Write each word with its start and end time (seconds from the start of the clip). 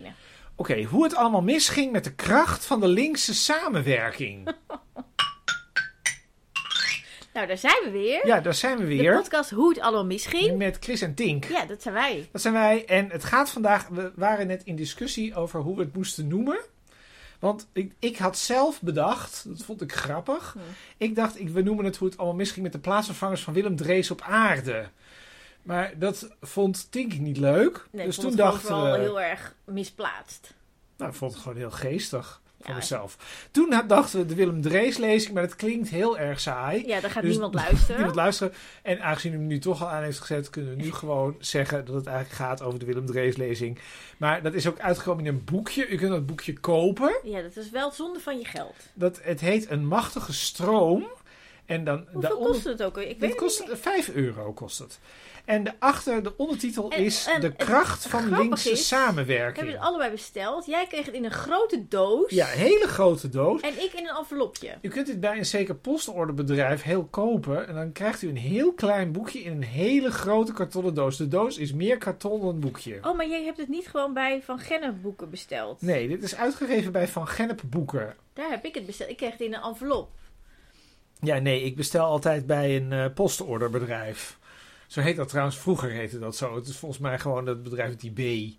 beginnen. 0.00 0.26
Oké, 0.54 0.82
hoe 0.82 1.04
het 1.04 1.14
allemaal 1.14 1.42
misging 1.42 1.92
met 1.92 2.04
de 2.04 2.14
kracht 2.14 2.64
van 2.66 2.80
de 2.80 2.88
linkse 2.88 3.34
samenwerking. 3.34 4.48
Nou, 7.32 7.50
daar 7.50 7.58
zijn 7.58 7.84
we 7.84 7.90
weer. 7.90 8.26
Ja, 8.26 8.40
daar 8.40 8.54
zijn 8.54 8.76
we 8.76 8.82
De 8.82 8.96
weer. 8.96 9.14
podcast 9.14 9.50
Hoe 9.50 9.68
het 9.68 9.80
allemaal 9.80 10.04
misging. 10.04 10.56
Met 10.56 10.76
Chris 10.80 11.00
en 11.00 11.14
Tink. 11.14 11.44
Ja, 11.44 11.64
dat 11.64 11.82
zijn 11.82 11.94
wij. 11.94 12.28
Dat 12.32 12.40
zijn 12.40 12.54
wij. 12.54 12.84
En 12.86 13.10
het 13.10 13.24
gaat 13.24 13.50
vandaag. 13.50 13.88
We 13.88 14.12
waren 14.14 14.46
net 14.46 14.64
in 14.64 14.76
discussie 14.76 15.34
over 15.34 15.60
hoe 15.60 15.76
we 15.76 15.82
het 15.82 15.94
moesten 15.94 16.28
noemen. 16.28 16.58
Want 17.38 17.68
ik, 17.72 17.92
ik 17.98 18.16
had 18.16 18.38
zelf 18.38 18.82
bedacht, 18.82 19.44
dat 19.48 19.64
vond 19.64 19.82
ik 19.82 19.92
grappig. 19.92 20.52
Hm. 20.52 20.58
Ik 20.96 21.14
dacht, 21.14 21.40
ik, 21.40 21.48
we 21.48 21.62
noemen 21.62 21.84
het 21.84 21.96
hoe 21.96 22.08
het 22.08 22.18
allemaal 22.18 22.36
misging 22.36 22.62
met 22.62 22.72
de 22.72 22.78
plaatsvervangers 22.78 23.42
van 23.42 23.54
Willem 23.54 23.76
Drees 23.76 24.10
op 24.10 24.20
aarde. 24.20 24.88
Maar 25.68 25.92
dat 25.98 26.28
vond 26.40 26.90
Tink 26.92 27.18
niet 27.18 27.36
leuk. 27.36 27.86
Nee, 27.90 28.06
dus 28.06 28.16
toen 28.16 28.36
dachten 28.36 28.82
we. 28.92 28.98
heel 28.98 29.20
erg 29.20 29.54
misplaatst. 29.64 30.54
Nou, 30.96 31.10
ik 31.10 31.16
vond 31.16 31.32
het 31.32 31.42
gewoon 31.42 31.58
heel 31.58 31.70
geestig 31.70 32.40
van 32.60 32.70
Ja. 32.72 32.78
mezelf. 32.78 33.16
Toen 33.50 33.82
dachten 33.86 34.18
we 34.20 34.26
de 34.26 34.34
Willem 34.34 34.62
Drees 34.62 34.96
lezing, 34.96 35.34
maar 35.34 35.42
dat 35.42 35.56
klinkt 35.56 35.88
heel 35.88 36.18
erg 36.18 36.40
saai. 36.40 36.86
Ja, 36.86 37.00
daar 37.00 37.10
gaat 37.10 37.22
Dus- 37.22 37.30
niemand 37.32 37.54
luisteren. 37.64 37.96
Niemand 37.96 38.14
luisteren. 38.16 38.52
En 38.82 39.02
aangezien 39.02 39.32
u 39.32 39.36
hem 39.36 39.46
nu 39.46 39.58
toch 39.58 39.82
al 39.82 39.88
aan 39.88 40.02
heeft 40.02 40.18
gezet, 40.20 40.50
kunnen 40.50 40.76
we 40.76 40.82
nu 40.82 40.92
gewoon 41.02 41.36
zeggen 41.38 41.84
dat 41.84 41.94
het 41.94 42.06
eigenlijk 42.06 42.36
gaat 42.36 42.62
over 42.62 42.78
de 42.78 42.84
Willem 42.84 43.06
Drees 43.06 43.36
lezing. 43.36 43.78
Maar 44.16 44.42
dat 44.42 44.54
is 44.54 44.66
ook 44.68 44.78
uitgekomen 44.78 45.26
in 45.26 45.32
een 45.34 45.44
boekje. 45.44 45.88
U 45.88 45.96
kunt 45.96 46.10
dat 46.10 46.26
boekje 46.26 46.52
kopen. 46.58 47.18
Ja, 47.22 47.42
dat 47.42 47.56
is 47.56 47.70
wel 47.70 47.90
zonde 47.90 48.20
van 48.20 48.38
je 48.38 48.44
geld. 48.44 48.74
Dat, 48.94 49.20
het 49.22 49.40
heet 49.40 49.70
Een 49.70 49.86
Machtige 49.86 50.32
Stroom. 50.32 51.06
En 51.68 51.84
dan 51.84 51.96
Hoeveel 51.98 52.20
daaronder- 52.20 52.52
kost 52.52 52.64
het 52.64 52.82
ook? 52.82 52.98
Ik 52.98 53.18
weet 53.20 53.30
het 53.30 53.40
kost 53.40 53.58
niet 53.58 53.68
meer. 53.68 53.76
5 53.76 54.08
euro 54.08 54.52
kost 54.52 54.78
het. 54.78 54.98
En 55.44 55.64
de 55.64 55.72
achter 55.78 56.22
de 56.22 56.36
ondertitel 56.36 56.90
En- 56.90 57.04
is 57.04 57.26
en 57.26 57.40
De 57.40 57.52
kracht 57.52 58.06
van 58.06 58.28
linkse 58.28 58.70
is, 58.70 58.88
We 58.88 58.94
hebben 58.96 59.14
samenwerking. 59.14 59.70
het 59.70 59.80
allebei 59.80 60.10
besteld. 60.10 60.66
Jij 60.66 60.86
kreeg 60.86 61.06
het 61.06 61.14
in 61.14 61.24
een 61.24 61.30
grote 61.30 61.88
doos. 61.88 62.30
Ja, 62.30 62.52
een 62.52 62.58
hele 62.58 62.86
grote 62.88 63.28
doos. 63.28 63.60
En 63.60 63.72
ik 63.82 63.92
in 63.92 64.08
een 64.08 64.16
envelopje. 64.16 64.78
U 64.82 64.88
kunt 64.88 65.06
dit 65.06 65.20
bij 65.20 65.38
een 65.38 65.46
zeker 65.46 65.74
postorderbedrijf 65.74 66.82
heel 66.82 67.04
kopen. 67.04 67.68
En 67.68 67.74
dan 67.74 67.92
krijgt 67.92 68.22
u 68.22 68.28
een 68.28 68.36
heel 68.36 68.72
klein 68.72 69.12
boekje 69.12 69.38
in 69.40 69.52
een 69.52 69.62
hele 69.64 70.10
grote 70.10 70.52
kartonnen 70.52 70.94
doos. 70.94 71.16
De 71.16 71.28
doos 71.28 71.58
is 71.58 71.72
meer 71.72 71.98
karton 71.98 72.40
dan 72.40 72.60
boekje. 72.60 72.98
Oh, 73.02 73.16
maar 73.16 73.28
jij 73.28 73.44
hebt 73.44 73.58
het 73.58 73.68
niet 73.68 73.88
gewoon 73.88 74.12
bij 74.14 74.42
Van 74.42 74.58
Gennep 74.58 74.94
boeken 75.02 75.30
besteld. 75.30 75.82
Nee, 75.82 76.08
dit 76.08 76.22
is 76.22 76.36
uitgegeven 76.36 76.92
bij 76.92 77.08
Van 77.08 77.28
Gennep 77.28 77.60
Boeken. 77.66 78.16
Daar 78.32 78.50
heb 78.50 78.64
ik 78.64 78.74
het 78.74 78.86
besteld. 78.86 79.10
Ik 79.10 79.16
kreeg 79.16 79.30
het 79.32 79.40
in 79.40 79.54
een 79.54 79.62
envelop. 79.62 80.08
Ja, 81.20 81.38
nee, 81.38 81.62
ik 81.62 81.76
bestel 81.76 82.04
altijd 82.04 82.46
bij 82.46 82.76
een 82.76 82.92
eh, 82.92 83.04
postorderbedrijf. 83.14 84.38
Zo 84.86 85.00
heet 85.00 85.16
dat 85.16 85.28
trouwens. 85.28 85.58
Vroeger 85.58 85.90
heette 85.90 86.18
dat 86.18 86.36
zo. 86.36 86.54
Het 86.54 86.66
is 86.66 86.76
volgens 86.76 87.00
mij 87.00 87.18
gewoon 87.18 87.46
het 87.46 87.62
bedrijf 87.62 87.88
met 87.88 88.00
die 88.00 88.12
B. 88.12 88.54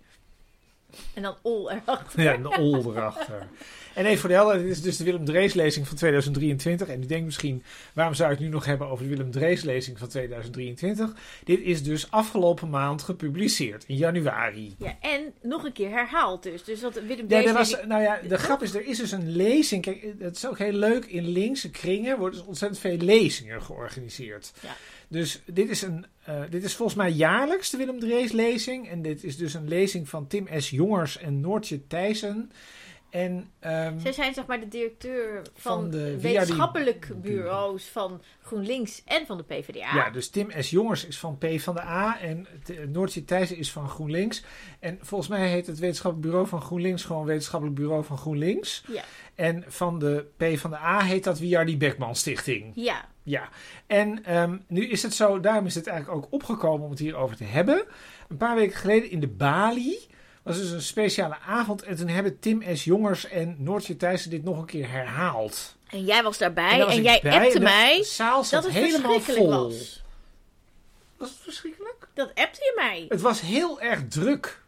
En 1.13 1.21
dan 1.21 1.35
ol 1.41 1.71
erachter. 1.71 2.21
Ja, 2.21 2.33
een 2.33 2.57
ol 2.57 2.91
erachter. 2.91 3.47
En 3.93 4.05
even 4.05 4.19
voor 4.19 4.29
de 4.29 4.35
helder, 4.35 4.57
dit 4.57 4.71
is 4.71 4.81
dus 4.81 4.97
de 4.97 5.03
Willem 5.03 5.25
Drees 5.25 5.53
lezing 5.53 5.87
van 5.87 5.97
2023. 5.97 6.87
En 6.87 7.03
u 7.03 7.05
denkt 7.05 7.25
misschien, 7.25 7.63
waarom 7.93 8.13
zou 8.13 8.31
ik 8.31 8.37
het 8.37 8.47
nu 8.47 8.53
nog 8.53 8.65
hebben 8.65 8.87
over 8.87 9.03
de 9.03 9.09
Willem 9.09 9.31
Drees 9.31 9.61
lezing 9.61 9.97
van 9.97 10.07
2023? 10.07 11.13
Dit 11.43 11.59
is 11.59 11.83
dus 11.83 12.11
afgelopen 12.11 12.69
maand 12.69 13.01
gepubliceerd, 13.01 13.83
in 13.87 13.95
januari. 13.95 14.75
Ja, 14.77 14.97
en 15.01 15.33
nog 15.41 15.63
een 15.63 15.73
keer 15.73 15.89
herhaald 15.89 16.43
dus. 16.43 16.63
Dus 16.63 16.79
dat 16.79 16.93
Willem 16.93 17.17
Ja, 17.17 17.25
Drees 17.27 17.45
er 17.45 17.53
was, 17.53 17.75
nou 17.87 18.01
ja, 18.01 18.19
de 18.27 18.37
grap 18.37 18.61
is, 18.61 18.73
er 18.73 18.85
is 18.85 18.97
dus 18.97 19.11
een 19.11 19.35
lezing. 19.35 19.81
Kijk, 19.81 20.05
het 20.19 20.35
is 20.35 20.47
ook 20.47 20.57
heel 20.57 20.71
leuk. 20.73 21.05
In 21.05 21.27
linkse 21.27 21.69
kringen 21.69 22.17
worden 22.17 22.39
dus 22.39 22.47
ontzettend 22.47 22.81
veel 22.81 22.97
lezingen 22.97 23.61
georganiseerd. 23.61 24.51
Ja. 24.61 24.75
Dus 25.09 25.41
dit 25.45 25.69
is, 25.69 25.81
een, 25.81 26.05
eh, 26.23 26.41
dit 26.49 26.63
is 26.63 26.75
volgens 26.75 26.97
mij 26.97 27.11
jaarlijks 27.11 27.69
de 27.69 27.77
Willem 27.77 27.99
Drees 27.99 28.31
lezing. 28.31 28.89
En 28.89 29.01
dit 29.01 29.23
is 29.23 29.37
dus 29.37 29.53
een 29.53 29.67
lezing 29.67 30.09
van 30.09 30.27
Tim 30.27 30.47
S. 30.57 30.69
Jongers 30.69 31.17
en 31.17 31.39
Noortje 31.39 31.87
Thijssen. 31.87 32.51
En, 33.09 33.51
ehm, 33.59 33.99
Zij 33.99 34.11
zijn 34.11 34.33
zeg 34.33 34.45
maar 34.45 34.59
de 34.59 34.67
directeur 34.67 35.41
van, 35.53 35.81
Van 35.81 35.89
de 35.89 36.19
wetenschappelijk 36.21 37.11
bureaus 37.21 37.85
van 37.85 38.21
GroenLinks 38.41 39.01
en 39.05 39.25
van 39.25 39.37
de 39.37 39.43
PvdA. 39.43 39.95
Ja, 39.95 40.09
dus 40.09 40.29
Tim 40.29 40.51
S. 40.59 40.69
Jongers 40.69 41.05
is 41.05 41.19
van 41.19 41.37
P 41.37 41.45
van 41.57 41.75
de 41.75 41.81
A 41.81 42.19
en 42.19 42.47
Noortje 42.87 43.25
Thijssen 43.25 43.57
is 43.57 43.71
van 43.71 43.89
GroenLinks. 43.89 44.43
En 44.79 44.97
volgens 45.01 45.29
mij 45.29 45.49
heet 45.49 45.67
het 45.67 45.79
wetenschappelijk 45.79 46.27
bureau 46.29 46.47
van 46.49 46.61
GroenLinks 46.61 47.03
gewoon 47.03 47.25
wetenschappelijk 47.25 47.77
bureau 47.77 48.03
van 48.03 48.17
GroenLinks. 48.17 48.83
Ja. 48.87 49.03
En 49.35 49.63
van 49.67 49.99
de 49.99 50.25
P 50.37 50.57
van 50.57 50.69
de 50.69 50.77
A 50.77 50.99
heet 51.03 51.23
dat 51.23 51.39
Wiardi 51.39 51.77
Beckman 51.77 52.15
Stichting. 52.15 52.71
Ja, 52.75 53.09
Ja. 53.29 53.49
En 53.87 54.25
ehm, 54.25 54.57
nu 54.67 54.87
is 54.87 55.03
het 55.03 55.13
zo, 55.13 55.39
daarom 55.39 55.65
is 55.65 55.75
het 55.75 55.87
eigenlijk 55.87 56.17
ook 56.17 56.33
opgekomen 56.33 56.85
om 56.85 56.91
het 56.91 56.99
hierover 56.99 57.35
te 57.35 57.43
hebben. 57.43 57.85
Een 58.27 58.37
paar 58.37 58.55
weken 58.55 58.77
geleden 58.77 59.09
in 59.09 59.19
de 59.19 59.27
Bali 59.27 59.97
was 60.43 60.57
dus 60.57 60.71
een 60.71 60.81
speciale 60.81 61.37
avond. 61.39 61.83
En 61.83 61.95
toen 61.95 62.07
hebben 62.07 62.39
Tim 62.39 62.63
S. 62.75 62.83
Jongers 62.83 63.27
en 63.27 63.55
Noortje 63.57 63.97
Thijssen 63.97 64.29
dit 64.29 64.43
nog 64.43 64.57
een 64.57 64.65
keer 64.65 64.89
herhaald. 64.89 65.75
en 65.89 66.05
jij 66.05 66.23
was 66.23 66.37
daarbij 66.37 66.77
was 66.77 66.95
en 66.95 67.03
jij 67.03 67.19
bij 67.23 67.31
appte 67.31 67.47
en 67.47 67.53
de 67.53 67.59
mij 67.59 68.03
zaal 68.03 68.43
zat 68.43 68.63
dat 68.63 68.71
het 68.71 68.83
helemaal 68.83 69.19
verschrikkelijk 69.19 69.53
vol. 69.53 69.69
was. 69.69 70.03
Was 71.17 71.29
het 71.29 71.39
verschrikkelijk? 71.39 72.07
Dat 72.13 72.27
appte 72.27 72.59
je 72.59 72.73
mij. 72.75 73.05
Het 73.09 73.21
was 73.21 73.41
heel 73.41 73.81
erg 73.81 74.07
druk. 74.07 74.63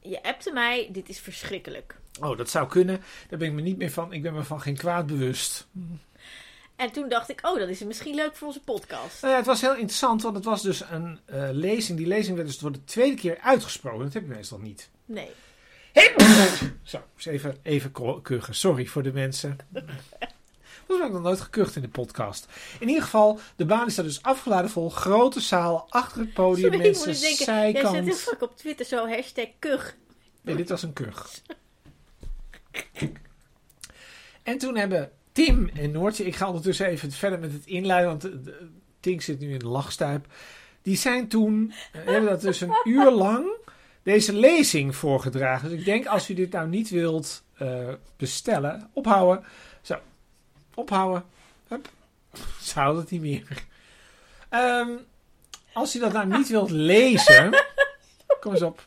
Je 0.00 0.22
appte 0.22 0.52
mij, 0.52 0.88
dit 0.92 1.08
is 1.08 1.20
verschrikkelijk. 1.20 1.96
Oh, 2.20 2.36
dat 2.36 2.50
zou 2.50 2.68
kunnen. 2.68 3.02
Daar 3.28 3.38
ben 3.38 3.48
ik 3.48 3.54
me 3.54 3.60
niet 3.60 3.76
meer 3.76 3.90
van. 3.90 4.12
Ik 4.12 4.22
ben 4.22 4.34
me 4.34 4.42
van 4.42 4.60
geen 4.60 4.76
kwaad 4.76 5.06
bewust. 5.06 5.66
En 6.76 6.92
toen 6.92 7.08
dacht 7.08 7.28
ik, 7.30 7.46
oh, 7.46 7.58
dat 7.58 7.68
is 7.68 7.82
misschien 7.82 8.14
leuk 8.14 8.36
voor 8.36 8.46
onze 8.46 8.60
podcast. 8.60 9.20
Nou 9.22 9.32
ja, 9.32 9.38
het 9.38 9.46
was 9.46 9.60
heel 9.60 9.74
interessant, 9.74 10.22
want 10.22 10.34
het 10.34 10.44
was 10.44 10.62
dus 10.62 10.82
een 10.90 11.20
eh, 11.24 11.48
lezing. 11.52 11.98
Die 11.98 12.06
lezing 12.06 12.36
werd 12.36 12.48
dus 12.48 12.58
voor 12.58 12.72
de 12.72 12.84
tweede 12.84 13.16
keer 13.16 13.38
uitgesproken. 13.38 14.04
Dat 14.04 14.12
heb 14.12 14.22
je 14.22 14.34
meestal 14.34 14.58
niet. 14.58 14.90
Nee. 15.04 15.30
Zo, 16.82 17.02
eens 17.16 17.26
even, 17.26 17.56
even 17.62 17.92
kuchen. 18.22 18.54
Sorry 18.54 18.86
voor 18.86 19.02
de 19.02 19.12
mensen. 19.12 19.56
Dat 20.86 20.98
heb 20.98 21.06
ik 21.06 21.12
nog 21.12 21.22
nooit 21.22 21.40
gekucht 21.40 21.76
in 21.76 21.82
de 21.82 21.88
podcast. 21.88 22.46
In 22.80 22.88
ieder 22.88 23.02
geval, 23.02 23.38
de 23.56 23.64
baan 23.64 23.86
is 23.86 23.94
daar 23.94 24.04
dus 24.04 24.22
afgeladen 24.22 24.70
vol. 24.70 24.90
Grote 24.90 25.40
zaal, 25.40 25.86
achter 25.88 26.20
het 26.20 26.32
podium, 26.32 26.72
Sorry, 26.72 26.76
ik 26.76 26.82
mensen, 26.82 27.08
moet 27.10 27.20
denken, 27.20 27.44
jij 27.54 27.72
zet 27.72 27.82
heel 27.82 27.92
zijkant. 27.92 28.20
vaak 28.20 28.42
op 28.42 28.56
Twitter 28.56 28.86
zo 28.86 29.08
hashtag 29.08 29.48
kug. 29.58 29.96
Nee, 30.40 30.56
dit 30.56 30.68
was 30.68 30.82
een 30.82 30.92
kuch. 30.92 31.40
En 34.42 34.58
toen 34.58 34.76
hebben 34.76 35.12
Tim 35.36 35.70
en 35.74 35.90
Noortje, 35.90 36.24
ik 36.24 36.36
ga 36.36 36.46
ondertussen 36.46 36.86
even 36.86 37.12
verder 37.12 37.38
met 37.38 37.52
het 37.52 37.66
inleiden, 37.66 38.08
want 38.08 38.20
de- 38.22 38.40
de- 38.42 38.68
Tink 39.00 39.20
zit 39.22 39.40
nu 39.40 39.52
in 39.52 39.58
de 39.58 39.66
lachstuip. 39.66 40.26
Die 40.82 40.96
zijn 40.96 41.28
toen, 41.28 41.72
eh, 41.92 42.04
hebben 42.04 42.30
dat 42.30 42.40
dus 42.40 42.60
een 42.60 42.80
uur 42.94 43.10
lang, 43.10 43.46
deze 44.02 44.32
lezing 44.34 44.96
voorgedragen. 44.96 45.68
Dus 45.70 45.78
ik 45.78 45.84
denk, 45.84 46.06
als 46.06 46.30
u 46.30 46.34
dit 46.34 46.52
nou 46.52 46.68
niet 46.68 46.90
wilt 46.90 47.42
eh, 47.54 47.88
bestellen, 48.16 48.90
ophouden. 48.92 49.44
Zo, 49.82 49.96
ophouden. 50.74 51.24
Hup. 51.68 51.88
Ze 52.60 52.78
houdt 52.78 52.98
het 53.00 53.10
niet 53.10 53.20
meer. 53.20 53.64
Ehm, 54.48 54.88
als 55.72 55.96
u 55.96 55.98
dat 55.98 56.12
nou 56.12 56.26
niet 56.26 56.48
wilt 56.48 56.70
lezen, 56.70 57.64
kom 58.40 58.52
eens 58.52 58.62
op. 58.62 58.86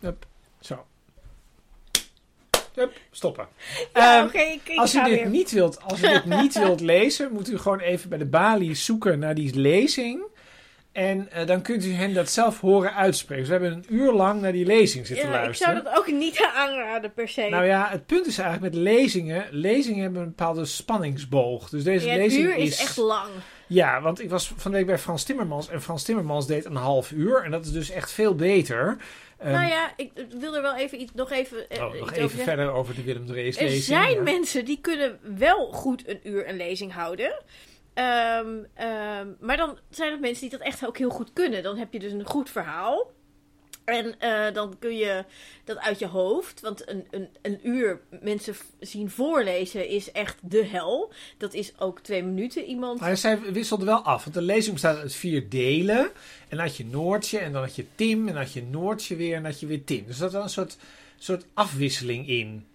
Hup. 0.00 0.26
Zo. 0.60 0.86
Hup, 2.76 2.92
stoppen. 3.10 3.48
Ja, 3.94 4.18
Ehm, 4.26 4.36
ik, 4.36 4.60
ik 4.68 4.78
als 4.78 4.94
u, 4.94 5.02
dit 5.04 5.14
weer. 5.14 5.28
niet 5.28 5.50
wilt, 5.50 5.82
als 5.82 6.02
u 6.02 6.08
dit 6.08 6.24
niet 6.40 6.58
wilt 6.58 6.80
lezen, 6.80 7.32
moet 7.32 7.50
u 7.50 7.58
gewoon 7.58 7.80
even 7.80 8.08
bij 8.08 8.18
de 8.18 8.26
balie 8.26 8.74
zoeken 8.74 9.18
naar 9.18 9.34
die 9.34 9.54
lezing. 9.60 10.22
En 10.92 11.30
eh, 11.32 11.46
dan 11.46 11.62
kunt 11.62 11.84
u 11.84 11.92
hen 11.92 12.14
dat 12.14 12.30
zelf 12.30 12.60
horen 12.60 12.94
uitspreken. 12.94 13.44
Dus 13.44 13.52
we 13.58 13.64
hebben 13.64 13.78
een 13.88 13.94
uur 13.96 14.12
lang 14.12 14.40
naar 14.40 14.52
die 14.52 14.66
lezing 14.66 15.06
zitten 15.06 15.26
Ja, 15.28 15.34
ik 15.38 15.40
luisteren. 15.44 15.72
zou 15.72 15.84
dat 15.84 15.98
ook 15.98 16.06
niet 16.18 16.50
aanraden 16.54 17.12
per 17.12 17.28
se. 17.28 17.48
Nou 17.48 17.64
ja, 17.64 17.88
het 17.90 18.06
punt 18.06 18.26
is 18.26 18.38
eigenlijk 18.38 18.74
met 18.74 18.82
lezingen. 18.82 19.44
Lezingen 19.50 20.02
hebben 20.02 20.22
een 20.22 20.28
bepaalde 20.28 20.64
spanningsboog. 20.64 21.68
Dus 21.68 21.82
deze 21.84 22.06
Ja, 22.06 22.16
lezing 22.16 22.54
is 22.54 22.70
is 22.70 22.80
echt 22.80 22.96
lang. 22.96 23.28
Ja, 23.66 24.00
want 24.00 24.20
ik 24.20 24.30
was 24.30 24.52
van 24.56 24.70
de 24.70 24.76
week 24.76 24.86
bij 24.86 24.98
Frans 24.98 25.24
Timmermans. 25.24 25.68
En 25.68 25.82
Frans 25.82 26.02
Timmermans 26.02 26.46
deed 26.46 26.64
een 26.64 26.76
half 26.76 27.10
uur. 27.10 27.44
En 27.44 27.50
dat 27.50 27.64
is 27.64 27.72
dus 27.72 27.90
echt 27.90 28.12
veel 28.12 28.34
beter. 28.34 28.96
Ehm, 29.38 29.52
nou 29.52 29.66
ja, 29.68 29.92
ik 29.96 30.10
wil 30.38 30.56
er 30.56 30.62
wel 30.62 30.76
even 30.76 31.00
iets, 31.00 31.12
nog 31.14 31.30
even, 31.30 31.68
eh, 31.68 31.82
oh, 31.82 31.92
nog 31.92 32.00
over 32.02 32.16
even 32.16 32.38
verder 32.38 32.70
over 32.72 32.94
de 32.94 33.02
Willem 33.02 33.26
Drees 33.26 33.56
Er 33.56 33.62
lezing. 33.62 33.82
zijn 33.82 34.14
ja. 34.14 34.22
mensen 34.22 34.64
die 34.64 34.80
kunnen 34.80 35.18
wel 35.38 35.72
goed 35.72 36.08
een 36.08 36.20
uur 36.22 36.48
een 36.48 36.56
lezing 36.56 36.92
houden. 36.92 37.42
Ehm, 37.94 38.48
ehm, 38.74 39.28
maar 39.40 39.56
dan 39.56 39.78
zijn 39.90 40.12
er 40.12 40.20
mensen 40.20 40.48
die 40.48 40.58
dat 40.58 40.66
echt 40.66 40.86
ook 40.86 40.98
heel 40.98 41.10
goed 41.10 41.32
kunnen. 41.32 41.62
Dan 41.62 41.76
heb 41.76 41.92
je 41.92 41.98
dus 41.98 42.12
een 42.12 42.26
goed 42.26 42.50
verhaal. 42.50 43.12
En 43.86 44.20
eh, 44.20 44.54
dan 44.54 44.76
kun 44.78 44.96
je 44.96 45.24
dat 45.64 45.78
uit 45.78 45.98
je 45.98 46.06
hoofd. 46.06 46.60
Want 46.60 46.88
een, 46.88 47.06
een, 47.10 47.28
een 47.42 47.58
uur 47.62 48.00
mensen 48.20 48.54
zien 48.80 49.10
voorlezen 49.10 49.88
is 49.88 50.12
echt 50.12 50.38
de 50.42 50.64
hel. 50.64 51.12
Dat 51.38 51.54
is 51.54 51.72
ook 51.78 52.00
twee 52.00 52.22
minuten 52.22 52.64
iemand. 52.64 53.00
Maar 53.00 53.16
zij 53.16 53.40
wisselden 53.40 53.86
wel 53.86 54.02
af. 54.02 54.22
Want 54.22 54.34
de 54.34 54.42
lezing 54.42 54.72
bestaat 54.72 54.98
uit 54.98 55.14
vier 55.14 55.48
delen. 55.48 55.98
En 56.48 56.56
dan 56.56 56.58
had 56.58 56.76
je 56.76 56.84
Noortje. 56.84 57.38
En 57.38 57.52
dan 57.52 57.62
had 57.62 57.76
je 57.76 57.86
Tim. 57.94 58.20
En 58.20 58.34
dan 58.34 58.42
had 58.42 58.52
je 58.52 58.62
Noortje 58.62 59.16
weer. 59.16 59.34
En 59.34 59.42
dan 59.42 59.50
had 59.50 59.60
je 59.60 59.66
weer 59.66 59.84
Tim. 59.84 60.04
Dus 60.06 60.18
dat 60.18 60.32
was 60.32 60.42
een 60.42 60.50
soort, 60.50 60.76
soort 61.18 61.46
afwisseling 61.54 62.28
in. 62.28 62.66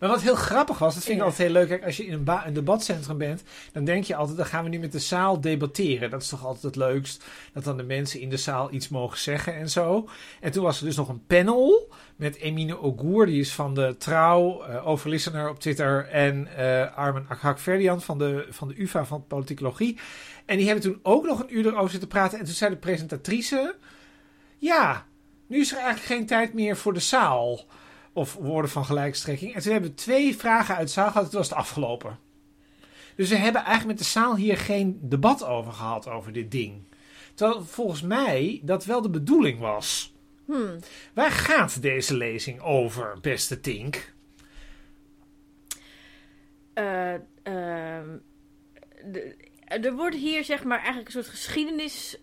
Maar 0.00 0.08
wat 0.08 0.22
heel 0.22 0.34
grappig 0.34 0.78
was, 0.78 0.94
dat 0.94 1.02
vind 1.02 1.14
ik 1.14 1.20
Ja. 1.22 1.28
altijd 1.28 1.48
heel 1.48 1.56
leuk. 1.58 1.68
Kijk, 1.68 1.84
als 1.84 1.96
je 1.96 2.06
in 2.06 2.12
een, 2.12 2.24
ba- 2.24 2.46
een 2.46 2.52
debatcentrum 2.52 3.18
bent, 3.18 3.42
dan 3.72 3.84
denk 3.84 4.04
je 4.04 4.14
altijd, 4.16 4.36
dan 4.36 4.46
gaan 4.46 4.62
we 4.64 4.70
nu 4.70 4.78
met 4.78 4.92
de 4.92 4.98
zaal 4.98 5.40
debatteren. 5.40 6.10
Dat 6.10 6.22
is 6.22 6.28
toch 6.28 6.44
altijd 6.44 6.62
het 6.62 6.76
leukst, 6.76 7.24
dat 7.52 7.64
dan 7.64 7.76
de 7.76 7.82
mensen 7.82 8.20
in 8.20 8.28
de 8.30 8.36
zaal 8.36 8.72
iets 8.72 8.88
mogen 8.88 9.18
zeggen 9.18 9.54
en 9.54 9.70
zo. 9.70 10.08
En 10.40 10.52
toen 10.52 10.62
was 10.64 10.80
er 10.80 10.86
dus 10.86 10.96
nog 10.96 11.08
een 11.08 11.26
panel 11.26 11.92
met 12.16 12.36
Emine 12.36 12.80
Ogur, 12.80 13.26
die 13.26 13.40
is 13.40 13.52
van 13.52 13.74
de 13.74 13.94
Trouw, 13.98 14.62
eh 14.62 14.86
overlistener 14.86 15.48
op 15.50 15.58
Twitter, 15.60 16.08
en 16.08 16.56
eh 16.56 16.96
Armen 16.96 17.26
Akhak-Verdian 17.28 18.02
van 18.02 18.18
de, 18.18 18.46
van 18.50 18.68
de 18.68 18.80
UvA 18.82 19.04
van 19.04 19.26
Politicologie. 19.26 19.98
En 20.46 20.56
die 20.56 20.66
hebben 20.66 20.84
toen 20.84 21.00
ook 21.02 21.26
nog 21.26 21.40
een 21.40 21.56
uur 21.56 21.66
erover 21.66 21.90
zitten 21.90 22.08
praten. 22.08 22.38
En 22.38 22.44
toen 22.44 22.54
zei 22.54 22.70
de 22.70 22.76
presentatrice, 22.76 23.74
ja, 24.58 25.06
nu 25.46 25.60
is 25.60 25.70
er 25.72 25.76
eigenlijk 25.78 26.06
geen 26.06 26.26
tijd 26.26 26.54
meer 26.54 26.76
voor 26.76 26.92
de 26.92 27.00
zaal. 27.00 27.60
Of 28.16 28.34
woorden 28.34 28.70
van 28.70 28.84
gelijkstrekking. 28.84 29.54
En 29.54 29.62
toen 29.62 29.72
hebben 29.72 29.90
we 29.90 29.96
twee 29.96 30.36
vragen 30.36 30.76
uit 30.76 30.86
de 30.86 30.92
zaal 30.92 31.10
gehad. 31.10 31.30
Toen 31.30 31.38
was 31.38 31.48
het 31.48 31.58
afgelopen. 31.58 32.18
Dus 33.16 33.28
we 33.28 33.36
hebben 33.36 33.60
eigenlijk 33.62 33.98
met 33.98 34.06
de 34.06 34.12
zaal 34.12 34.36
hier 34.36 34.56
geen 34.58 34.98
debat 35.02 35.44
over 35.44 35.72
gehad 35.72 36.08
over 36.08 36.32
dit 36.32 36.50
ding. 36.50 36.82
Terwijl 37.34 37.64
volgens 37.64 38.02
mij 38.02 38.60
dat 38.62 38.84
wel 38.84 39.02
de 39.02 39.10
bedoeling 39.10 39.58
was. 39.58 40.12
Hmm. 40.44 40.78
Waar 41.14 41.30
gaat 41.30 41.82
deze 41.82 42.16
lezing 42.16 42.60
over, 42.60 43.18
beste 43.20 43.60
Tink? 43.60 44.12
Eh, 46.74 47.14
ehm, 47.42 48.08
de- 49.04 49.34
er 49.66 49.92
wordt 49.94 50.16
hier 50.16 50.44
zeg 50.44 50.64
maar 50.64 50.78
eigenlijk 50.78 51.06
een 51.06 51.12
soort 51.12 51.26
geschiedenis... 51.26 52.18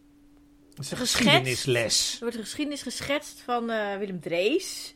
Een 0.75 0.97
geschiedenisles. 0.97 2.13
Er 2.13 2.19
wordt 2.21 2.35
geschiedenis 2.35 2.81
geschetst 2.81 3.41
van 3.41 3.69
eh, 3.69 3.97
Willem 3.97 4.19
Drees. 4.19 4.93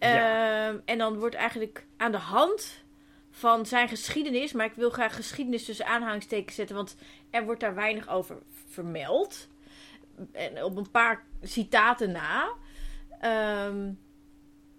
Ehm, 0.00 0.78
en 0.84 0.98
dan 0.98 1.18
wordt 1.18 1.34
eigenlijk 1.34 1.86
aan 1.96 2.12
de 2.12 2.18
hand 2.18 2.84
van 3.30 3.66
zijn 3.66 3.88
geschiedenis... 3.88 4.52
maar 4.52 4.66
ik 4.66 4.74
wil 4.74 4.90
graag 4.90 5.14
geschiedenis 5.14 5.64
tussen 5.64 5.86
aanhalingstekens 5.86 6.54
zetten... 6.54 6.76
want 6.76 6.96
er 7.30 7.44
wordt 7.44 7.60
daar 7.60 7.74
weinig 7.74 8.08
over 8.08 8.38
vermeld. 8.68 9.48
En 10.32 10.64
op 10.64 10.76
een 10.76 10.90
paar 10.90 11.24
citaten 11.42 12.12
na. 12.12 12.52
Ehm, 13.20 13.92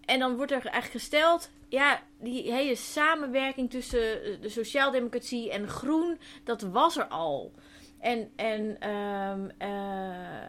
en 0.06 0.19
dan 0.19 0.35
wordt 0.35 0.51
er 0.51 0.65
eigenlijk 0.65 0.91
gesteld... 0.91 1.51
ja, 1.67 2.01
die 2.19 2.51
hele 2.51 2.75
samenwerking 2.75 3.69
tussen 3.69 4.41
de 4.41 4.50
sociaaldemocratie 4.50 5.51
en 5.51 5.67
groen... 5.67 6.19
dat 6.44 6.62
was 6.62 6.97
er 6.97 7.07
al. 7.07 7.51
En, 8.00 8.31
en 8.35 8.79
ehm, 8.79 9.50
eh, 9.57 10.47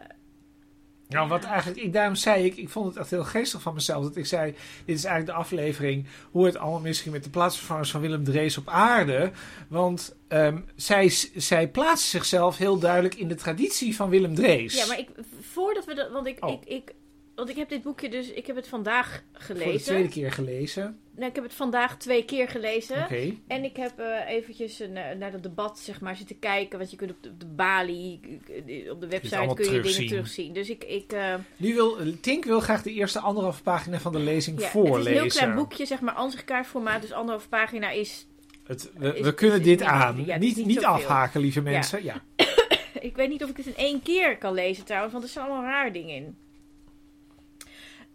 Nou, 1.07 1.27
wat 1.27 1.43
eigenlijk, 1.43 1.81
ik, 1.81 1.93
daarom 1.93 2.15
zei 2.15 2.45
ik, 2.45 2.57
ik 2.57 2.69
vond 2.69 2.87
het 2.87 2.97
echt 2.97 3.09
heel 3.09 3.23
geestig 3.23 3.61
van 3.61 3.73
mezelf. 3.73 4.03
Dat 4.03 4.15
ik 4.15 4.25
zei, 4.25 4.55
dit 4.85 4.97
is 4.97 5.03
eigenlijk 5.03 5.37
de 5.37 5.43
aflevering 5.43 6.05
hoe 6.31 6.45
het 6.45 6.57
allemaal 6.57 6.79
misschien 6.79 7.11
met 7.11 7.23
de 7.23 7.29
plaatsvervangers 7.29 7.91
van 7.91 8.01
Willem 8.01 8.23
Drees 8.23 8.57
op 8.57 8.67
aarde. 8.67 9.31
Want 9.67 10.15
ehm, 10.27 10.59
zij, 10.75 11.09
zij 11.35 11.67
plaatsen 11.67 12.09
zichzelf 12.09 12.57
heel 12.57 12.79
duidelijk 12.79 13.15
in 13.15 13.27
de 13.27 13.35
traditie 13.35 13.95
van 13.95 14.09
Willem 14.09 14.35
Drees. 14.35 14.77
Ja, 14.77 14.85
maar 14.85 14.99
ik, 14.99 15.09
voordat 15.41 15.85
we 15.85 15.93
dat. 15.93 16.11
Want 16.11 16.27
ik, 16.27 16.45
Oh. 16.45 16.51
ik, 16.51 16.65
ik, 16.65 16.93
want 17.35 17.49
ik 17.49 17.55
heb 17.55 17.69
dit 17.69 17.81
boekje 17.83 18.09
dus. 18.09 18.31
Ik 18.31 18.47
heb 18.47 18.55
het 18.55 18.67
vandaag 18.67 19.23
Voor 19.33 19.55
de 19.55 19.61
gelezen. 19.61 19.85
tweede 19.85 20.09
keer 20.09 20.31
gelezen. 20.31 20.97
Nee, 21.15 21.29
ik 21.29 21.35
heb 21.35 21.43
het 21.43 21.53
vandaag 21.53 21.97
twee 21.97 22.25
keer 22.25 22.47
gelezen. 22.49 23.03
Oké. 23.03 23.33
En 23.47 23.63
ik 23.63 23.75
heb 23.77 23.99
eh, 23.99 24.29
eventjes 24.29 24.79
eh, 24.79 24.89
naar, 25.17 25.31
dat 25.31 25.43
debat 25.43 25.79
zeg 25.79 26.01
maar, 26.01 26.15
zitten 26.15 26.39
kijken. 26.39 26.77
Want 26.77 26.91
je 26.91 26.97
kunt 26.97 27.11
op 27.11 27.17
de, 27.23 27.29
op 27.29 27.39
de 27.39 27.45
balie, 27.45 28.19
eh, 28.67 28.91
op 28.91 29.01
de 29.01 29.07
website 29.07 29.53
kun 29.55 29.71
je 29.73 29.81
dingen 29.81 30.07
terugzien. 30.07 30.53
Dus 30.53 30.69
ik. 30.69 30.83
ik 30.83 31.11
eh, 31.11 31.33
Nu 31.57 31.73
wil, 31.73 31.97
Tink 32.21 32.45
wil 32.45 32.59
graag 32.59 32.81
de 32.83 32.91
eerste 32.93 33.19
anderhalve 33.19 33.61
pagina 33.63 33.99
van 33.99 34.11
de 34.11 34.19
lezing 34.19 34.61
ja, 34.61 34.67
voorlezen. 34.67 34.99
het 34.99 35.09
is 35.09 35.15
een 35.15 35.21
heel 35.21 35.29
klein 35.29 35.55
boekje, 35.55 35.85
zeg 35.85 36.01
maar, 36.01 36.13
ansichtkaartformaat. 36.13 37.01
Dus 37.01 37.11
anderhalf 37.11 37.49
pagina 37.49 37.89
is. 37.89 38.27
Het- 38.63 38.91
we, 38.97 39.13
Is- 39.17 39.21
we 39.25 39.33
kunnen 39.33 39.59
is 39.59 39.65
dit 39.65 39.81
aan. 39.81 40.25
ja, 40.25 40.31
het 40.33 40.41
niet 40.41 40.65
niet 40.65 40.85
afhaken, 40.85 41.41
lieve 41.41 41.61
mensen. 41.61 42.03
Ja. 42.03 42.21
Ik 42.99 43.15
weet 43.15 43.29
niet 43.29 43.43
of 43.43 43.49
ik 43.49 43.57
het 43.57 43.65
in 43.65 43.75
één 43.75 44.01
keer 44.01 44.37
kan 44.37 44.53
lezen 44.53 44.85
trouwens, 44.85 45.13
want 45.13 45.23
er 45.25 45.29
staan 45.31 45.45
allemaal 45.49 45.63
raar 45.71 45.91
dingen 45.91 46.15
in. 46.15 46.37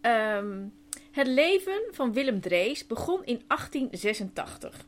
Ehm, 0.08 0.66
het 1.10 1.26
leven 1.26 1.81
van 1.90 2.12
Willem 2.12 2.40
Drees 2.40 2.87
begon 2.87 3.25
in 3.25 3.43
1886. 3.46 4.87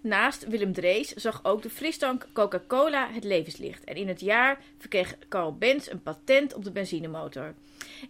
Naast 0.00 0.46
Willem 0.46 0.72
Drees 0.72 1.08
zag 1.08 1.40
ook 1.44 1.62
de 1.62 1.70
frisdrank 1.70 2.28
Coca-Cola 2.32 3.10
het 3.12 3.24
levenslicht. 3.24 3.84
En 3.84 3.96
in 3.96 4.08
het 4.08 4.20
jaar 4.20 4.62
verkreeg 4.78 5.16
Carl 5.28 5.54
Benz 5.54 5.88
een 5.88 6.02
patent 6.02 6.54
op 6.54 6.64
de 6.64 6.70
benzinemotor. 6.70 7.54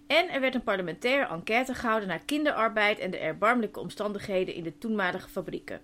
En 0.07 0.29
er 0.29 0.41
werd 0.41 0.55
een 0.55 0.63
parlementaire 0.63 1.27
enquête 1.27 1.75
gehouden 1.75 2.09
naar 2.09 2.25
kinderarbeid 2.25 2.99
en 2.99 3.11
de 3.11 3.19
erbarmelijke 3.19 3.81
omstandigheden 3.81 4.55
in 4.55 4.63
de 4.63 4.79
toenmalige 4.79 5.29
fabrieken. 5.29 5.81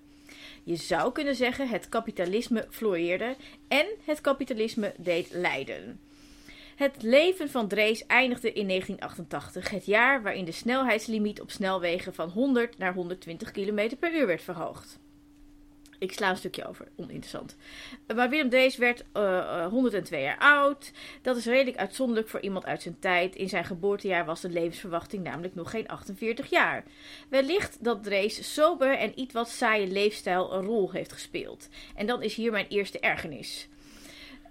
Je 0.65 0.77
zou 0.77 1.12
kunnen 1.12 1.35
zeggen 1.35 1.69
het 1.69 1.89
kapitalisme 1.89 2.67
floreerde 2.71 3.37
en 3.69 3.87
het 4.05 4.21
kapitalisme 4.21 4.95
deed 4.97 5.29
lijden. 5.33 6.01
Het 6.76 7.02
leven 7.02 7.50
van 7.50 7.69
Drees 7.69 8.06
eindigde 8.06 8.52
in 8.52 8.69
1988, 8.69 9.70
het 9.70 9.87
jaar 9.87 10.23
waarin 10.23 10.44
de 10.44 10.52
snelheidslimiet 10.52 11.40
op 11.40 11.50
snelwegen 11.50 12.14
van 12.14 12.28
100 12.28 12.78
naar 12.78 12.94
120 12.94 13.50
km 13.50 13.96
per 13.96 14.14
uur 14.14 14.26
werd 14.26 14.43
verhoogd. 14.43 14.99
Ik 15.99 16.12
sla 16.12 16.31
een 16.31 16.37
stukje 16.37 16.67
over, 16.67 16.88
oninteressant. 16.96 17.56
Maar 18.14 18.28
Willem 18.28 18.49
Drees 18.49 18.76
werd 18.76 19.05
eh, 19.12 19.38
eh, 19.38 19.67
102 19.67 20.23
jaar 20.23 20.38
oud. 20.38 20.93
Dat 21.23 21.37
is 21.37 21.46
redelijk 21.46 21.76
uitzonderlijk 21.76 22.28
voor 22.28 22.40
iemand 22.40 22.64
uit 22.64 22.82
zijn 22.82 22.99
tijd. 22.99 23.37
In 23.37 23.49
zijn 23.49 23.64
geboortejaar 23.64 24.25
was 24.25 24.40
de 24.40 24.49
levensverwachting 24.49 25.25
namelijk 25.25 25.55
nog 25.55 25.70
geen 25.70 25.88
48 25.88 26.50
jaar. 26.50 26.84
Wellicht 27.28 27.84
dat 27.84 28.02
Drees 28.02 28.52
sober 28.55 28.99
en 28.99 29.20
iets 29.20 29.32
wat 29.32 29.49
saaie 29.49 29.87
leefstijl 29.87 30.52
een 30.52 30.64
rol 30.64 30.90
heeft 30.90 31.12
gespeeld. 31.12 31.69
En 31.94 32.06
dan 32.06 32.23
is 32.23 32.34
hier 32.34 32.50
mijn 32.50 32.69
eerste 32.69 33.00
ergernis. 33.00 33.69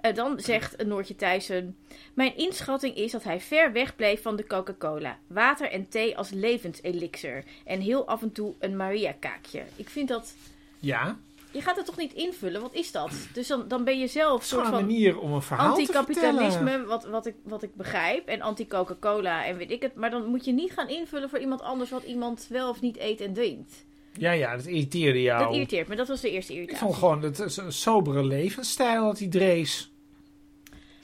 Eh, 0.05 0.15
dan 0.15 0.39
zegt 0.39 0.85
Noortje 0.85 1.15
Thijssen... 1.15 1.75
Mijn 2.13 2.37
inschatting 2.37 2.95
is 2.95 3.11
dat 3.11 3.23
hij 3.23 3.39
ver 3.39 3.71
weg 3.71 3.95
bleef 3.95 4.21
van 4.21 4.35
de 4.35 4.47
Coca-Cola. 4.47 5.17
Water 5.27 5.71
en 5.71 5.89
thee 5.89 6.17
als 6.17 6.29
levenselixer. 6.29 7.43
En 7.65 7.81
heel 7.81 8.07
af 8.07 8.21
en 8.21 8.31
toe 8.31 8.53
een 8.59 8.75
Maria-kaakje. 8.75 9.63
Ik 9.75 9.89
vind 9.89 10.07
dat... 10.07 10.33
ja. 10.79 11.17
Je 11.51 11.61
gaat 11.61 11.75
het 11.75 11.85
toch 11.85 11.97
niet 11.97 12.13
invullen? 12.13 12.61
Wat 12.61 12.73
is 12.73 12.91
dat? 12.91 13.11
Dus 13.33 13.47
dan, 13.47 13.67
dan 13.67 13.83
ben 13.83 13.99
je 13.99 14.07
zelf 14.07 14.39
een 14.41 14.47
soort 14.47 14.65
gewoon 14.65 14.79
een 14.79 14.85
van 14.85 14.93
manier 14.93 15.19
om 15.19 15.33
een 15.33 15.41
verhaal 15.41 15.75
te 15.75 15.85
vertellen. 15.85 16.07
anti-kapitalisme, 16.07 16.85
wat, 16.85 17.05
wat, 17.05 17.25
ik, 17.25 17.35
wat 17.43 17.63
ik 17.63 17.75
begrijp. 17.75 18.27
En 18.27 18.41
anti-Coca-Cola 18.41 19.45
en 19.45 19.57
weet 19.57 19.71
ik 19.71 19.81
het. 19.81 19.95
Maar 19.95 20.09
dan 20.09 20.25
moet 20.25 20.45
je 20.45 20.51
niet 20.51 20.71
gaan 20.71 20.89
invullen 20.89 21.29
voor 21.29 21.39
iemand 21.39 21.61
anders 21.61 21.89
wat 21.89 22.03
iemand 22.03 22.45
wel 22.49 22.69
of 22.69 22.81
niet 22.81 22.97
eet 22.97 23.21
en 23.21 23.33
drinkt. 23.33 23.85
Ja, 24.17 24.31
ja, 24.31 24.55
dat 24.55 24.65
irriteerde 24.65 25.21
jou. 25.21 25.43
Dat 25.43 25.53
irriteert 25.53 25.87
me. 25.87 25.95
Dat 25.95 26.07
was 26.07 26.21
de 26.21 26.31
eerste 26.31 26.51
Ik 26.53 26.57
irritatie. 26.59 26.85
vond 26.85 26.97
gewoon 26.97 27.21
het 27.21 27.39
is 27.39 27.57
een 27.57 27.71
sobere 27.71 28.23
levensstijl 28.23 29.05
dat 29.05 29.19
hij 29.19 29.27
drees. 29.27 29.89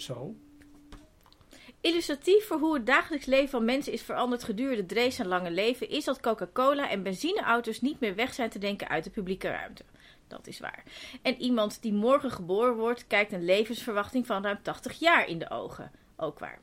Zo. 0.01 0.35
Illustratief 1.81 2.47
voor 2.47 2.57
hoe 2.57 2.73
het 2.73 2.85
dagelijks 2.85 3.25
leven 3.25 3.49
van 3.49 3.65
mensen 3.65 3.93
is 3.93 4.01
veranderd 4.01 4.43
gedurende 4.43 4.85
Drees 4.85 5.15
zijn 5.15 5.27
lange 5.27 5.51
leven, 5.51 5.89
is 5.89 6.03
dat 6.03 6.19
Coca-Cola 6.19 6.89
en 6.89 7.03
benzineauto's 7.03 7.81
niet 7.81 7.99
meer 7.99 8.15
weg 8.15 8.33
zijn 8.33 8.49
te 8.49 8.59
denken 8.59 8.87
uit 8.87 9.03
de 9.03 9.09
publieke 9.09 9.47
ruimte. 9.47 9.83
Dat 10.27 10.47
is 10.47 10.59
waar. 10.59 10.83
En 11.21 11.41
iemand 11.41 11.81
die 11.81 11.93
morgen 11.93 12.31
geboren 12.31 12.75
wordt, 12.75 13.07
kijkt 13.07 13.31
een 13.31 13.45
levensverwachting 13.45 14.25
van 14.25 14.43
ruim 14.43 14.59
80 14.61 14.99
jaar 14.99 15.27
in 15.27 15.39
de 15.39 15.49
ogen. 15.49 15.91
Ook 16.15 16.39
waar. 16.39 16.59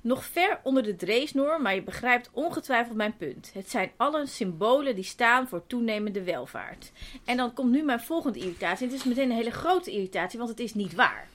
Nog 0.00 0.24
ver 0.24 0.60
onder 0.62 0.82
de 0.82 0.96
Dreesnorm, 0.96 1.62
maar 1.62 1.74
je 1.74 1.82
begrijpt 1.82 2.30
ongetwijfeld 2.32 2.96
mijn 2.96 3.16
punt. 3.16 3.50
Het 3.54 3.70
zijn 3.70 3.90
allen 3.96 4.28
symbolen 4.28 4.94
die 4.94 5.04
staan 5.04 5.48
voor 5.48 5.66
toenemende 5.66 6.22
welvaart. 6.22 6.92
En 7.24 7.36
dan 7.36 7.52
komt 7.52 7.70
nu 7.70 7.82
mijn 7.82 8.00
volgende 8.00 8.38
irritatie. 8.38 8.86
Het 8.86 8.96
is 8.96 9.04
meteen 9.04 9.30
een 9.30 9.36
hele 9.36 9.50
grote 9.50 9.90
irritatie, 9.90 10.38
want 10.38 10.50
het 10.50 10.60
is 10.60 10.74
niet 10.74 10.94
waar. 10.94 11.28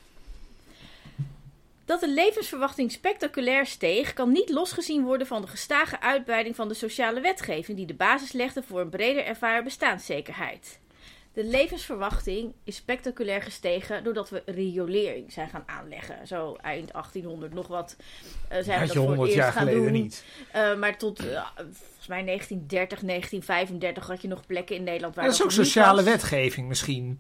Dat 1.85 1.99
de 1.99 2.09
levensverwachting 2.09 2.91
spectaculair 2.91 3.65
steeg, 3.65 4.13
kan 4.13 4.31
niet 4.31 4.49
losgezien 4.49 5.03
worden 5.03 5.27
van 5.27 5.41
de 5.41 5.47
gestage 5.47 6.01
uitbreiding 6.01 6.55
van 6.55 6.67
de 6.67 6.73
sociale 6.73 7.21
wetgeving 7.21 7.77
die 7.77 7.85
de 7.85 7.93
basis 7.93 8.31
legde 8.31 8.63
voor 8.63 8.79
een 8.79 8.89
breder 8.89 9.25
ervaren 9.25 9.63
bestaanszekerheid. 9.63 10.79
De 11.33 11.43
levensverwachting 11.43 12.53
is 12.63 12.75
spectaculair 12.75 13.41
gestegen 13.41 14.03
doordat 14.03 14.29
we 14.29 14.43
riolering 14.45 15.31
zijn 15.31 15.49
gaan 15.49 15.63
aanleggen. 15.65 16.27
Zo 16.27 16.55
eind 16.61 16.91
1800 16.91 17.53
nog 17.53 17.67
wat 17.67 17.95
eh, 18.47 18.63
zijn 18.63 18.65
we 18.65 18.71
Had 18.71 18.79
dat 18.79 18.93
je 18.93 18.99
voor 18.99 19.09
het 19.09 19.17
100 19.17 19.27
eerst 19.27 19.35
jaar 19.35 19.51
gaan 19.51 19.67
geleden 19.67 19.83
doen. 19.83 20.01
niet. 20.01 20.23
Eh, 20.51 20.75
maar 20.75 20.97
tot 20.97 21.19
eh, 21.19 21.25
volgens 21.55 22.07
mij 22.07 22.23
1930, 22.23 22.99
1935 22.99 24.07
had 24.07 24.21
je 24.21 24.27
nog 24.27 24.45
plekken 24.45 24.75
in 24.75 24.83
Nederland 24.83 25.15
waar 25.15 25.23
Ja, 25.23 25.29
dat 25.29 25.39
is 25.39 25.45
ook 25.45 25.51
sociale 25.51 26.03
wetgeving 26.03 26.67
misschien. 26.67 27.19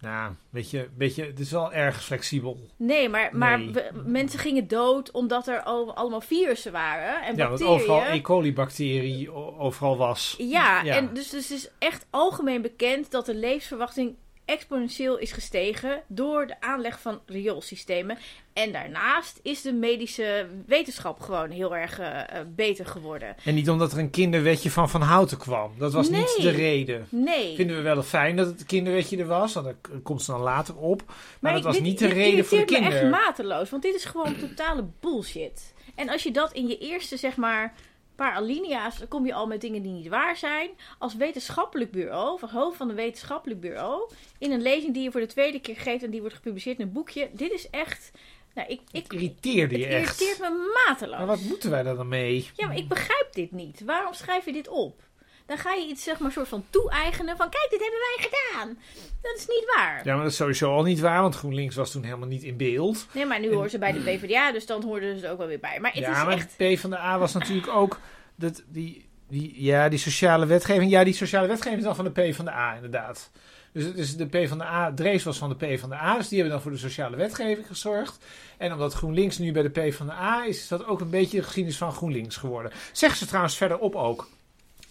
Nou, 0.00 0.32
weet 0.50 0.70
je, 0.70 0.88
weet 0.96 1.14
je, 1.14 1.24
het 1.24 1.38
is 1.40 1.50
wel 1.50 1.72
erg 1.72 2.04
flexibel. 2.04 2.60
Nee, 2.76 3.08
maar, 3.08 3.36
maar 3.36 3.58
Nee. 3.58 3.70
we- 3.72 3.90
mensen 4.04 4.38
gingen 4.38 4.68
dood 4.68 5.10
omdat 5.10 5.46
er 5.48 5.62
al, 5.62 5.94
allemaal 5.94 6.20
virussen 6.20 6.72
waren 6.72 7.22
en 7.22 7.36
Ja, 7.36 7.48
want 7.48 7.60
bacteriën. 7.60 7.74
overal 7.90 8.02
E. 8.14 8.20
coli-bacterie 8.20 9.32
overal 9.58 9.96
was. 9.96 10.34
Ja, 10.38 10.82
Ja. 10.82 10.94
en 10.96 11.14
dus, 11.14 11.28
dus 11.30 11.48
het 11.48 11.58
is 11.58 11.68
echt 11.78 12.06
algemeen 12.10 12.62
bekend 12.62 13.10
dat 13.10 13.26
de 13.26 13.34
levensverwachting 13.34 14.16
exponentieel 14.48 15.18
is 15.18 15.32
gestegen 15.32 16.02
door 16.06 16.46
de 16.46 16.60
aanleg 16.60 17.00
van 17.00 17.20
rioolsystemen. 17.26 18.18
En 18.52 18.72
daarnaast 18.72 19.40
is 19.42 19.62
de 19.62 19.72
medische 19.72 20.46
wetenschap 20.66 21.20
gewoon 21.20 21.50
heel 21.50 21.76
erg 21.76 21.98
eh, 21.98 22.20
eh, 22.20 22.46
beter 22.54 22.86
geworden. 22.86 23.36
En 23.44 23.54
niet 23.54 23.70
omdat 23.70 23.92
er 23.92 23.98
een 23.98 24.10
kinderwetje 24.10 24.70
van 24.70 24.90
Van 24.90 25.02
Houten 25.02 25.38
kwam. 25.38 25.72
Dat 25.78 25.92
was 25.92 26.08
niet 26.10 26.36
de 26.40 26.50
reden. 26.50 27.06
Nee. 27.10 27.54
Vinden 27.56 27.76
we 27.76 27.82
wel 27.82 28.02
fijn 28.02 28.36
dat 28.36 28.46
het 28.46 28.64
kinderwetje 28.64 29.16
er 29.16 29.26
was, 29.26 29.54
want 29.54 29.74
k- 29.80 29.88
komt 30.02 30.22
ze 30.22 30.30
dan 30.30 30.40
later 30.40 30.76
op. 30.76 31.02
Maar, 31.40 31.50
dat 31.52 31.60
ik- 31.60 31.66
was 31.66 31.74
dit- 31.74 31.84
niet 31.84 31.98
de 31.98 32.06
reden 32.08 32.44
voor 32.44 32.58
de 32.58 32.64
kinderen. 32.64 33.00
echt 33.00 33.10
mateloos, 33.10 33.70
want 33.70 33.82
dit 33.82 33.94
is 33.94 34.04
gewoon 34.04 34.36
totale 34.36 34.84
bullshit. 35.00 35.74
En 35.94 36.08
als 36.08 36.22
je 36.22 36.30
dat 36.30 36.52
in 36.52 36.66
je 36.68 36.78
eerste, 36.78 37.16
zeg 37.16 37.36
maar, 37.36 37.74
paar 38.18 38.32
alinea's, 38.32 38.98
dan 38.98 39.08
kom 39.08 39.26
je 39.26 39.34
al 39.34 39.46
met 39.46 39.60
dingen 39.60 39.82
die 39.82 39.92
niet 39.92 40.08
waar 40.08 40.36
zijn. 40.36 40.70
Als 40.98 41.14
wetenschappelijk 41.16 41.90
bureau, 41.90 42.40
als 42.40 42.50
hoofd 42.50 42.76
van 42.76 42.88
een 42.88 42.94
wetenschappelijk 42.94 43.60
bureau, 43.60 44.10
in 44.38 44.52
een 44.52 44.62
lezing 44.62 44.94
die 44.94 45.02
je 45.02 45.10
voor 45.10 45.20
de 45.20 45.26
tweede 45.26 45.60
keer 45.60 45.76
geeft 45.76 46.02
en 46.04 46.10
die 46.10 46.20
wordt 46.20 46.34
gepubliceerd 46.36 46.78
in 46.78 46.86
een 46.86 46.92
boekje. 46.92 47.28
Dit 47.32 47.52
is 47.52 47.70
echt, 47.70 48.10
nou, 48.54 48.68
ik, 48.68 48.80
ik, 48.92 49.02
Het 49.02 49.12
irriteerde 49.12 49.74
het 49.74 49.84
je 49.84 49.90
echt. 49.90 50.20
irriteert 50.20 50.50
me 50.50 50.82
mateloos. 50.86 51.16
Maar 51.18 51.26
wat 51.26 51.40
moeten 51.40 51.70
wij 51.70 51.82
daar 51.82 51.96
dan 51.96 52.08
mee? 52.08 52.50
Ja, 52.56 52.66
maar 52.66 52.76
ik 52.76 52.88
begrijp 52.88 53.28
dit 53.32 53.52
niet. 53.52 53.84
Waarom 53.84 54.12
schrijf 54.14 54.44
je 54.44 54.52
dit 54.52 54.68
op? 54.68 55.02
Dan 55.48 55.58
ga 55.58 55.72
je 55.72 55.86
iets, 55.86 56.02
zeg 56.02 56.18
maar, 56.18 56.32
soort 56.32 56.48
van 56.48 56.64
toe-eigenen 56.70 57.36
van, 57.36 57.48
kijk, 57.48 57.66
dit 57.70 57.80
hebben 57.80 57.98
wij 57.98 58.28
gedaan. 58.28 58.78
Dat 59.22 59.36
is 59.36 59.46
niet 59.46 59.72
waar. 59.76 60.00
Ja, 60.04 60.14
maar 60.14 60.22
dat 60.22 60.32
is 60.32 60.36
sowieso 60.36 60.74
al 60.74 60.82
niet 60.82 61.00
waar, 61.00 61.22
want 61.22 61.34
GroenLinks 61.34 61.74
was 61.74 61.90
toen 61.90 62.02
helemaal 62.04 62.28
niet 62.28 62.42
in 62.42 62.56
beeld. 62.56 63.06
Nee, 63.12 63.26
maar 63.26 63.40
nu 63.40 63.52
horen 63.52 63.70
ze 63.70 63.78
bij 63.78 63.92
de 63.92 63.98
PvdA, 63.98 64.52
dus 64.52 64.66
dan 64.66 64.82
hoorden 64.82 65.18
ze 65.18 65.26
er 65.26 65.32
ook 65.32 65.38
wel 65.38 65.46
weer 65.46 65.60
bij. 65.60 65.80
Maar 65.80 65.92
het 65.92 66.00
ja, 66.00 66.10
is 66.10 66.24
maar 66.24 66.32
echt... 66.32 66.54
de 66.56 66.74
P 66.74 66.78
van 66.78 66.90
de 66.90 66.98
A 66.98 67.18
was 67.18 67.32
natuurlijk 67.32 67.68
ook 67.68 68.00
dat 68.34 68.62
die, 68.66 69.08
die, 69.28 69.64
ja, 69.64 69.88
die 69.88 69.98
sociale 69.98 70.46
wetgeving. 70.46 70.90
Ja, 70.90 71.04
die 71.04 71.14
sociale 71.14 71.46
wetgeving 71.46 71.78
is 71.78 71.84
dan 71.84 71.96
van 71.96 72.12
de 72.12 72.30
P 72.30 72.34
van 72.34 72.44
de 72.44 72.52
A, 72.52 72.74
inderdaad. 72.74 73.30
Dus 73.72 73.84
het 73.84 73.98
is 73.98 74.16
de 74.16 74.26
P 74.26 74.48
van 74.48 74.58
de 74.58 74.64
A, 74.64 74.92
Drees 74.94 75.22
was 75.22 75.38
van 75.38 75.56
de 75.58 75.66
P 75.66 75.78
van 75.78 75.88
de 75.88 75.96
A, 75.96 76.16
dus 76.16 76.28
die 76.28 76.38
hebben 76.38 76.56
dan 76.56 76.62
voor 76.62 76.72
de 76.72 76.78
sociale 76.78 77.16
wetgeving 77.16 77.66
gezorgd. 77.66 78.24
En 78.56 78.72
omdat 78.72 78.94
GroenLinks 78.94 79.38
nu 79.38 79.52
bij 79.52 79.62
de 79.62 79.88
P 79.88 79.94
van 79.94 80.06
de 80.06 80.12
A 80.12 80.44
is, 80.46 80.56
is 80.56 80.68
dat 80.68 80.86
ook 80.86 81.00
een 81.00 81.10
beetje 81.10 81.36
de 81.36 81.42
geschiedenis 81.42 81.78
van 81.78 81.92
GroenLinks 81.92 82.36
geworden. 82.36 82.72
Zeggen 82.92 83.18
ze 83.18 83.26
trouwens 83.26 83.56
verderop 83.56 83.94
ook. 83.94 84.28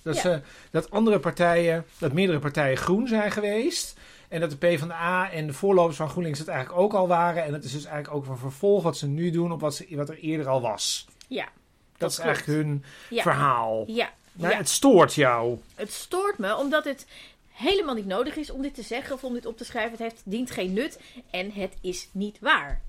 Dat, 0.07 0.15
Ja. 0.15 0.21
ze, 0.21 0.41
dat 0.71 0.91
andere 0.91 1.19
partijen, 1.19 1.85
dat 1.97 2.13
meerdere 2.13 2.39
partijen 2.39 2.77
groen 2.77 3.07
zijn 3.07 3.31
geweest. 3.31 3.99
En 4.27 4.39
dat 4.39 4.51
de 4.59 4.67
P 4.75 4.79
van 4.79 4.87
de 4.87 4.93
A 4.93 5.31
en 5.31 5.47
de 5.47 5.53
voorlopers 5.53 5.97
van 5.97 6.09
GroenLinks 6.09 6.39
het 6.39 6.47
eigenlijk 6.47 6.79
ook 6.79 6.93
al 6.93 7.07
waren. 7.07 7.43
En 7.43 7.51
dat 7.51 7.63
is 7.63 7.71
dus 7.71 7.85
eigenlijk 7.85 8.15
ook 8.15 8.27
een 8.27 8.37
vervolg 8.37 8.83
wat 8.83 8.97
ze 8.97 9.07
nu 9.07 9.29
doen 9.31 9.51
op 9.51 9.61
wat, 9.61 9.75
ze, 9.75 9.87
wat 9.89 10.09
er 10.09 10.17
eerder 10.17 10.47
al 10.47 10.61
was. 10.61 11.07
Ja, 11.27 11.43
Dat, 11.43 11.51
Dat 11.97 12.11
is 12.11 12.19
eigenlijk 12.19 12.59
hun 12.59 12.83
ja, 13.09 13.21
verhaal. 13.21 13.83
ja, 13.87 14.09
Maar 14.31 14.51
ja. 14.51 14.57
het 14.57 14.69
stoort 14.69 15.13
jou. 15.13 15.57
Het 15.75 15.91
stoort 15.93 16.37
me, 16.37 16.55
omdat 16.55 16.83
het 16.83 17.05
helemaal 17.51 17.95
niet 17.95 18.05
nodig 18.05 18.35
is 18.35 18.49
om 18.49 18.61
dit 18.61 18.73
te 18.75 18.81
zeggen 18.81 19.15
of 19.15 19.23
om 19.23 19.33
dit 19.33 19.45
op 19.45 19.57
te 19.57 19.65
schrijven. 19.65 19.91
Het 19.91 19.99
heeft, 19.99 20.21
dient 20.25 20.51
geen 20.51 20.73
nut 20.73 20.99
en 21.29 21.51
het 21.51 21.73
is 21.81 22.09
niet 22.11 22.37
waar. 22.39 22.81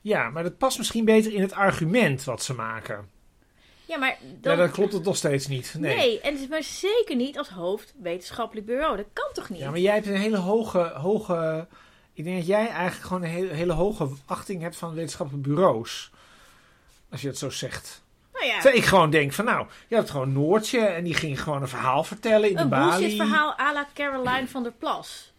Ja, 0.00 0.30
maar 0.30 0.42
dat 0.42 0.58
past 0.58 0.78
misschien 0.78 1.04
beter 1.04 1.32
in 1.32 1.40
het 1.40 1.52
argument 1.52 2.24
wat 2.24 2.42
ze 2.42 2.54
maken. 2.54 3.08
Ja, 3.88 3.98
maar 3.98 4.18
dan... 4.40 4.52
Ja, 4.52 4.58
dan 4.58 4.70
klopt 4.70 4.92
het 4.92 5.04
nog 5.04 5.16
steeds 5.16 5.46
niet. 5.46 5.74
Nee. 5.78 5.96
Nee, 5.96 6.20
en 6.20 6.32
het 6.32 6.42
is 6.42 6.48
maar 6.48 6.62
zeker 6.62 7.16
niet 7.16 7.38
als 7.38 7.48
hoofd 7.48 7.94
wetenschappelijk 8.02 8.66
bureau. 8.66 8.96
Dat 8.96 9.06
kan 9.12 9.28
toch 9.32 9.48
niet? 9.48 9.60
Ja, 9.60 9.70
maar 9.70 9.78
jij 9.78 9.94
hebt 9.94 10.06
een 10.06 10.14
hele 10.16 10.36
hoge, 10.36 10.78
hoge... 10.94 11.66
Ik 12.12 12.24
denk 12.24 12.36
dat 12.36 12.46
jij 12.46 12.68
eigenlijk 12.68 13.06
gewoon 13.06 13.22
een 13.22 13.28
hele, 13.28 13.52
hele 13.52 13.72
hoge 13.72 14.08
achting 14.26 14.62
hebt 14.62 14.76
van 14.76 14.94
wetenschappelijke 14.94 15.48
bureaus. 15.48 16.10
Als 17.10 17.20
je 17.20 17.28
het 17.28 17.38
zo 17.38 17.50
zegt. 17.50 18.02
Nou 18.32 18.46
ja, 18.46 18.52
Terwijl 18.52 18.76
ik 18.76 18.84
gewoon 18.84 19.10
denk 19.10 19.32
van 19.32 19.44
nou, 19.44 19.66
je 19.88 19.94
hebt 19.94 20.10
gewoon 20.10 20.32
Noortje 20.32 20.80
en 20.80 21.04
die 21.04 21.14
ging 21.14 21.42
gewoon 21.42 21.62
een 21.62 21.68
verhaal 21.68 22.04
vertellen 22.04 22.48
in 22.48 22.56
de 22.56 22.62
een 22.62 22.68
Bali. 22.68 23.00
bullshit 23.00 23.16
verhaal 23.16 23.58
à 23.58 23.72
la 23.72 23.86
Caroline 23.94 24.48
van 24.48 24.62
der 24.62 24.72
Plas. 24.72 25.32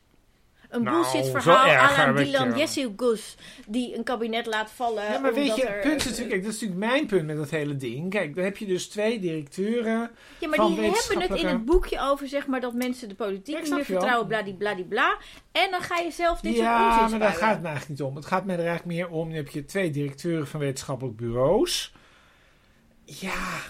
Een 0.69 0.83
Nou, 0.83 0.95
bullshit 0.95 1.29
verhaal 1.29 1.65
erger 1.65 2.13
met 2.13 2.25
Dylan 2.25 2.49
je. 2.49 2.55
Jessilgus 2.57 3.35
die 3.67 3.97
een 3.97 4.03
kabinet 4.03 4.45
laat 4.45 4.71
vallen. 4.71 5.03
Ja, 5.03 5.19
maar 5.19 5.33
weet 5.33 5.43
omdat 5.43 5.57
je, 5.57 5.65
er, 5.65 5.81
punt 5.81 5.95
is 5.95 6.03
natuurlijk, 6.03 6.29
kijk, 6.29 6.43
dat 6.43 6.53
is 6.53 6.61
natuurlijk 6.61 6.91
mijn 6.91 7.05
punt 7.05 7.25
met 7.25 7.37
dat 7.37 7.49
hele 7.49 7.75
ding. 7.75 8.09
Kijk, 8.09 8.35
dan 8.35 8.43
heb 8.43 8.57
je 8.57 8.65
dus 8.65 8.87
twee 8.87 9.19
directeuren. 9.19 10.11
Ja, 10.37 10.47
maar 10.47 10.57
van 10.57 10.75
die 10.75 10.81
hebben 10.81 11.21
het 11.21 11.39
in 11.39 11.47
het 11.47 11.65
boekje 11.65 11.99
over, 12.01 12.27
zeg 12.27 12.47
maar, 12.47 12.61
dat 12.61 12.73
mensen 12.73 13.09
de 13.09 13.15
Ja, 13.17 13.25
politiek 13.25 13.61
niet 13.61 13.73
meer 13.73 13.85
vertrouwen, 13.85 14.27
bladibladibla. 14.27 15.17
En 15.51 15.71
dan 15.71 15.81
ga 15.81 15.97
je 15.97 16.11
zelf 16.11 16.39
dit 16.39 16.53
soort 16.53 16.65
ja, 16.65 17.07
maar 17.09 17.19
daar 17.19 17.33
gaat 17.33 17.51
het 17.51 17.61
me 17.61 17.67
eigenlijk 17.67 17.99
niet 17.99 18.09
om. 18.09 18.15
Het 18.15 18.25
gaat 18.25 18.45
mij 18.45 18.55
er 18.55 18.65
eigenlijk 18.65 18.97
meer 18.97 19.09
om. 19.09 19.27
Dan 19.27 19.37
heb 19.37 19.49
je 19.49 19.65
twee 19.65 19.91
directeuren 19.91 20.47
van 20.47 20.59
wetenschappelijk 20.59 21.17
bureaus. 21.17 21.93
Ja, 23.05 23.61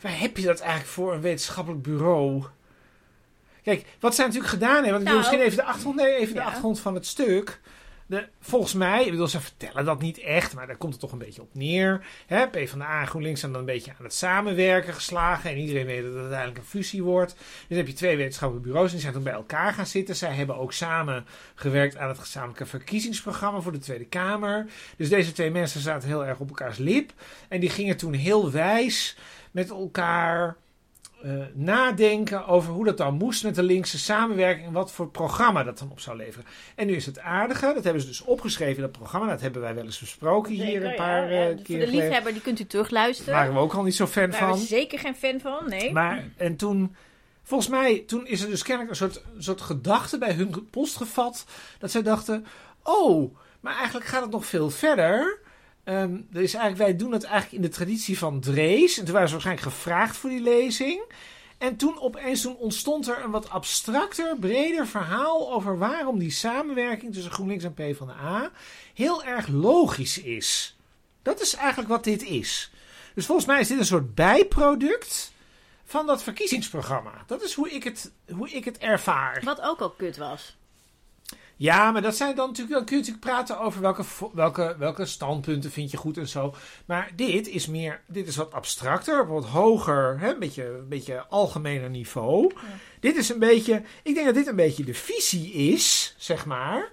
waar 0.00 0.20
heb 0.20 0.36
je 0.36 0.46
dat 0.46 0.60
eigenlijk 0.60 0.90
voor 0.90 1.14
een 1.14 1.20
wetenschappelijk 1.20 1.82
bureau? 1.82 2.44
Kijk, 3.66 3.86
wat 4.00 4.14
zij 4.14 4.24
natuurlijk 4.24 4.52
gedaan 4.52 4.84
hebben. 4.84 4.92
Want 4.92 5.02
ik 5.02 5.08
wil 5.08 5.18
Nou, 5.18 5.28
misschien 5.28 5.46
even 5.46 5.56
de 5.56 5.64
achtergrond, 5.64 5.96
nee, 5.96 6.16
even 6.16 6.34
de 6.34 6.42
achtergrond 6.42 6.80
van 6.80 6.94
het 6.94 7.06
stuk. 7.06 7.60
De, 8.06 8.28
volgens 8.40 8.74
mij, 8.74 9.04
ik 9.04 9.10
bedoel, 9.10 9.28
ze 9.28 9.40
vertellen 9.40 9.84
dat 9.84 10.00
niet 10.00 10.18
echt, 10.18 10.54
maar 10.54 10.66
daar 10.66 10.76
komt 10.76 10.92
het 10.92 11.00
toch 11.00 11.12
een 11.12 11.18
beetje 11.18 11.42
op 11.42 11.54
neer. 11.54 12.06
Hè, 12.26 12.48
PvdA 12.48 13.00
en 13.00 13.06
GroenLinks 13.06 13.40
zijn 13.40 13.52
dan 13.52 13.60
een 13.60 13.66
beetje 13.66 13.90
aan 13.98 14.04
het 14.04 14.14
samenwerken 14.14 14.94
geslagen. 14.94 15.50
En 15.50 15.56
iedereen 15.56 15.86
weet 15.86 16.02
dat 16.02 16.12
het 16.12 16.20
uiteindelijk 16.20 16.58
een 16.58 16.64
fusie 16.64 17.02
wordt. 17.02 17.34
Dus 17.34 17.64
dan 17.68 17.76
heb 17.76 17.86
je 17.86 17.92
twee 17.92 18.16
wetenschappelijke 18.16 18.68
bureaus 18.68 18.88
en 18.88 18.94
die 18.94 19.02
zijn 19.02 19.14
toen 19.14 19.22
bij 19.22 19.32
elkaar 19.32 19.72
gaan 19.72 19.86
zitten. 19.86 20.16
Zij 20.16 20.34
hebben 20.34 20.56
ook 20.56 20.72
samen 20.72 21.26
gewerkt 21.54 21.96
aan 21.96 22.08
het 22.08 22.18
gezamenlijke 22.18 22.66
verkiezingsprogramma 22.66 23.60
voor 23.60 23.72
de 23.72 23.78
Tweede 23.78 24.06
Kamer. 24.06 24.66
Dus 24.96 25.08
deze 25.08 25.32
twee 25.32 25.50
mensen 25.50 25.80
zaten 25.80 26.08
heel 26.08 26.26
erg 26.26 26.38
op 26.38 26.48
elkaars 26.48 26.78
lip. 26.78 27.12
En 27.48 27.60
die 27.60 27.70
gingen 27.70 27.96
toen 27.96 28.12
heel 28.12 28.50
wijs 28.50 29.16
met 29.50 29.70
elkaar 29.70 30.56
eh, 31.26 31.32
nadenken 31.54 32.46
over 32.46 32.72
hoe 32.72 32.84
dat 32.84 32.96
dan 32.96 33.14
moest 33.14 33.44
met 33.44 33.54
de 33.54 33.62
linkse 33.62 33.98
samenwerking 33.98 34.66
en 34.66 34.72
wat 34.72 34.92
voor 34.92 35.08
programma 35.08 35.62
dat 35.64 35.78
dan 35.78 35.90
op 35.90 36.00
zou 36.00 36.16
leveren. 36.16 36.46
En 36.74 36.86
nu 36.86 36.94
is 36.94 37.06
het 37.06 37.18
aardige, 37.18 37.72
dat 37.74 37.84
hebben 37.84 38.02
ze 38.02 38.08
dus 38.08 38.22
opgeschreven 38.22 38.74
in 38.76 38.82
dat 38.82 38.92
programma. 38.92 39.26
Dat 39.28 39.40
hebben 39.40 39.60
wij 39.62 39.74
wel 39.74 39.84
eens 39.84 39.98
besproken 39.98 40.52
hier 40.52 40.84
een 40.84 40.94
paar 40.94 41.32
ja. 41.32 41.40
eh, 41.40 41.46
Voor 41.54 41.62
keer 41.62 41.78
de 41.78 41.84
geleden. 41.84 42.04
liefhebber, 42.04 42.32
die 42.32 42.42
kunt 42.42 42.60
u 42.60 42.66
terugluisteren. 42.66 43.32
Daar 43.32 43.40
waren 43.42 43.54
we 43.54 43.60
ook 43.60 43.74
al 43.74 43.82
niet 43.82 43.94
zo 43.94 44.06
fan 44.06 44.30
Daar 44.30 44.38
van. 44.38 44.52
we 44.52 44.58
zeker 44.58 44.98
geen 44.98 45.14
fan 45.14 45.40
van, 45.40 45.68
nee. 45.68 45.92
Maar, 45.92 46.24
en 46.36 46.56
toen, 46.56 46.96
volgens 47.42 47.70
mij, 47.70 48.02
toen 48.06 48.26
is 48.26 48.42
er 48.42 48.48
dus 48.50 48.62
kennelijk 48.62 48.90
een 48.90 48.96
soort, 48.96 49.22
soort 49.38 49.60
gedachte 49.60 50.18
bij 50.18 50.32
hun 50.32 50.68
post 50.70 50.96
gevat. 50.96 51.46
Dat 51.78 51.90
zij 51.90 52.02
dachten, 52.02 52.46
oh, 52.82 53.36
maar 53.60 53.74
eigenlijk 53.74 54.06
gaat 54.06 54.22
het 54.22 54.30
nog 54.30 54.46
veel 54.46 54.70
verder. 54.70 55.38
Ehm, 55.86 56.14
er 56.32 56.42
is 56.42 56.54
eigenlijk, 56.54 56.76
wij 56.76 56.96
doen 56.96 57.12
het 57.12 57.24
eigenlijk 57.24 57.52
in 57.54 57.70
de 57.70 57.76
traditie 57.76 58.18
van 58.18 58.40
Drees. 58.40 58.98
En 58.98 59.04
toen 59.04 59.12
waren 59.12 59.28
ze 59.28 59.34
waarschijnlijk 59.34 59.74
gevraagd 59.74 60.16
voor 60.16 60.30
die 60.30 60.40
lezing. 60.40 61.02
En 61.58 61.76
toen 61.76 62.00
opeens 62.00 62.40
toen 62.40 62.56
ontstond 62.56 63.08
er 63.08 63.24
een 63.24 63.30
wat 63.30 63.50
abstracter, 63.50 64.36
breder 64.38 64.86
verhaal 64.86 65.52
over 65.52 65.78
waarom 65.78 66.18
die 66.18 66.30
samenwerking 66.30 67.14
tussen 67.14 67.32
GroenLinks 67.32 67.64
en 67.64 67.74
PvdA 67.74 68.50
heel 68.94 69.24
erg 69.24 69.48
logisch 69.48 70.18
is. 70.18 70.76
Dat 71.22 71.40
is 71.40 71.54
eigenlijk 71.54 71.88
wat 71.88 72.04
dit 72.04 72.22
is. 72.22 72.70
Dus 73.14 73.26
volgens 73.26 73.46
mij 73.46 73.60
is 73.60 73.68
dit 73.68 73.78
een 73.78 73.84
soort 73.84 74.14
bijproduct 74.14 75.32
van 75.84 76.06
dat 76.06 76.22
verkiezingsprogramma. 76.22 77.24
Dat 77.26 77.42
is 77.42 77.54
hoe 77.54 77.70
ik 77.70 77.84
het, 77.84 78.12
hoe 78.32 78.50
ik 78.50 78.64
het 78.64 78.78
ervaar. 78.78 79.40
Wat 79.44 79.60
ook 79.60 79.80
al 79.80 79.90
kut 79.90 80.16
was. 80.16 80.56
Ja, 81.58 81.90
maar 81.90 82.02
dat 82.02 82.16
zijn 82.16 82.36
dan 82.36 82.46
natuurlijk, 82.46 82.76
dan 82.76 82.84
kun 82.84 82.96
je 82.96 83.02
natuurlijk 83.02 83.26
praten 83.26 83.60
over 83.60 83.80
welke, 83.80 84.04
welke, 84.32 84.74
welke 84.78 85.04
standpunten 85.04 85.70
vind 85.70 85.90
je 85.90 85.96
goed 85.96 86.18
en 86.18 86.28
zo. 86.28 86.54
Maar 86.86 87.10
dit 87.14 87.48
is 87.48 87.66
meer, 87.66 88.00
dit 88.06 88.28
is 88.28 88.36
wat 88.36 88.52
abstracter, 88.52 89.26
wat 89.26 89.44
hoger, 89.44 90.18
hè, 90.18 90.32
een, 90.32 90.38
beetje, 90.38 90.64
een 90.64 90.88
beetje 90.88 91.26
algemener 91.26 91.90
niveau. 91.90 92.52
Dit 93.00 93.16
is 93.16 93.28
een 93.28 93.38
beetje, 93.38 93.82
ik 94.02 94.14
denk 94.14 94.26
dat 94.26 94.34
dit 94.34 94.46
een 94.46 94.56
beetje 94.56 94.84
de 94.84 94.94
visie 94.94 95.52
is, 95.52 96.14
zeg 96.18 96.46
maar. 96.46 96.92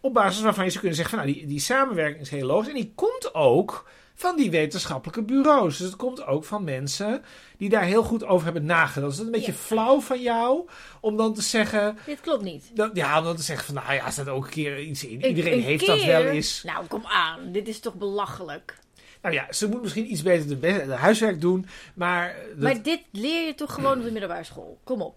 Op 0.00 0.14
basis 0.14 0.42
waarvan 0.42 0.64
je 0.64 0.70
zou 0.70 0.80
kunnen 0.80 0.98
zeggen 0.98 1.18
van 1.18 1.26
nou, 1.26 1.38
die, 1.38 1.48
die 1.48 1.60
samenwerking 1.60 2.20
is 2.20 2.30
heel 2.30 2.46
logisch. 2.46 2.68
En 2.68 2.74
die 2.74 2.92
komt 2.94 3.34
ook 3.34 3.88
van 4.20 4.36
die 4.36 4.50
wetenschappelijke 4.50 5.22
bureaus. 5.22 5.76
Dus 5.78 5.86
het 5.86 5.96
komt 5.96 6.26
ook 6.26 6.44
van 6.44 6.64
mensen 6.64 7.22
die 7.56 7.68
daar 7.68 7.82
heel 7.82 8.02
goed 8.02 8.24
over 8.24 8.44
hebben 8.44 8.64
nagedacht. 8.64 8.94
Dus 8.94 9.16
dat 9.16 9.26
is 9.26 9.32
een 9.32 9.38
beetje 9.44 9.52
Ja. 9.52 9.58
flauw 9.58 10.00
van 10.00 10.20
jou 10.22 10.68
om 11.00 11.16
dan 11.16 11.34
te 11.34 11.42
zeggen. 11.42 11.98
Dit 12.06 12.20
klopt 12.20 12.42
niet. 12.42 12.70
Dat, 12.74 12.90
ja, 12.96 13.18
om 13.18 13.24
dan 13.24 13.36
te 13.36 13.42
zeggen 13.42 13.66
van 13.66 13.74
nou 13.74 13.94
ja, 13.94 14.10
staat 14.10 14.28
ook 14.28 14.44
een 14.44 14.50
keer 14.50 14.80
iets 14.80 15.04
in. 15.04 15.22
Een- 15.22 15.28
Iedereen 15.28 15.52
een 15.52 15.62
heeft 15.62 15.86
dat 15.86 16.04
wel 16.04 16.22
eens. 16.24 16.62
Nou, 16.62 16.86
kom 16.86 17.02
aan. 17.06 17.52
Dit 17.52 17.68
is 17.68 17.80
toch 17.80 17.94
belachelijk. 17.94 18.78
Nou 19.22 19.34
ja, 19.34 19.46
ze 19.52 19.68
moet 19.68 19.82
misschien 19.82 20.12
iets 20.12 20.22
beter 20.22 20.48
de, 20.48 20.56
be- 20.56 20.84
de 20.86 20.92
huiswerk 20.94 21.40
doen. 21.40 21.66
Maar, 21.94 22.36
dat- 22.48 22.58
Maar 22.58 22.82
dit 22.82 23.00
leer 23.12 23.46
je 23.46 23.54
toch 23.54 23.74
gewoon 23.74 23.98
op 23.98 24.04
de 24.04 24.10
middelbare 24.10 24.44
school. 24.44 24.78
Kom 24.84 25.02
op. 25.02 25.14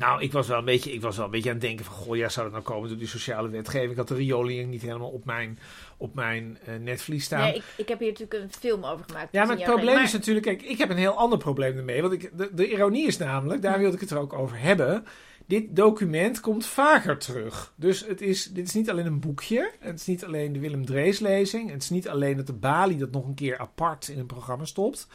nou, 0.00 0.22
ik 0.22 0.32
was, 0.32 0.48
wel 0.48 0.58
een 0.58 0.64
beetje, 0.64 0.92
ik 0.92 1.00
was 1.00 1.16
wel 1.16 1.24
een 1.24 1.30
beetje 1.30 1.48
aan 1.48 1.56
het 1.56 1.64
denken 1.64 1.84
van... 1.84 1.94
Goh, 1.94 2.16
ja, 2.16 2.28
zou 2.28 2.50
dat 2.50 2.54
nou 2.54 2.74
komen 2.74 2.88
door 2.88 2.98
die 2.98 3.06
sociale 3.06 3.48
wetgeving? 3.48 3.90
Ik 3.90 3.96
had 3.96 4.08
de 4.08 4.14
rioling 4.14 4.70
niet 4.70 4.82
helemaal 4.82 5.10
op 5.10 5.24
mijn, 5.24 5.58
op 5.96 6.14
mijn 6.14 6.58
eh, 6.64 6.74
netvlies 6.74 7.24
staan. 7.24 7.40
Nee, 7.40 7.54
ik, 7.54 7.62
ik 7.76 7.88
heb 7.88 7.98
hier 7.98 8.08
natuurlijk 8.08 8.42
een 8.42 8.52
film 8.58 8.84
over 8.84 9.04
gemaakt. 9.04 9.32
Ja, 9.32 9.44
maar 9.44 9.56
het 9.56 9.64
probleem 9.64 10.02
is 10.02 10.12
natuurlijk, 10.12 10.46
kijk, 10.46 10.62
ik 10.62 10.78
heb 10.78 10.90
een 10.90 10.96
heel 10.96 11.16
ander 11.16 11.38
probleem 11.38 11.76
ermee. 11.76 12.00
Want 12.00 12.12
ik, 12.12 12.30
de, 12.36 12.50
de 12.54 12.70
ironie 12.70 13.06
is 13.06 13.18
namelijk, 13.18 13.62
daar 13.62 13.78
wilde 13.78 13.94
ik 13.94 14.00
het 14.00 14.10
er 14.10 14.18
ook 14.18 14.32
over 14.32 14.60
hebben. 14.60 15.04
Dit 15.46 15.76
document 15.76 16.40
komt 16.40 16.66
vaker 16.66 17.18
terug. 17.18 17.72
Dus 17.76 18.06
het 18.06 18.20
is, 18.20 18.44
dit 18.44 18.66
is 18.66 18.74
niet 18.74 18.90
alleen 18.90 19.06
een 19.06 19.20
boekje. 19.20 19.70
Het 19.78 20.00
is 20.00 20.06
niet 20.06 20.24
alleen 20.24 20.52
de 20.52 20.58
Willem 20.58 20.86
Drees 20.86 21.18
lezing. 21.18 21.70
Het 21.70 21.82
is 21.82 21.90
niet 21.90 22.08
alleen 22.08 22.36
dat 22.36 22.46
de 22.46 22.52
Bali 22.52 22.98
dat 22.98 23.10
nog 23.10 23.26
een 23.26 23.34
keer 23.34 23.58
apart 23.58 24.08
in 24.08 24.18
een 24.18 24.26
programma 24.26 24.64
stopt. 24.64 25.06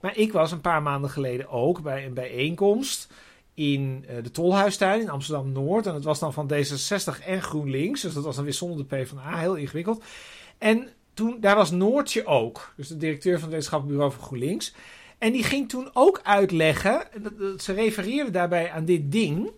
Maar 0.00 0.16
ik 0.16 0.32
was 0.32 0.52
een 0.52 0.60
paar 0.60 0.82
maanden 0.82 1.10
geleden 1.10 1.48
ook 1.48 1.82
bij 1.82 2.06
een 2.06 2.14
bijeenkomst 2.14 3.12
in 3.60 4.04
eh, 4.08 4.22
de 4.22 4.30
Tolhuistuin 4.30 5.00
in 5.00 5.10
Amsterdam-Noord. 5.10 5.86
En 5.86 5.92
dat 5.92 6.04
was 6.04 6.18
dan 6.18 6.32
van 6.32 6.50
D66 6.52 7.24
en 7.26 7.42
GroenLinks. 7.42 8.00
Dus 8.00 8.14
dat 8.14 8.24
was 8.24 8.34
dan 8.36 8.44
weer 8.44 8.52
zonder 8.54 8.76
de 8.88 8.96
PvdA. 8.96 9.38
Heel 9.38 9.54
ingewikkeld. 9.54 10.04
En 10.58 10.88
toen, 11.14 11.36
daar 11.40 11.56
was 11.56 11.70
Noortje 11.70 12.26
ook. 12.26 12.72
Dus 12.76 12.88
de 12.88 12.96
directeur 12.96 13.32
van 13.32 13.42
het 13.42 13.50
wetenschappelijk 13.50 13.96
bureau 13.98 14.18
van 14.18 14.26
GroenLinks. 14.28 14.74
En 15.18 15.32
die 15.32 15.42
ging 15.44 15.68
toen 15.68 15.90
ook 15.92 16.20
uitleggen, 16.22 17.08
dat- 17.22 17.38
dat- 17.38 17.62
ze 17.62 17.72
refereerde 17.72 18.30
daarbij 18.30 18.70
aan 18.70 18.84
dit 18.84 19.12
ding, 19.12 19.50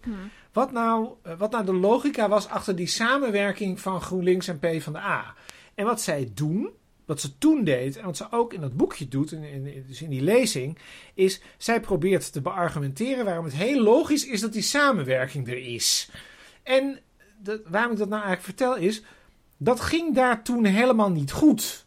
wat 0.52 0.73
nou, 0.73 1.09
eh, 1.23 1.32
wat 1.38 1.50
nou 1.50 1.64
de 1.64 1.75
logica 1.75 2.28
was 2.28 2.49
achter 2.49 2.76
die 2.76 2.87
samenwerking 2.87 3.80
van 3.80 4.00
GroenLinks 4.00 4.49
en 4.49 4.59
PvdA. 4.59 5.35
En 5.75 5.85
wat 5.85 6.00
zij 6.00 6.30
doen, 6.35 6.71
wat 7.04 7.21
ze 7.21 7.38
toen 7.38 7.64
deed 7.64 7.97
en 7.97 8.04
wat 8.04 8.16
ze 8.16 8.26
ook 8.30 8.52
in 8.52 8.61
dat 8.61 8.76
boekje 8.76 9.09
doet, 9.09 9.32
in, 9.32 9.44
in, 9.44 9.85
dus 9.87 10.02
in 10.02 10.11
die 10.11 10.23
lezing, 10.23 10.78
is 11.14 11.40
zij 11.56 11.80
probeert 11.80 12.32
te 12.32 12.40
beargumenteren 12.40 13.25
waarom 13.25 13.44
het 13.44 13.54
heel 13.54 13.82
logisch 13.82 14.26
is 14.26 14.40
dat 14.40 14.52
die 14.52 14.62
samenwerking 14.62 15.49
er 15.49 15.59
is. 15.59 16.11
En 16.62 16.99
waarom 17.66 17.92
ik 17.92 17.99
dat 17.99 18.09
nou 18.09 18.23
eigenlijk 18.23 18.42
vertel 18.42 18.76
is, 18.76 19.02
dat 19.56 19.80
ging 19.80 20.14
daar 20.14 20.42
toen 20.42 20.64
helemaal 20.64 21.11
niet 21.11 21.32
goed. 21.32 21.85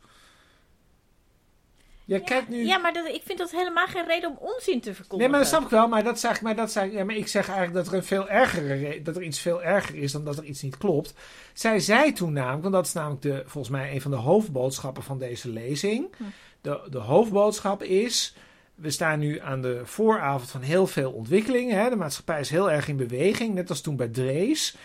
Jij 2.05 2.19
kijkt 2.21 2.49
nu... 2.49 2.65
Ja, 2.65 2.77
maar 2.77 2.93
dat, 2.93 3.07
ik 3.07 3.21
vind 3.25 3.37
dat 3.37 3.51
helemaal 3.51 3.87
geen 3.87 4.05
reden 4.05 4.29
om 4.29 4.37
onzin 4.39 4.81
te 4.81 4.93
verkondigen. 4.93 5.17
Nee, 5.17 5.29
maar 5.29 5.39
dat 5.39 5.47
snap 5.47 5.61
ik 5.63 5.69
wel. 5.69 5.87
Maar, 5.87 6.03
dat 6.03 6.19
zeg, 6.19 6.41
maar, 6.41 6.55
dat 6.55 6.71
zeg, 6.71 6.91
ja, 6.91 7.03
maar 7.03 7.15
ik 7.15 7.27
zeg 7.27 7.47
eigenlijk 7.47 7.77
dat 7.77 7.87
er, 7.87 7.93
een 7.93 8.03
veel 8.03 8.29
ergere, 8.29 8.73
re- 8.73 9.01
dat 9.01 9.15
er 9.15 9.23
iets 9.23 9.39
veel 9.39 9.63
erger 9.63 9.95
is 9.95 10.11
dan 10.11 10.25
dat 10.25 10.37
er 10.37 10.43
iets 10.43 10.61
niet 10.61 10.77
klopt. 10.77 11.13
Zij 11.53 11.79
zei 11.79 12.11
toen 12.13 12.33
namelijk, 12.33 12.61
want 12.61 12.73
dat 12.73 12.85
is 12.85 12.93
namelijk 12.93 13.21
de, 13.21 13.43
volgens 13.45 13.73
mij 13.73 13.93
een 13.93 14.01
van 14.01 14.11
de 14.11 14.17
hoofdboodschappen 14.17 15.03
van 15.03 15.19
deze 15.19 15.49
lezing. 15.49 16.07
Hm. 16.17 16.23
De, 16.61 16.81
de 16.89 16.97
hoofdboodschap 16.97 17.83
is, 17.83 18.35
we 18.75 18.89
staan 18.89 19.19
nu 19.19 19.39
aan 19.39 19.61
de 19.61 19.81
vooravond 19.83 20.51
van 20.51 20.61
heel 20.61 20.87
veel 20.87 21.11
ontwikkelingen. 21.11 21.79
Hè. 21.79 21.89
De 21.89 21.95
maatschappij 21.95 22.39
is 22.39 22.49
heel 22.49 22.71
erg 22.71 22.87
in 22.87 22.97
beweging, 22.97 23.53
net 23.53 23.69
als 23.69 23.81
toen 23.81 23.95
bij 23.95 24.07
Drees. 24.07 24.77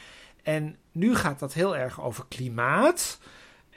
En 0.42 0.76
nu 0.92 1.14
gaat 1.14 1.38
dat 1.38 1.52
heel 1.52 1.76
erg 1.76 2.02
over 2.02 2.24
klimaat. 2.28 3.18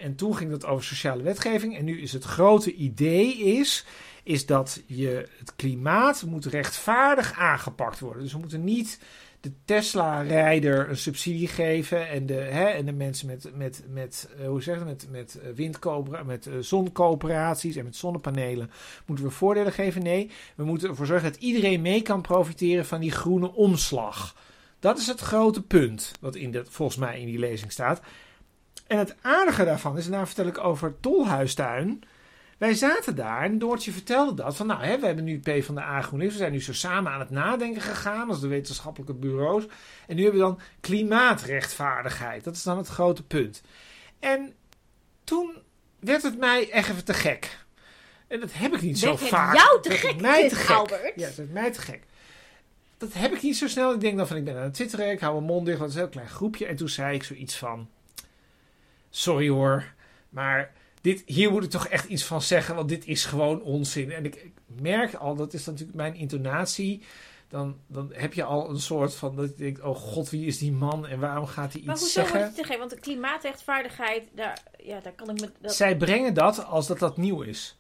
En 0.04 0.16
toen 0.16 0.36
ging 0.36 0.52
het 0.52 0.66
over 0.66 0.84
sociale 0.84 1.24
wetgeving. 1.24 1.78
En 1.78 1.86
nu 1.86 2.02
is 2.02 2.14
het 2.14 2.24
grote 2.24 2.74
idee 2.74 3.38
is, 3.38 3.86
is 4.24 4.46
dat 4.46 4.82
je 4.86 5.28
het 5.40 5.56
klimaat 5.56 6.24
moet 6.28 6.46
rechtvaardig 6.46 7.34
aangepakt 7.34 8.00
worden. 8.00 8.24
Dus 8.24 8.34
we 8.34 8.40
moeten 8.40 8.64
niet 8.64 9.00
de 9.44 9.52
Tesla-rijder 9.66 10.90
een 10.90 10.98
subsidie 10.98 11.48
geven 11.48 12.10
en 12.10 12.26
de, 12.26 12.34
hè, 12.34 12.66
en 12.66 12.86
de 12.86 12.92
mensen 12.92 13.28
met, 13.28 13.52
met, 13.56 13.84
met, 13.90 14.30
eh, 14.40 14.48
hoe 14.48 14.62
zeg 14.62 14.78
je, 14.78 14.86
met, 14.86 15.08
met 15.12 15.40
eh, 15.58 16.24
met 16.26 16.48
eh, 16.48 16.54
zoncoöperaties 16.60 17.76
en 17.76 17.84
met 17.84 17.96
zonnepanelen 17.96 18.72
moeten 19.06 19.26
we 19.26 19.32
voordelen 19.32 19.72
geven. 19.72 20.04
Nee, 20.04 20.30
we 20.56 20.64
moeten 20.64 20.90
ervoor 20.90 21.06
zorgen 21.06 21.32
dat 21.32 21.42
iedereen 21.42 21.82
mee 21.82 22.02
kan 22.02 22.22
profiteren 22.22 22.86
van 22.86 23.00
die 23.00 23.12
groene 23.12 23.54
omslag. 23.54 24.36
Dat 24.80 24.98
is 24.98 25.08
het 25.08 25.20
grote 25.20 25.62
punt 25.62 26.12
wat 26.20 26.36
in 26.36 26.66
volgens 26.70 26.98
mij 26.98 27.20
in 27.20 27.26
die 27.26 27.40
lezing 27.40 27.72
staat. 27.72 28.02
En 28.94 29.00
het 29.00 29.16
aardige 29.22 29.66
daarvan 29.66 29.98
is, 29.98 30.06
en 30.06 30.12
daar 30.12 30.26
vertel 30.26 30.48
ik 30.48 30.58
over 30.58 31.00
Tolhuistuin. 31.00 32.04
Wij 32.58 32.74
zaten 32.74 33.16
daar 33.16 33.44
en 33.44 33.60
Doortje 33.60 33.92
vertelde 33.92 34.34
dat. 34.34 34.56
Van 34.56 34.68
nou, 34.68 34.84
hè, 34.84 35.00
we 35.00 35.06
hebben 35.06 35.24
nu 35.24 35.40
P 35.40 35.64
van 35.64 35.76
de 35.76 35.82
A 35.82 36.02
GroenLinks. 36.02 36.34
We 36.34 36.40
zijn 36.40 36.52
nu 36.52 36.62
zo 36.62 36.74
samen 36.74 37.12
aan 37.12 37.20
het 37.20 37.30
nadenken 37.30 37.82
gegaan 37.82 38.30
als 38.30 38.42
de 38.42 38.48
wetenschappelijke 38.48 39.14
bureaus. 39.14 39.64
En 40.08 40.16
nu 40.16 40.24
hebben 40.24 40.42
we 40.42 40.48
dan 40.48 40.60
klimaatrechtvaardigheid. 40.80 42.44
Dat 42.44 42.56
is 42.56 42.64
dan 42.64 42.78
het 42.78 42.88
grote 42.88 43.24
punt. 43.24 43.62
En 44.20 44.54
toen 45.24 45.56
werd 46.00 46.24
het 46.24 46.38
mij 46.38 46.70
echt 46.70 46.90
even 46.90 47.06
te 47.06 47.14
gek. 47.14 47.66
En 48.28 48.40
dat 48.40 48.54
heb 48.54 48.74
ik 48.74 48.82
niet 48.82 49.00
zo 49.00 49.16
vaak. 49.16 49.56
jou 49.56 49.82
te 49.82 49.92
gek, 49.92 50.22
mij 50.22 50.50
te 50.50 50.56
gek. 50.56 50.76
Albert? 50.76 51.14
Ja, 51.16 51.30
werd 51.36 51.52
mij 51.54 51.72
te 51.72 51.82
gek. 51.82 52.02
Dat 52.98 53.14
heb 53.14 53.34
ik 53.34 53.42
niet 53.42 53.58
zo 53.58 53.68
snel. 53.68 53.94
Ik 53.94 54.00
denk 54.00 54.18
dan 54.18 54.28
van, 54.28 54.38
ik 54.38 54.44
ben 54.44 54.56
aan 54.56 54.64
het 54.64 54.74
twitteren. 54.74 55.12
Ik 55.12 55.20
hou 55.20 55.34
mijn 55.34 55.46
mond 55.46 55.66
dicht, 55.66 55.80
want 55.80 55.94
het 55.94 56.00
is 56.00 56.06
een 56.06 56.10
heel 56.10 56.22
klein 56.22 56.38
groepje. 56.38 56.66
En 56.66 56.76
toen 56.76 56.90
zei 56.90 57.16
ik 57.16 57.24
zoiets 57.24 57.58
van... 57.58 57.88
Sorry 59.16 59.50
hoor, 59.50 59.94
maar 60.30 60.72
dit, 61.02 61.24
hier 61.26 61.52
moet 61.52 61.64
ik 61.64 61.70
toch 61.70 61.88
echt 61.88 62.06
iets 62.06 62.24
van 62.24 62.42
zeggen, 62.42 62.76
want 62.76 62.90
dit 62.90 63.06
is 63.06 63.26
gewoon 63.26 63.62
onzin. 63.62 64.12
En 64.12 64.26
ik, 64.26 64.36
ik 64.36 64.54
merk 64.82 65.14
al, 65.14 65.36
dat 65.36 65.54
is 65.54 65.66
natuurlijk 65.66 65.98
mijn 65.98 66.16
intonatie. 66.16 67.04
Dan, 67.48 67.78
dan 67.88 68.10
heb 68.14 68.34
je 68.34 68.44
al 68.44 68.70
een 68.70 68.80
soort 68.80 69.16
van, 69.16 69.36
dat 69.36 69.50
je 69.50 69.56
denkt, 69.56 69.82
oh 69.82 69.96
god, 69.96 70.30
wie 70.30 70.46
is 70.46 70.58
die 70.58 70.72
man 70.72 71.08
en 71.08 71.20
waarom 71.20 71.46
gaat 71.46 71.74
hij 71.74 71.82
Maar 71.86 71.96
iets 71.96 72.04
hoezo 72.04 72.20
zeggen? 72.22 72.44
het 72.44 72.56
te 72.56 72.64
gek? 72.64 72.78
Want 72.78 72.90
de 72.90 73.00
klimaatrechtvaardigheid, 73.00 74.24
daar, 74.36 74.64
ja, 74.84 75.00
daar 75.00 75.14
kan 75.14 75.30
ik 75.30 75.42
me... 75.42 75.52
Dat... 75.62 75.76
Zij 75.76 75.98
brengen 75.98 76.34
dat 76.34 76.66
als 76.66 76.88
dat 76.88 77.00
dat 77.00 77.18
nieuw 77.18 77.42
is. 77.42 77.78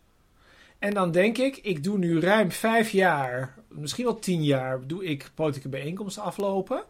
En 0.79 0.93
dan 0.93 1.11
denk 1.11 1.37
ik, 1.37 1.57
ik 1.57 1.83
doe 1.83 1.97
nu 1.97 2.19
ruim 2.19 2.51
vijf 2.51 2.89
jaar, 2.89 3.55
misschien 3.69 4.05
wel 4.05 4.19
tien 4.19 4.43
jaar, 4.43 4.87
doe 4.87 5.05
ik 5.05 5.31
politieke 5.35 5.69
bijeenkomsten 5.69 6.23
aflopen. 6.23 6.83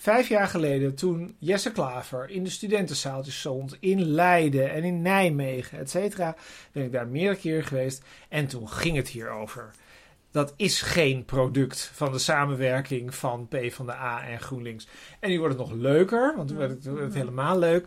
Vijf 0.00 0.28
jaar 0.28 0.46
geleden, 0.46 0.94
toen 0.94 1.36
Jesse 1.38 1.72
Klaver 1.72 2.30
in 2.30 2.44
de 2.44 2.50
studentenzaaltjes 2.50 3.38
stond, 3.38 3.76
in 3.80 4.04
Leiden 4.04 4.70
en 4.70 4.84
in 4.84 5.02
Nijmegen, 5.02 5.78
et 5.78 5.90
cetera, 5.90 6.36
ben 6.72 6.84
ik 6.84 6.92
daar 6.92 7.06
meerdere 7.06 7.40
keren 7.40 7.64
geweest. 7.64 8.02
En 8.28 8.46
toen 8.46 8.68
ging 8.68 8.96
het 8.96 9.08
hierover. 9.08 9.70
Dat 10.30 10.54
is 10.56 10.82
geen 10.82 11.24
product 11.24 11.90
van 11.94 12.12
de 12.12 12.18
samenwerking 12.18 13.14
van 13.14 13.48
PvdA 13.48 14.22
en 14.22 14.40
GroenLinks. 14.40 14.88
En 15.18 15.30
nu 15.30 15.38
wordt 15.38 15.58
het 15.58 15.68
nog 15.68 15.78
leuker, 15.78 16.34
want 16.36 16.48
toen 16.48 16.58
werd 16.58 16.84
het, 16.84 17.14
helemaal 17.14 17.58
leuk. 17.58 17.86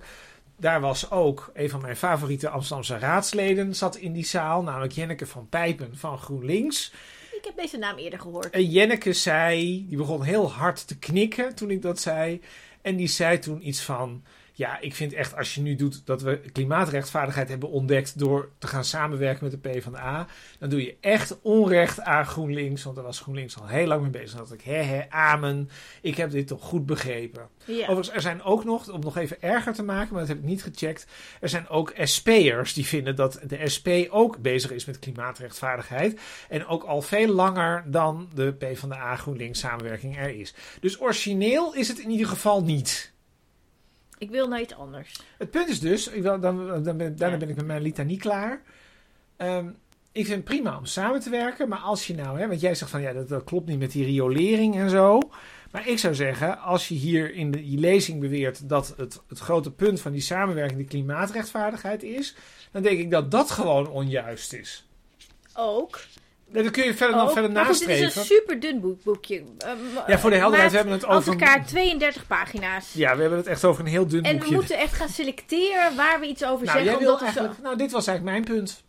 Daar 0.57 0.81
was 0.81 1.11
ook 1.11 1.51
een 1.53 1.69
van 1.69 1.81
mijn 1.81 1.97
favoriete 1.97 2.49
Amsterdamse 2.49 2.97
raadsleden 2.97 3.75
zat 3.75 3.95
in 3.95 4.13
die 4.13 4.25
zaal, 4.25 4.63
namelijk 4.63 4.93
Jenneke 4.93 5.27
van 5.27 5.49
Pijpen 5.49 5.97
van 5.97 6.17
GroenLinks. 6.17 6.93
Ik 7.43 7.49
heb 7.49 7.57
deze 7.57 7.77
naam 7.77 7.97
eerder 7.97 8.19
gehoord. 8.19 8.49
En 8.49 8.65
Jenneke 8.65 9.13
zei, 9.13 9.85
die 9.87 9.97
begon 9.97 10.23
heel 10.23 10.51
hard 10.51 10.87
te 10.87 10.97
knikken 10.97 11.55
toen 11.55 11.71
ik 11.71 11.81
dat 11.81 11.99
zei. 11.99 12.41
En 12.81 12.95
die 12.95 13.07
zei 13.07 13.39
toen 13.39 13.67
iets 13.67 13.81
van, 13.81 14.23
ja, 14.55 14.79
ik 14.79 14.95
vind 14.95 15.13
echt 15.13 15.37
als 15.37 15.55
je 15.55 15.61
nu 15.61 15.75
doet 15.75 16.05
dat 16.05 16.21
we 16.21 16.41
klimaatrechtvaardigheid 16.51 17.49
hebben 17.49 17.69
ontdekt 17.69 18.19
door 18.19 18.49
te 18.57 18.67
gaan 18.67 18.85
samenwerken 18.85 19.43
met 19.43 19.51
de 19.51 19.69
PvdA, 19.69 20.27
dan 20.59 20.69
doe 20.69 20.83
je 20.83 20.97
echt 21.01 21.41
onrecht 21.41 22.01
aan 22.01 22.25
GroenLinks. 22.25 22.83
Want 22.83 22.95
daar 22.95 23.05
was 23.05 23.19
GroenLinks 23.19 23.59
al 23.59 23.67
heel 23.67 23.87
lang 23.87 24.01
mee 24.01 24.09
bezig. 24.09 24.29
Dan 24.29 24.37
dacht 24.37 24.53
ik, 24.53 24.61
hè, 24.61 24.81
hè, 24.81 25.09
amen, 25.09 25.69
ik 26.01 26.17
heb 26.17 26.31
dit 26.31 26.47
toch 26.47 26.63
goed 26.63 26.85
begrepen. 26.85 27.47
Ja. 27.65 27.81
Overigens, 27.81 28.11
er 28.11 28.21
zijn 28.21 28.43
ook 28.43 28.63
nog, 28.63 28.91
om 28.91 28.99
nog 28.99 29.17
even 29.17 29.41
erger 29.41 29.73
te 29.73 29.83
maken, 29.83 30.11
maar 30.11 30.19
dat 30.19 30.29
heb 30.29 30.37
ik 30.37 30.43
niet 30.43 30.63
gecheckt. 30.63 31.07
Er 31.41 31.49
zijn 31.49 31.69
ook 31.69 31.93
SP'ers 31.97 32.73
die 32.73 32.85
vinden 32.85 33.15
dat 33.15 33.39
de 33.47 33.69
SP 33.75 33.87
ook 34.09 34.37
bezig 34.37 34.71
is 34.71 34.85
met 34.85 34.99
klimaatrechtvaardigheid. 34.99 36.19
En 36.49 36.65
ook 36.65 36.83
al 36.83 37.01
veel 37.01 37.27
langer 37.27 37.83
dan 37.87 38.29
de 38.33 38.53
PvdA 38.53 39.15
GroenLinks 39.15 39.59
samenwerking 39.59 40.17
er 40.17 40.39
is. 40.39 40.53
Dus 40.79 41.01
origineel 41.01 41.75
is 41.75 41.87
het 41.87 41.99
in 41.99 42.09
ieder 42.09 42.27
geval 42.27 42.63
niet. 42.63 43.12
Ik 44.23 44.29
wil 44.29 44.47
naar 44.47 44.61
iets 44.61 44.73
anders. 44.75 45.19
Het 45.37 45.51
punt 45.51 45.69
is 45.69 45.79
dus, 45.79 46.07
ik 46.07 46.21
wil, 46.21 46.39
dan, 46.39 46.83
dan 46.83 46.97
ben, 46.97 47.15
daarna 47.15 47.33
Ja. 47.35 47.39
ben 47.39 47.49
ik 47.49 47.55
met 47.55 47.65
mijn 47.65 47.81
litanie 47.81 48.17
klaar. 48.17 48.61
Ehm, 49.37 49.67
ik 50.11 50.25
vind 50.25 50.35
het 50.35 50.43
prima 50.43 50.77
om 50.77 50.85
samen 50.85 51.19
te 51.19 51.29
werken, 51.29 51.69
maar 51.69 51.79
als 51.79 52.07
je 52.07 52.15
nou, 52.15 52.39
hè, 52.39 52.47
want 52.47 52.61
jij 52.61 52.75
zegt 52.75 52.91
van 52.91 53.01
ja, 53.01 53.13
dat, 53.13 53.29
dat 53.29 53.43
klopt 53.43 53.67
niet 53.67 53.79
met 53.79 53.91
die 53.91 54.05
riolering 54.05 54.75
en 54.75 54.89
zo. 54.89 55.19
Maar 55.71 55.87
ik 55.87 55.99
zou 55.99 56.15
zeggen, 56.15 56.59
als 56.59 56.87
je 56.87 56.95
hier 56.95 57.33
in 57.33 57.51
de, 57.51 57.61
die 57.61 57.79
lezing 57.79 58.19
beweert 58.19 58.69
dat 58.69 58.93
het, 58.97 59.21
het 59.27 59.39
grote 59.39 59.71
punt 59.71 60.01
van 60.01 60.11
die 60.11 60.21
samenwerking 60.21 60.79
de 60.79 60.85
klimaatrechtvaardigheid 60.85 62.03
is, 62.03 62.35
dan 62.71 62.81
denk 62.81 62.99
ik 62.99 63.11
dat 63.11 63.31
dat 63.31 63.51
gewoon 63.51 63.87
onjuist 63.89 64.53
is. 64.53 64.85
Ook. 65.53 65.99
Nee, 66.53 66.63
dan 66.63 66.71
kun 66.71 66.83
je 66.83 66.93
verder, 66.93 67.15
nog 67.15 67.25
ook. 67.27 67.31
verder 67.33 67.65
goed, 67.65 67.67
dit 67.67 67.73
is 67.73 67.79
nastreven. 67.79 68.19
een 68.21 68.25
super 68.25 68.59
dun 68.59 68.79
boek, 68.79 69.03
boekje. 69.03 69.43
Ehm, 69.57 69.77
Ja, 70.07 70.19
voor 70.19 70.29
de 70.29 70.35
helderheid, 70.35 70.71
maakt 70.71 70.71
we 70.71 70.77
hebben 70.77 70.93
het 70.93 71.05
over... 71.05 71.31
elkaar 71.31 71.65
32 71.65 72.27
pagina's. 72.27 72.93
Ja, 72.93 73.15
we 73.15 73.21
hebben 73.21 73.39
het 73.39 73.47
echt 73.47 73.63
over 73.65 73.83
een 73.83 73.89
heel 73.89 74.07
dun 74.07 74.23
En 74.23 74.31
we 74.33 74.37
boekje. 74.39 74.53
moeten 74.55 74.77
echt 74.77 74.93
gaan 74.93 75.09
selecteren 75.09 75.95
waar 75.95 76.19
we 76.19 76.25
iets 76.27 76.43
over 76.43 76.65
nou, 76.65 76.77
zeggen. 76.83 76.99
jij 76.99 77.09
Omdat 77.09 77.61
nou, 77.61 77.77
dit 77.77 77.91
was 77.91 78.07
eigenlijk 78.07 78.37
mijn 78.37 78.57
punt. 78.57 78.83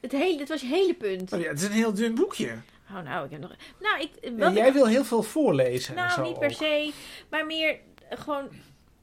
het 0.00 0.12
hele, 0.12 0.36
dit 0.38 0.48
was 0.48 0.60
je 0.60 0.66
hele 0.66 0.94
punt. 0.94 1.32
Oh 1.32 1.40
ja, 1.40 1.48
het 1.48 1.60
is 1.60 1.66
een 1.66 1.72
heel 1.72 1.94
dun 1.94 2.14
boekje. 2.14 2.52
Oh, 2.90 3.02
nou, 3.04 3.24
ik 3.24 3.30
heb 3.30 3.40
nog. 3.40 3.52
Nou, 3.80 4.00
ik. 4.00 4.10
Ja, 4.38 4.50
jij 4.50 4.66
ik 4.66 4.72
wil 4.72 4.86
heel 4.86 5.04
veel 5.04 5.22
voorlezen 5.22 5.96
en 5.96 6.02
nou, 6.02 6.12
zo 6.12 6.22
niet 6.22 6.38
per 6.38 6.50
ook. 6.50 6.56
se. 6.56 6.92
Maar 7.30 7.46
meer 7.46 7.78
eh, 8.08 8.18
gewoon. 8.20 8.48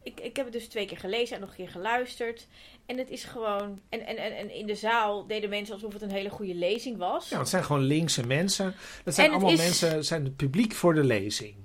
Ik, 0.07 0.19
ik 0.19 0.35
heb 0.35 0.45
het 0.45 0.53
dus 0.53 0.67
twee 0.67 0.85
keer 0.85 0.97
gelezen 0.97 1.35
en 1.35 1.41
nog 1.41 1.49
een 1.49 1.55
keer 1.55 1.69
geluisterd. 1.69 2.47
En 2.85 2.97
het 2.97 3.09
is 3.09 3.23
gewoon. 3.23 3.79
En, 3.89 4.05
en, 4.05 4.17
en, 4.17 4.37
en 4.37 4.51
in 4.53 4.65
de 4.65 4.75
zaal 4.75 5.27
deden 5.27 5.49
mensen 5.49 5.73
alsof 5.73 5.93
het 5.93 6.01
een 6.01 6.11
hele 6.11 6.29
goede 6.29 6.55
lezing 6.55 6.97
was. 6.97 7.29
Ja, 7.29 7.39
het 7.39 7.49
zijn 7.49 7.63
gewoon 7.63 7.81
linkse 7.83 8.25
mensen. 8.25 8.75
Dat 9.03 9.13
zijn 9.13 9.27
En 9.27 9.33
allemaal 9.33 9.51
is- 9.51 9.57
mensen, 9.59 10.05
zijn 10.05 10.23
het 10.23 10.35
publiek 10.35 10.73
voor 10.73 10.93
de 10.93 11.03
lezing. 11.03 11.55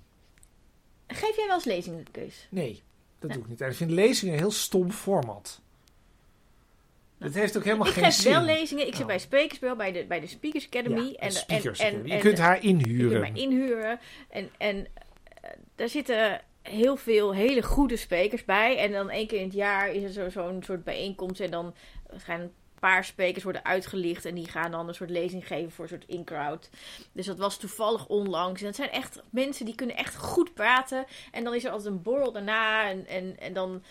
Geef 1.06 1.36
jij 1.36 1.46
wel 1.46 1.54
eens 1.54 1.64
lezingen, 1.64 2.06
Kees? 2.10 2.46
Nee, 2.50 2.82
dat 3.18 3.32
doe 3.32 3.42
ik 3.42 3.48
niet. 3.48 3.60
En 3.60 3.70
ik 3.70 3.76
vind 3.76 3.90
lezingen 3.90 4.34
een 4.34 4.40
heel 4.40 4.50
stom 4.50 4.90
format. 4.92 5.60
Het 7.18 7.34
heeft 7.34 7.56
ook 7.56 7.64
helemaal 7.64 7.86
ik 7.86 7.92
geen 7.92 8.04
geef 8.04 8.14
zin. 8.14 8.32
wel 8.32 8.42
lezingen. 8.42 8.86
Ik 8.86 8.92
zit 8.92 9.00
Oh. 9.00 9.06
bij 9.06 9.18
Sprekersbel, 9.18 9.76
bij 9.76 9.92
de, 9.92 10.04
bij 10.04 10.20
de 10.20 10.26
Speakers 10.26 10.66
Academy. 10.66 11.00
Ja, 11.00 11.14
en, 11.16 11.28
de 11.28 11.34
Speakers 11.34 11.78
en, 11.78 11.94
en, 11.94 12.06
Je 12.06 12.18
kunt 12.18 12.38
haar 12.38 12.54
Je 12.54 12.60
kunt 12.60 12.86
inhuren. 12.86 13.20
mij 13.20 13.30
inhuren. 13.34 14.00
En, 14.30 14.50
en 14.58 14.86
eh, 15.42 15.50
daar 15.74 15.88
zitten 15.88 16.40
heel 16.62 16.96
veel 16.96 17.34
hele 17.34 17.62
goede 17.62 17.96
sprekers 17.96 18.44
bij. 18.44 18.76
En 18.78 18.92
dan 18.92 19.10
één 19.10 19.26
keer 19.26 19.38
in 19.38 19.44
het 19.44 19.54
jaar 19.54 19.90
is 19.92 20.02
er 20.02 20.10
zo- 20.12 20.28
zo'n 20.30 20.62
soort 20.62 20.84
bijeenkomst. 20.84 21.40
En 21.40 21.50
dan 21.50 21.74
gaan 22.16 22.50
paar 22.78 23.04
sprekers 23.04 23.44
worden 23.44 23.64
uitgelicht. 23.64 24.24
En 24.24 24.34
die 24.34 24.48
gaan 24.48 24.70
dan 24.70 24.88
een 24.88 24.94
soort 24.94 25.10
lezing 25.10 25.46
geven 25.46 25.70
voor 25.70 25.84
een 25.84 25.90
soort 25.90 26.04
in-crowd. 26.06 26.70
Dus 27.12 27.26
dat 27.26 27.38
was 27.38 27.56
toevallig 27.56 28.06
onlangs. 28.06 28.60
En 28.60 28.66
dat 28.66 28.76
zijn 28.76 28.90
echt 28.90 29.22
mensen 29.30 29.64
die 29.64 29.74
kunnen 29.74 29.96
echt 29.96 30.16
goed 30.16 30.54
praten. 30.54 31.04
En 31.32 31.44
dan 31.44 31.54
is 31.54 31.64
er 31.64 31.70
altijd 31.70 31.88
een 31.94 32.02
borrel 32.02 32.32
daarna. 32.32 32.88
En, 32.88 33.06
en, 33.06 33.36
en 33.38 33.52
dan 33.52 33.82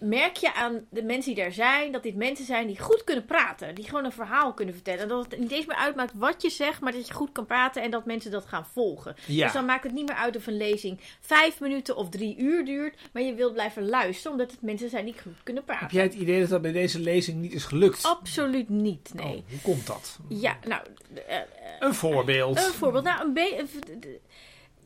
merk 0.00 0.36
je 0.36 0.54
aan 0.54 0.86
de 0.90 1.02
mensen 1.02 1.34
die 1.34 1.42
daar 1.42 1.52
zijn, 1.52 1.92
dat 1.92 2.02
dit 2.02 2.16
mensen 2.16 2.44
zijn 2.44 2.66
die 2.66 2.80
goed 2.80 3.04
kunnen 3.04 3.24
praten. 3.24 3.74
Die 3.74 3.84
gewoon 3.84 4.04
een 4.04 4.12
verhaal 4.12 4.54
kunnen 4.54 4.74
vertellen. 4.74 5.00
En 5.00 5.08
dat 5.08 5.30
het 5.30 5.38
niet 5.40 5.50
eens 5.50 5.66
meer 5.66 5.76
uitmaakt 5.76 6.12
wat 6.14 6.42
je 6.42 6.50
zegt, 6.50 6.80
maar 6.80 6.92
dat 6.92 7.06
je 7.06 7.14
goed 7.14 7.32
kan 7.32 7.46
praten 7.46 7.82
en 7.82 7.90
dat 7.90 8.04
mensen 8.04 8.30
dat 8.30 8.46
gaan 8.46 8.66
volgen. 8.72 9.16
Ja. 9.26 9.44
Dus 9.44 9.52
dan 9.52 9.64
maakt 9.64 9.84
het 9.84 9.92
niet 9.92 10.08
meer 10.08 10.16
uit 10.16 10.36
of 10.36 10.46
een 10.46 10.56
lezing 10.56 11.00
vijf 11.20 11.60
minuten 11.60 11.96
of 11.96 12.08
drie 12.08 12.36
uur 12.36 12.64
duurt. 12.64 12.98
Maar 13.12 13.22
je 13.22 13.34
wilt 13.34 13.52
blijven 13.52 13.88
luisteren, 13.88 14.32
omdat 14.32 14.50
het 14.50 14.62
mensen 14.62 14.90
zijn 14.90 15.04
die 15.04 15.20
goed 15.22 15.42
kunnen 15.42 15.64
praten. 15.64 15.84
Heb 15.84 15.94
jij 15.94 16.02
het 16.04 16.14
idee 16.14 16.40
dat 16.40 16.48
dat 16.48 16.62
bij 16.62 16.72
deze 16.72 17.00
lezing 17.00 17.40
niet 17.40 17.52
is 17.52 17.64
gelukt? 17.64 18.04
Absoluut 18.04 18.68
niet, 18.68 19.10
nee. 19.14 19.36
Oh, 19.36 19.50
hoe 19.50 19.60
komt 19.62 19.86
dat? 19.86 20.18
Ja, 20.28 20.58
nou, 20.66 20.82
eh, 21.26 21.38
Een 21.80 21.94
voorbeeld. 21.94 22.56
een 22.56 22.72
voorbeeld. 22.72 23.04
Nou, 23.04 23.26
een 23.26 23.34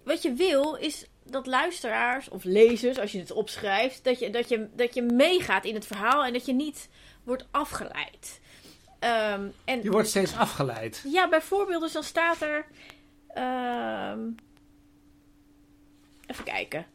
wat 0.05 0.22
je 0.22 0.33
wil 0.33 0.74
is 0.74 1.07
dat 1.24 1.46
luisteraars 1.46 2.28
of 2.28 2.44
lezers, 2.44 2.98
als 2.98 3.12
je 3.12 3.18
het 3.18 3.30
opschrijft, 3.32 4.04
dat 4.04 4.18
je, 4.18 4.30
dat 4.30 4.48
je, 4.48 4.68
dat 4.74 4.94
je 4.94 5.02
meegaat 5.02 5.64
in 5.64 5.74
het 5.74 5.87
verhaal 5.87 6.24
en 6.24 6.32
dat 6.32 6.46
je 6.46 6.52
niet 6.52 6.88
wordt 7.24 7.46
afgeleid. 7.50 8.40
Ehm, 8.98 9.48
en 9.64 9.82
Je 9.82 9.90
wordt 9.90 10.08
steeds 10.08 10.37
afgeleid. 10.37 11.02
ja, 11.06 11.28
bijvoorbeeld, 11.28 11.82
dus 11.82 11.92
dan 11.92 12.02
staat 12.02 12.40
er. 12.40 12.66
ehm, 13.28 14.20
even 16.26 16.44
kijken. 16.44 16.87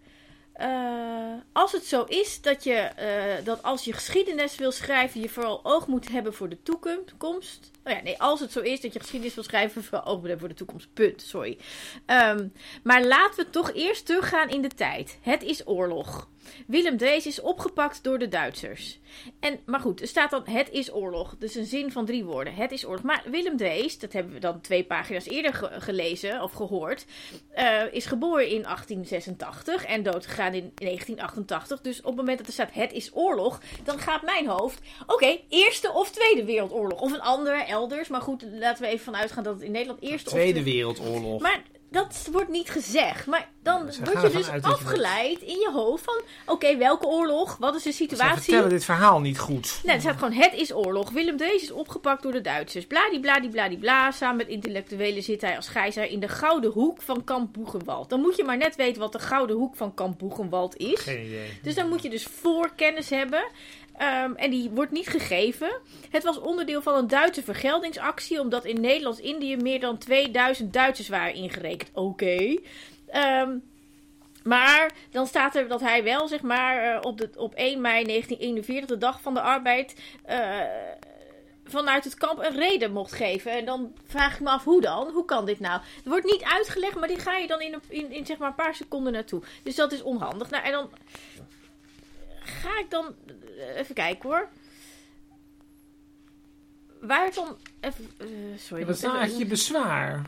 Eh, 0.59 1.33
als 1.51 1.71
het 1.71 1.85
zo 1.85 2.03
is 2.03 2.41
dat, 2.41 2.63
je, 2.63 2.73
eh, 2.73 3.45
dat 3.45 3.63
als 3.63 3.85
je 3.85 3.93
geschiedenis 3.93 4.55
wil 4.55 4.71
schrijven, 4.71 5.21
je 5.21 5.29
vooral 5.29 5.59
oog 5.63 5.87
moet 5.87 6.09
hebben 6.09 6.33
voor 6.33 6.49
de 6.49 6.63
toekomst. 6.63 7.71
Oh 7.83 7.93
ja, 7.93 8.01
nee, 8.01 8.21
als 8.21 8.39
het 8.39 8.51
zo 8.51 8.59
is 8.59 8.81
dat 8.81 8.93
je 8.93 8.99
geschiedenis 8.99 9.35
wil 9.35 9.43
schrijven, 9.43 9.83
vooral 9.83 10.05
oog 10.05 10.19
moet 10.19 10.29
hebben 10.29 10.39
voor 10.39 10.49
de 10.49 10.55
toekomst. 10.55 10.93
Punt, 10.93 11.21
sorry. 11.21 11.57
Ehm, 12.05 12.47
maar 12.83 13.05
laten 13.05 13.45
we 13.45 13.49
toch 13.49 13.73
eerst 13.73 14.05
teruggaan 14.05 14.49
in 14.49 14.61
de 14.61 14.67
tijd. 14.67 15.17
Het 15.21 15.43
is 15.43 15.67
oorlog. 15.67 16.27
Willem 16.67 16.97
Drees 16.97 17.25
is 17.25 17.41
opgepakt 17.41 18.03
door 18.03 18.19
de 18.19 18.27
Duitsers. 18.27 18.99
En, 19.39 19.59
maar 19.65 19.79
goed, 19.79 20.01
er 20.01 20.07
staat 20.07 20.29
dan 20.31 20.43
het 20.45 20.69
is 20.71 20.93
oorlog. 20.93 21.35
Dus 21.39 21.55
een 21.55 21.65
zin 21.65 21.91
van 21.91 22.05
drie 22.05 22.23
woorden. 22.23 22.53
Het 22.53 22.71
is 22.71 22.85
oorlog. 22.85 23.03
Maar 23.03 23.23
Willem 23.25 23.57
Drees, 23.57 23.99
dat 23.99 24.13
hebben 24.13 24.33
we 24.33 24.39
dan 24.39 24.61
twee 24.61 24.83
pagina's 24.83 25.25
eerder 25.25 25.53
ge- 25.53 25.71
gelezen 25.71 26.41
of 26.41 26.51
gehoord, 26.51 27.05
eh, 27.51 27.81
is 27.91 28.05
geboren 28.05 28.47
in 28.49 28.65
1886 28.65 29.85
en 29.85 30.03
doodgegaan 30.03 30.53
in 30.53 30.71
1988. 30.75 31.81
Dus 31.81 31.99
op 31.99 32.05
het 32.05 32.15
moment 32.15 32.37
dat 32.37 32.47
er 32.47 32.53
staat 32.53 32.73
het 32.73 32.91
is 32.93 33.09
oorlog, 33.13 33.61
dan 33.83 33.99
gaat 33.99 34.21
mijn 34.21 34.47
hoofd, 34.47 34.79
oké, 35.07 35.37
Eerste 35.49 35.91
of 35.93 36.11
Tweede 36.11 36.45
Wereldoorlog. 36.45 37.01
Of 37.01 37.11
een 37.13 37.21
andere, 37.21 37.63
elders. 37.63 38.07
Maar 38.07 38.21
goed, 38.21 38.43
laten 38.51 38.83
we 38.83 38.89
even 38.89 39.03
vanuit 39.05 39.31
gaan 39.31 39.43
dat 39.43 39.53
het 39.53 39.63
in 39.63 39.71
Nederland 39.71 40.01
Eerste 40.01 40.29
Tweede 40.29 40.59
of... 40.59 40.65
Wereldoorlog. 40.65 41.41
Maar 41.41 41.61
dat 41.91 42.27
wordt 42.31 42.49
niet 42.49 42.69
gezegd. 42.69 43.25
Maar 43.25 43.49
dan 43.63 43.91
Ze 43.91 44.03
word 44.03 44.21
je 44.21 44.37
dus 44.37 44.49
afgeleid 44.61 45.41
in 45.41 45.59
je 45.59 45.69
hoofd 45.73 46.03
van... 46.03 46.21
Oké, 46.45 46.77
welke 46.77 47.05
oorlog? 47.05 47.57
Wat 47.57 47.75
is 47.75 47.83
de 47.83 47.91
Ze 47.91 47.95
situatie? 47.95 48.41
vertellen 48.41 48.69
dit 48.69 48.85
verhaal 48.85 49.19
niet 49.19 49.39
goed. 49.39 49.79
Nee, 49.83 49.95
er 49.95 50.01
staat 50.01 50.17
gewoon 50.17 50.33
het 50.33 50.53
is 50.53 50.73
oorlog. 50.73 51.09
Willem 51.09 51.37
Drees 51.37 51.61
is 51.61 51.71
opgepakt 51.71 52.23
door 52.23 52.31
de 52.31 52.41
Duitsers. 52.41 52.85
Bladibladibladibla. 52.87 54.11
Samen 54.11 54.37
met 54.37 54.47
intellectuelen 54.47 55.23
zit 55.23 55.41
hij 55.41 55.55
als 55.55 55.67
gijzer 55.67 56.09
in 56.09 56.19
de 56.19 56.27
Gouden 56.27 56.71
Hoek 56.71 57.01
van 57.01 57.23
Kamp 57.23 57.53
Boegenwald. 57.53 58.09
Dan 58.09 58.19
moet 58.19 58.35
je 58.35 58.43
maar 58.43 58.57
net 58.57 58.75
weten 58.75 59.01
wat 59.01 59.11
de 59.11 59.19
Gouden 59.19 59.55
Hoek 59.55 59.75
van 59.75 59.93
Kamp 59.93 60.19
Boegenwald 60.19 60.77
is. 60.77 60.99
Geen 61.01 61.25
idee. 61.25 61.59
Dus 61.61 61.75
dan 61.75 61.89
moet 61.89 62.03
je 62.03 62.09
dus 62.09 62.23
voorkennis 62.23 63.09
hebben. 63.09 63.43
Ehm, 63.99 64.33
en 64.35 64.49
die 64.49 64.69
wordt 64.69 64.91
niet 64.91 65.07
gegeven. 65.07 65.71
Het 66.09 66.23
was 66.23 66.39
onderdeel 66.39 66.81
van 66.81 66.95
een 66.95 67.07
Duitse 67.07 67.43
vergeldingsactie, 67.43 68.39
omdat 68.39 68.65
in 68.65 68.81
Nederlands-Indië 68.81 69.57
meer 69.57 69.79
dan 69.79 69.97
2000 69.97 70.73
Duitsers 70.73 71.09
waren 71.09 71.33
ingerekend. 71.33 71.89
Oké. 71.93 72.57
Ehm, 73.07 73.57
maar 74.43 74.91
dan 75.11 75.27
staat 75.27 75.55
er 75.55 75.67
dat 75.67 75.81
hij 75.81 76.03
wel, 76.03 76.27
zeg 76.27 76.41
maar, 76.41 76.83
eh, 76.83 76.99
op, 77.01 77.17
de, 77.17 77.29
op 77.35 77.53
1 77.55 77.81
mei 77.81 78.03
1941, 78.03 78.89
de 78.89 78.97
dag 78.97 79.21
van 79.21 79.33
de 79.33 79.41
arbeid, 79.41 79.95
eh, 80.23 80.59
vanuit 81.65 82.03
het 82.03 82.15
kamp 82.15 82.39
een 82.39 82.55
reden 82.55 82.91
mocht 82.91 83.13
geven. 83.13 83.51
En 83.51 83.65
dan 83.65 83.93
vraag 84.05 84.33
ik 84.33 84.39
me 84.39 84.49
af, 84.49 84.63
hoe 84.63 84.81
dan? 84.81 85.09
Hoe 85.09 85.25
kan 85.25 85.45
dit 85.45 85.59
nou? 85.59 85.81
Het 85.95 86.05
wordt 86.05 86.25
niet 86.25 86.43
uitgelegd, 86.43 86.95
maar 86.95 87.07
die 87.07 87.19
ga 87.19 87.37
je 87.37 87.47
dan 87.47 87.61
in, 87.61 87.81
in, 87.87 88.11
in 88.11 88.25
zeg 88.25 88.37
maar 88.37 88.49
een 88.49 88.55
paar 88.55 88.75
seconden 88.75 89.13
naartoe. 89.13 89.41
Dus 89.63 89.75
dat 89.75 89.91
is 89.91 90.01
onhandig. 90.01 90.49
Nou, 90.49 90.63
en 90.63 90.71
dan 90.71 90.89
ga 92.49 92.79
ik 92.79 92.89
dan 92.89 93.15
eh, 93.57 93.77
even 93.77 93.95
kijken 93.95 94.29
hoor. 94.29 94.49
Waar 97.01 97.33
dan 97.33 97.57
even, 97.79 98.09
eh, 98.17 98.27
sorry. 98.57 98.81
Ja, 98.81 98.87
wat 98.87 99.27
is 99.27 99.37
je 99.37 99.45
bezwaar? 99.45 100.21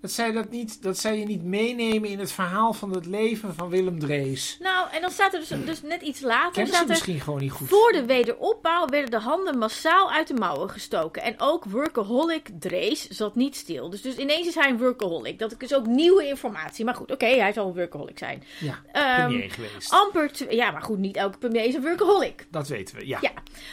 Dat 0.00 0.10
zij, 0.10 0.32
dat, 0.32 0.50
niet, 0.50 0.82
dat 0.82 0.98
zij 0.98 1.18
je 1.18 1.24
niet 1.24 1.42
meenemen 1.42 2.08
in 2.08 2.18
het 2.18 2.32
verhaal 2.32 2.72
van 2.72 2.90
het 2.94 3.06
leven 3.06 3.54
van 3.54 3.68
Willem 3.68 3.98
Drees. 3.98 4.56
Nou, 4.60 4.90
en 4.90 5.00
dan 5.00 5.10
staat 5.10 5.32
er 5.34 5.38
dus, 5.40 5.48
dus 5.48 5.82
net 5.82 6.02
iets 6.02 6.20
later. 6.20 6.52
Kennen 6.52 6.74
ze 6.74 6.80
er, 6.80 6.88
misschien 6.88 7.20
gewoon 7.20 7.40
niet 7.40 7.50
goed. 7.50 7.68
Voor 7.68 7.92
de 7.92 8.04
wederopbouw 8.04 8.86
werden 8.86 9.10
de 9.10 9.18
handen 9.18 9.58
massaal 9.58 10.10
uit 10.12 10.28
de 10.28 10.34
mouwen 10.34 10.70
gestoken. 10.70 11.22
En 11.22 11.34
ook 11.38 11.64
workaholic 11.64 12.48
Drees 12.58 13.08
zat 13.08 13.34
niet 13.34 13.56
stil. 13.56 13.90
Dus, 13.90 14.02
dus 14.02 14.16
ineens 14.16 14.46
is 14.46 14.54
hij 14.54 14.70
een 14.70 14.78
workaholic. 14.78 15.38
Dat 15.38 15.54
is 15.58 15.74
ook 15.74 15.86
nieuwe 15.86 16.26
informatie. 16.26 16.84
Maar 16.84 16.94
goed, 16.94 17.10
oké, 17.10 17.26
hij 17.26 17.52
zal 17.52 17.66
een 17.66 17.74
workaholic 17.74 18.18
zijn. 18.18 18.42
Ja, 18.60 18.82
premier 19.26 19.50
geweest. 19.50 19.90
amper... 19.90 20.30
Ja, 20.48 20.70
maar 20.70 20.82
goed, 20.82 20.98
niet 20.98 21.16
elke 21.16 21.38
premier 21.38 21.64
is 21.64 21.74
een 21.74 21.82
workaholic. 21.82 22.46
Dat 22.50 22.68
weten 22.68 22.96
we, 22.96 23.06
ja. 23.06 23.18
Ja. 23.20 23.32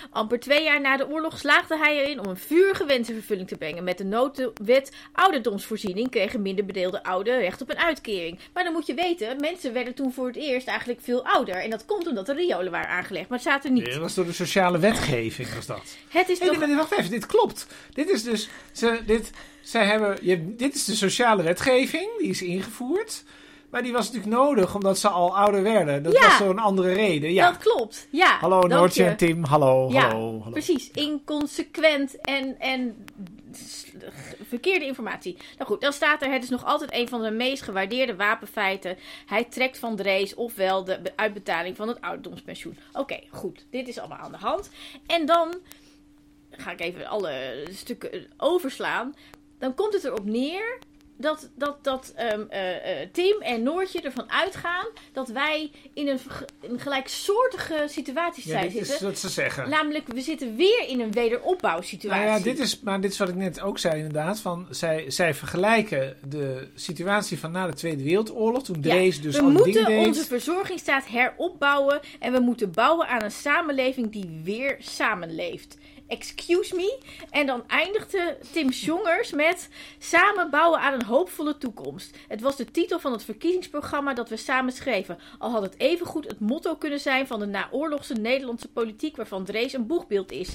Amper 0.10 0.40
twee 0.40 0.64
jaar 0.64 0.82
na 0.82 0.98
de 0.98 1.10
oorlog 1.10 1.38
slaagde 1.38 1.78
hij 1.78 2.04
erin 2.04 2.20
om 2.20 2.26
een 2.26 2.38
vurige 2.38 2.86
wens 2.86 3.10
in 3.10 3.16
vervulling 3.16 3.48
te 3.48 3.58
brengen. 3.58 3.84
Met 3.84 3.98
de 3.98 4.04
noodwet 4.04 4.92
ouderdomsvoorziening 5.14 6.10
kregen 6.18 6.42
minder 6.42 6.66
bedeelde 6.66 7.04
ouderen 7.04 7.40
recht 7.40 7.62
op 7.62 7.70
een 7.70 7.78
uitkering. 7.78 8.40
Maar 8.54 8.64
dan 8.64 8.74
moet 8.74 8.86
je 8.86 8.94
weten, 8.94 9.40
mensen 9.40 9.74
werden 9.74 9.94
toen 9.94 10.14
voor 10.14 10.28
het 10.28 10.36
eerst 10.36 10.68
eigenlijk 10.68 11.00
veel 11.02 11.26
ouder. 11.26 11.56
En 11.56 11.70
dat 11.70 11.86
komt 11.86 12.08
omdat 12.08 12.26
de 12.26 12.34
riolen 12.34 12.72
waren 12.72 12.90
aangelegd. 12.90 13.30
Maar 13.30 13.40
het 13.44 13.66
er 13.66 13.72
niet. 13.72 13.86
Dat 13.86 13.96
was 13.96 14.14
door 14.14 14.26
de 14.26 14.34
sociale 14.34 14.80
wetgeving, 14.80 15.54
was 15.54 15.66
dat. 15.66 15.96
Het 16.08 16.30
is 16.30 16.40
toch... 16.40 16.76
wacht 16.76 16.92
even, 16.92 17.10
dit 17.12 17.26
klopt. 17.26 17.68
Dit 17.94 18.10
is 18.10 18.24
dus, 18.24 18.50
ze, 18.72 19.00
dit, 19.06 19.32
zij 19.62 19.86
hebben, 19.86 20.18
je, 20.22 20.56
dit 20.56 20.76
is 20.76 20.86
de 20.86 20.96
sociale 20.96 21.44
wetgeving, 21.44 22.10
die 22.18 22.30
is 22.30 22.42
ingevoerd. 22.42 23.24
Maar 23.70 23.84
die 23.84 23.92
was 23.92 24.06
natuurlijk 24.06 24.36
nodig, 24.36 24.76
omdat 24.76 25.00
ze 25.00 25.08
al 25.08 25.38
ouder 25.38 25.64
werden. 25.64 26.04
Dat 26.04 26.14
Ja. 26.14 26.28
was 26.28 26.40
een 26.40 26.60
andere 26.60 26.94
reden, 26.94 27.34
ja. 27.34 27.52
Dat 27.52 27.58
klopt, 27.58 28.08
ja. 28.12 28.38
hallo 28.40 28.62
Noortje 28.62 29.04
je. 29.04 29.10
en 29.10 29.18
Tim, 29.18 29.44
hallo, 29.44 29.90
Ja, 29.92 30.02
hallo, 30.02 30.38
hallo. 30.40 30.52
Precies, 30.52 30.92
inconsequent 30.92 32.22
en, 32.22 32.60
en 32.60 33.06
verkeerde 34.48 34.86
informatie. 34.86 35.38
Nou 35.58 35.70
goed, 35.70 35.82
dan 35.82 35.94
staat 35.94 36.22
er: 36.22 36.32
het 36.32 36.44
is 36.44 36.50
nog 36.50 36.66
altijd 36.66 36.94
een 36.94 37.08
van 37.10 37.22
de 37.22 37.32
meest 37.32 37.64
gewaardeerde 37.64 38.16
wapenfeiten. 38.16 38.98
Hij 39.26 39.44
trekt 39.44 39.80
van 39.80 39.96
Drees 39.96 40.36
ofwel 40.36 40.84
de 40.84 41.00
be- 41.02 41.14
uitbetaling 41.16 41.76
van 41.76 41.88
het 41.88 42.02
ouderdomspensioen. 42.02 42.78
Oké, 42.94 43.20
goed, 43.30 43.66
dit 43.70 43.88
is 43.88 43.98
allemaal 44.00 44.18
aan 44.18 44.32
de 44.32 44.38
hand. 44.38 44.70
En 45.08 45.26
dan 45.26 45.56
ga 46.52 46.72
ik 46.72 46.80
even 46.80 47.06
alle 47.06 47.66
stukken 47.72 48.28
overslaan. 48.38 49.16
Dan 49.60 49.74
komt 49.74 49.94
het 49.94 50.04
erop 50.04 50.26
neer 50.26 50.80
dat, 51.18 51.50
dat, 51.56 51.78
dat 51.84 52.14
eh, 52.16 52.34
Tim 53.12 53.42
en 53.42 53.64
Noortje 53.64 54.02
ervan 54.02 54.32
uitgaan 54.32 54.86
dat 55.14 55.28
wij 55.30 55.72
in 55.94 56.08
een, 56.08 56.20
een 56.62 56.80
gelijksoortige 56.80 57.84
situatie 57.88 58.44
Ja, 58.46 58.52
zijn 58.52 58.64
dit 58.64 58.72
zitten. 58.78 58.96
is 58.96 59.02
wat 59.02 59.18
ze 59.20 59.30
zeggen. 59.30 59.70
Namelijk, 59.70 60.08
we 60.08 60.22
zitten 60.22 60.56
weer 60.56 60.88
in 60.88 61.00
een 61.00 61.12
wederopbouwsituatie. 61.12 62.26
Nou 62.26 62.38
ja, 62.38 62.44
dit 62.44 62.60
is, 62.60 62.80
maar 62.80 63.02
dit 63.02 63.12
is 63.12 63.18
wat 63.18 63.30
ik 63.30 63.36
net 63.36 63.62
ook 63.62 63.80
zei 63.80 63.96
inderdaad. 63.96 64.40
Van, 64.40 64.68
zij, 64.70 65.12
zij 65.12 65.34
vergelijken 65.34 66.18
de 66.30 66.68
situatie 66.76 67.40
van 67.40 67.52
na 67.52 67.68
de 67.68 67.74
Tweede 67.74 68.04
Wereldoorlog. 68.04 68.64
Toen 68.64 68.76
Ja, 68.76 68.82
Drees 68.82 69.22
dus 69.22 69.36
we 69.36 69.42
al 69.42 69.48
die 69.48 69.58
moeten 69.58 69.86
deed. 69.86 70.08
onze 70.08 70.26
verzorgingsstaat 70.26 71.06
heropbouwen 71.06 72.00
en 72.20 72.32
we 72.32 72.40
moeten 72.40 72.72
bouwen 72.72 73.08
aan 73.08 73.24
een 73.24 73.32
samenleving 73.32 74.12
die 74.12 74.42
weer 74.44 74.76
samenleeft. 74.80 75.78
Excuse 76.08 76.76
me. 76.76 76.98
En 77.30 77.46
dan 77.46 77.64
eindigde 77.68 78.38
Tim 78.52 78.70
Jongers 78.70 79.32
met 79.32 79.70
Samen 80.00 80.50
bouwen 80.50 80.80
aan 80.80 80.94
een 80.94 81.06
hoopvolle 81.06 81.58
toekomst. 81.58 82.18
Het 82.28 82.42
was 82.42 82.56
de 82.56 82.72
titel 82.72 83.00
van 83.00 83.12
het 83.12 83.24
verkiezingsprogramma 83.24 84.14
dat 84.14 84.30
we 84.30 84.38
samen 84.38 84.74
schreven. 84.74 85.18
Al 85.38 85.52
had 85.52 85.62
het 85.62 85.76
evengoed 85.78 86.28
het 86.28 86.40
motto 86.40 86.76
kunnen 86.76 87.00
zijn 87.00 87.28
van 87.28 87.40
de 87.40 87.46
naoorlogse 87.46 88.14
Nederlandse 88.14 88.68
politiek 88.68 89.16
waarvan 89.16 89.46
Drees 89.46 89.74
een 89.74 89.88
boegbeeld 89.88 90.32
is. 90.32 90.50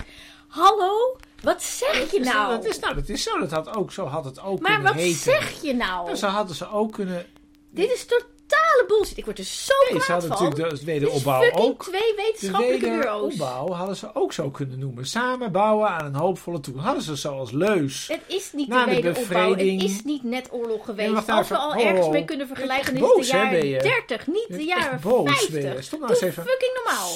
Hallo? 0.49 1.17
Wat 1.43 1.63
zeg 1.63 2.11
je 2.11 2.21
nou? 2.21 2.57
Dat 2.57 2.65
is, 2.65 2.79
nou, 2.79 2.95
dat 2.95 3.09
is 3.09 3.23
zo. 3.23 3.39
Dat 3.39 3.51
had 3.51 3.77
ook, 3.77 3.93
zo 3.93 4.07
had 4.07 4.25
het 4.25 4.41
ook 4.41 4.61
maar 4.61 4.73
kunnen 4.73 4.93
wat 4.93 5.03
heten. 5.03 5.19
zeg 5.19 5.63
je 5.63 5.75
nou? 5.75 6.05
Nou, 6.05 6.17
zo 6.17 6.27
hadden 6.27 6.57
ze 6.57 6.69
ook 6.69 6.93
kunnen... 6.93 7.27
Dit 7.71 7.93
is 7.93 8.07
totale 8.53 8.85
bullshit. 8.87 9.17
Ik 9.19 9.25
word 9.25 9.39
er 9.39 9.45
zo 9.45 9.73
Nee, 9.91 10.01
ze 10.01 10.05
kwaad 10.07 10.23
hadden 10.23 10.39
van. 10.39 10.49
natuurlijk 10.49 10.79
de 10.81 10.85
wederopbouw 10.85 11.43
fucking 11.43 11.63
ook. 11.65 11.83
twee 11.83 12.01
De 12.01 12.23
wetenschappelijke 12.27 12.89
bureaus. 12.89 13.21
wederopbouw 13.37 13.77
hadden 13.77 13.97
ze 13.97 14.15
ook 14.15 14.33
zo 14.33 14.51
kunnen 14.51 14.79
noemen. 14.79 15.07
Samen 15.07 15.53
bouwen 15.53 15.89
aan 15.89 16.05
een 16.05 16.15
hoopvolle 16.15 16.61
toekomst. 16.61 16.87
Hadden 16.87 17.05
ze 17.05 17.17
zo 17.17 17.39
als 17.39 17.51
leus. 17.51 18.09
Het 18.09 18.21
is 18.27 18.53
niet 18.53 18.71
de 18.71 18.85
de 18.85 18.85
wederopbouw. 18.85 19.51
Het 19.51 19.83
is 19.83 20.03
niet 20.05 20.23
net 20.23 20.49
oorlog 20.53 20.85
geweest. 20.85 21.15
Als 21.15 21.25
we 21.27 21.55
even. 21.55 21.59
al 21.59 21.71
Oh, 21.71 21.85
ergens 21.87 22.07
oh. 22.07 22.13
mee 22.13 22.25
kunnen 22.25 22.47
vergelijken, 22.47 22.95
is 22.97 23.01
het 23.01 23.17
de 23.17 23.27
jaren 23.27 23.51
ben 23.61 23.67
je? 23.69 23.83
30, 23.83 24.27
niet 24.27 24.47
de 24.49 24.65
jaren 24.65 25.01
boos, 25.01 25.31
50. 25.31 25.51
ben 25.51 25.75
je. 25.75 25.83
Stop 25.83 25.99
nou 26.01 26.13
eens 26.13 26.21
even. 26.21 26.43
fucking 26.45 26.81
normaal. 26.85 27.11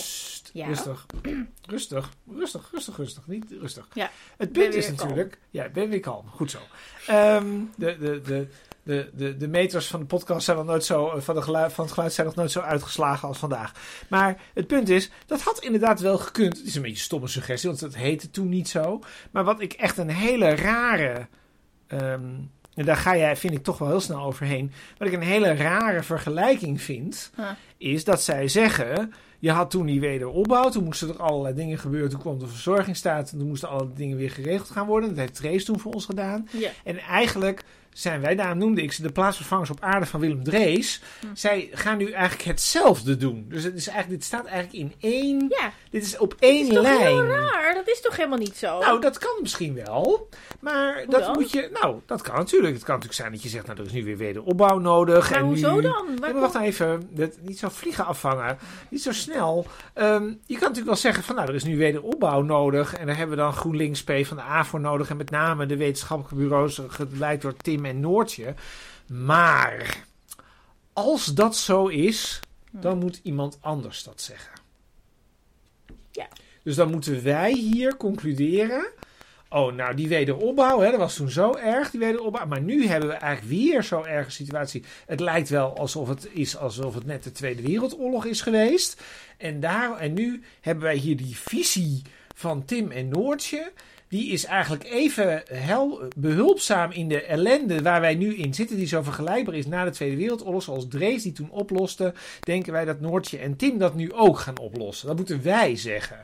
Ja. 0.52 0.66
Rustig. 0.66 1.06
rustig. 1.66 2.10
Rustig, 2.30 2.68
rustig, 2.72 2.96
rustig. 2.96 3.26
Niet 3.26 3.44
rustig. 3.60 3.86
Ja, 3.92 4.10
Het 4.36 4.52
punt 4.52 4.74
is 4.74 4.88
natuurlijk... 4.88 5.38
Ja, 5.50 5.68
ben 5.68 5.88
weer 5.88 6.00
kalm. 6.00 6.28
Goed 6.28 6.50
zo. 6.50 6.58
Ehm, 7.06 7.46
de, 7.76 7.98
de, 7.98 8.20
de, 8.20 8.46
de, 8.86 9.10
de, 9.14 9.36
de 9.36 9.48
meters 9.48 9.86
van 9.86 10.00
de 10.00 10.06
podcast 10.06 10.44
zijn 10.44 10.56
nog 10.56 10.66
nooit 10.66 10.84
zo... 10.84 11.08
eh, 11.10 11.20
Van, 11.20 11.34
de 11.34 11.42
geluid, 11.42 11.72
van 11.72 11.84
het 11.84 11.92
geluid 11.94 12.12
zijn 12.12 12.26
nog 12.26 12.36
nooit 12.36 12.50
zo 12.50 12.60
uitgeslagen 12.60 13.28
als 13.28 13.38
vandaag. 13.38 13.72
Maar 14.08 14.40
het 14.54 14.66
punt 14.66 14.88
is... 14.88 15.10
Dat 15.26 15.40
had 15.42 15.58
inderdaad 15.58 16.00
wel 16.00 16.18
gekund. 16.18 16.56
Het 16.56 16.66
is 16.66 16.74
een 16.74 16.82
beetje 16.82 16.96
een 16.96 17.02
stomme 17.02 17.28
suggestie, 17.28 17.68
want 17.68 17.80
het 17.80 17.96
heette 17.96 18.30
toen 18.30 18.48
niet 18.48 18.68
zo. 18.68 19.00
Maar 19.30 19.44
wat 19.44 19.60
ik 19.60 19.72
echt 19.72 19.98
een 19.98 20.10
hele 20.10 20.54
rare... 20.54 21.26
ehm, 21.86 22.24
en 22.74 22.84
daar 22.84 22.96
ga 22.96 23.16
jij, 23.16 23.36
vind 23.36 23.52
ik, 23.54 23.62
toch 23.62 23.78
wel 23.78 23.88
heel 23.88 24.00
snel 24.00 24.22
overheen. 24.22 24.72
Wat 24.98 25.08
ik 25.08 25.14
een 25.14 25.22
hele 25.22 25.54
rare 25.54 26.02
vergelijking 26.02 26.80
vind... 26.82 27.30
Huh. 27.36 27.46
is 27.76 28.04
dat 28.04 28.22
zij 28.22 28.48
zeggen... 28.48 29.12
Je 29.46 29.52
had 29.52 29.70
toen 29.70 29.86
die 29.86 30.00
wederopbouw, 30.00 30.68
toen 30.68 30.84
moesten 30.84 31.08
er 31.08 31.22
allerlei 31.22 31.54
dingen 31.54 31.78
gebeuren. 31.78 32.10
Toen 32.10 32.20
kwam 32.20 32.38
de 32.38 32.46
verzorgingsstaat 32.46 33.32
en 33.32 33.38
toen 33.38 33.48
moesten 33.48 33.68
alle 33.68 33.92
dingen 33.94 34.16
weer 34.16 34.30
geregeld 34.30 34.70
gaan 34.70 34.86
worden. 34.86 35.08
Dat 35.08 35.18
heeft 35.18 35.34
Trace 35.34 35.64
toen 35.64 35.78
voor 35.80 35.92
ons 35.92 36.04
gedaan. 36.04 36.48
En 36.84 36.98
eigenlijk 36.98 37.64
zijn 37.98 38.20
wij, 38.20 38.34
daarom 38.34 38.58
noemde 38.58 38.82
ik 38.82 38.92
ze 38.92 39.02
de 39.02 39.12
plaatsvervangers 39.12 39.70
op 39.70 39.80
aarde 39.80 40.06
van 40.06 40.20
Willem 40.20 40.44
Drees. 40.44 41.00
Hm. 41.20 41.26
Zij 41.34 41.68
gaan 41.72 41.98
nu 41.98 42.10
eigenlijk 42.10 42.48
hetzelfde 42.48 43.16
doen. 43.16 43.46
Dus 43.48 43.64
het 43.64 43.74
is 43.74 43.86
eigenlijk, 43.86 44.20
dit 44.20 44.28
staat 44.28 44.46
eigenlijk 44.46 44.72
in 44.78 44.94
één, 45.10 45.46
Ja, 45.48 45.72
dit 45.90 46.04
is 46.04 46.18
op 46.18 46.30
dat 46.30 46.40
één 46.40 46.66
is 46.66 46.74
toch 46.74 46.82
lijn. 46.82 46.98
heel 47.00 47.24
raar? 47.24 47.74
Dat 47.74 47.88
is 47.88 48.00
toch 48.00 48.16
helemaal 48.16 48.38
niet 48.38 48.56
zo? 48.56 48.78
Nou, 48.78 49.00
dat 49.00 49.18
kan 49.18 49.38
misschien 49.40 49.74
wel. 49.74 50.28
Maar 50.60 50.94
Hoe 51.02 51.12
dat 51.12 51.20
dan? 51.20 51.32
moet 51.32 51.50
je. 51.50 51.68
Nou, 51.72 52.00
dat 52.06 52.22
kan 52.22 52.34
natuurlijk. 52.34 52.74
Het 52.74 52.84
kan 52.84 52.94
natuurlijk 52.94 53.20
zijn 53.20 53.32
dat 53.32 53.42
je 53.42 53.48
zegt, 53.48 53.66
nou, 53.66 53.78
er 53.78 53.86
is 53.86 53.92
nu 53.92 54.04
weer 54.04 54.16
wederopbouw 54.16 54.78
nodig. 54.78 55.30
maar 55.30 55.38
en 55.38 55.44
hoezo 55.44 55.74
nu... 55.74 55.80
dan? 55.80 56.06
Ja, 56.14 56.20
maar 56.20 56.40
wacht 56.40 56.54
nou 56.54 56.64
even. 56.66 57.08
Dat, 57.10 57.36
niet 57.42 57.58
zo 57.58 57.68
vliegen 57.68 58.06
afvangen. 58.06 58.58
Niet 58.90 59.02
zo 59.02 59.12
snel. 59.12 59.35
Ehm, 59.36 60.24
je 60.24 60.54
kan 60.54 60.60
natuurlijk 60.60 60.86
wel 60.86 60.96
zeggen 60.96 61.22
van 61.24 61.34
nou, 61.34 61.48
er 61.48 61.54
is 61.54 61.64
nu 61.64 61.76
wederopbouw 61.76 62.42
nodig. 62.42 62.94
En 62.94 63.06
daar 63.06 63.16
hebben 63.16 63.36
we 63.36 63.42
dan 63.42 63.52
GroenLinks 63.52 64.04
P 64.04 64.10
van 64.22 64.36
de 64.36 64.42
A 64.42 64.64
voor 64.64 64.80
nodig. 64.80 65.10
En 65.10 65.16
met 65.16 65.30
name 65.30 65.66
de 65.66 65.76
wetenschappelijke 65.76 66.34
bureaus, 66.36 66.80
geleid 66.88 67.42
door 67.42 67.56
Tim 67.56 67.84
en 67.84 68.00
Noortje. 68.00 68.54
Maar 69.06 70.04
als 70.92 71.24
dat 71.26 71.56
zo 71.56 71.86
is, 71.86 72.40
Hm. 72.70 72.80
dan 72.80 72.98
moet 72.98 73.20
iemand 73.22 73.58
anders 73.60 74.02
dat 74.02 74.20
zeggen. 74.20 74.52
Ja. 76.10 76.28
Dus 76.62 76.74
dan 76.76 76.90
moeten 76.90 77.22
wij 77.24 77.52
hier 77.52 77.96
concluderen. 77.96 78.86
Oh, 79.48 79.72
nou, 79.72 79.94
die 79.94 80.08
wederopbouw, 80.08 80.80
hè, 80.80 80.90
dat 80.90 81.00
was 81.00 81.16
toen 81.16 81.30
zo 81.30 81.54
erg, 81.54 81.90
die 81.90 82.00
wederopbouw. 82.00 82.46
Maar 82.46 82.60
nu 82.60 82.86
hebben 82.86 83.08
we 83.08 83.14
eigenlijk 83.14 83.60
weer 83.60 83.82
zo'n 83.82 84.06
erge 84.06 84.30
situatie. 84.30 84.84
Het 85.06 85.20
lijkt 85.20 85.48
wel 85.48 85.76
alsof 85.76 86.08
het 86.08 86.28
is 86.32 86.56
alsof 86.56 86.94
het 86.94 87.06
net 87.06 87.22
de 87.24 87.32
Tweede 87.32 87.62
Wereldoorlog 87.62 88.24
is 88.24 88.40
geweest. 88.40 89.02
En, 89.36 89.60
daar, 89.60 89.96
en 89.98 90.14
nu 90.14 90.42
hebben 90.60 90.84
wij 90.84 90.96
hier 90.96 91.16
die 91.16 91.36
visie 91.36 92.02
van 92.34 92.64
Tim 92.64 92.90
en 92.90 93.08
Noortje. 93.08 93.72
Die 94.08 94.30
is 94.32 94.44
eigenlijk 94.44 94.84
even 94.84 95.42
hel, 95.52 96.00
behulpzaam 96.16 96.90
in 96.90 97.08
de 97.08 97.22
ellende 97.22 97.82
waar 97.82 98.00
wij 98.00 98.14
nu 98.14 98.36
in 98.36 98.54
zitten. 98.54 98.76
Die 98.76 98.86
zo 98.86 99.02
vergelijkbaar 99.02 99.54
is 99.54 99.66
na 99.66 99.84
de 99.84 99.90
Tweede 99.90 100.16
Wereldoorlog. 100.16 100.62
Zoals 100.62 100.88
Drees 100.88 101.22
die 101.22 101.32
toen 101.32 101.50
oploste. 101.50 102.14
Denken 102.40 102.72
wij 102.72 102.84
dat 102.84 103.00
Noortje 103.00 103.38
en 103.38 103.56
Tim 103.56 103.78
dat 103.78 103.94
nu 103.94 104.12
ook 104.12 104.38
gaan 104.38 104.58
oplossen. 104.58 105.06
Dat 105.06 105.16
moeten 105.16 105.42
wij 105.42 105.76
zeggen. 105.76 106.20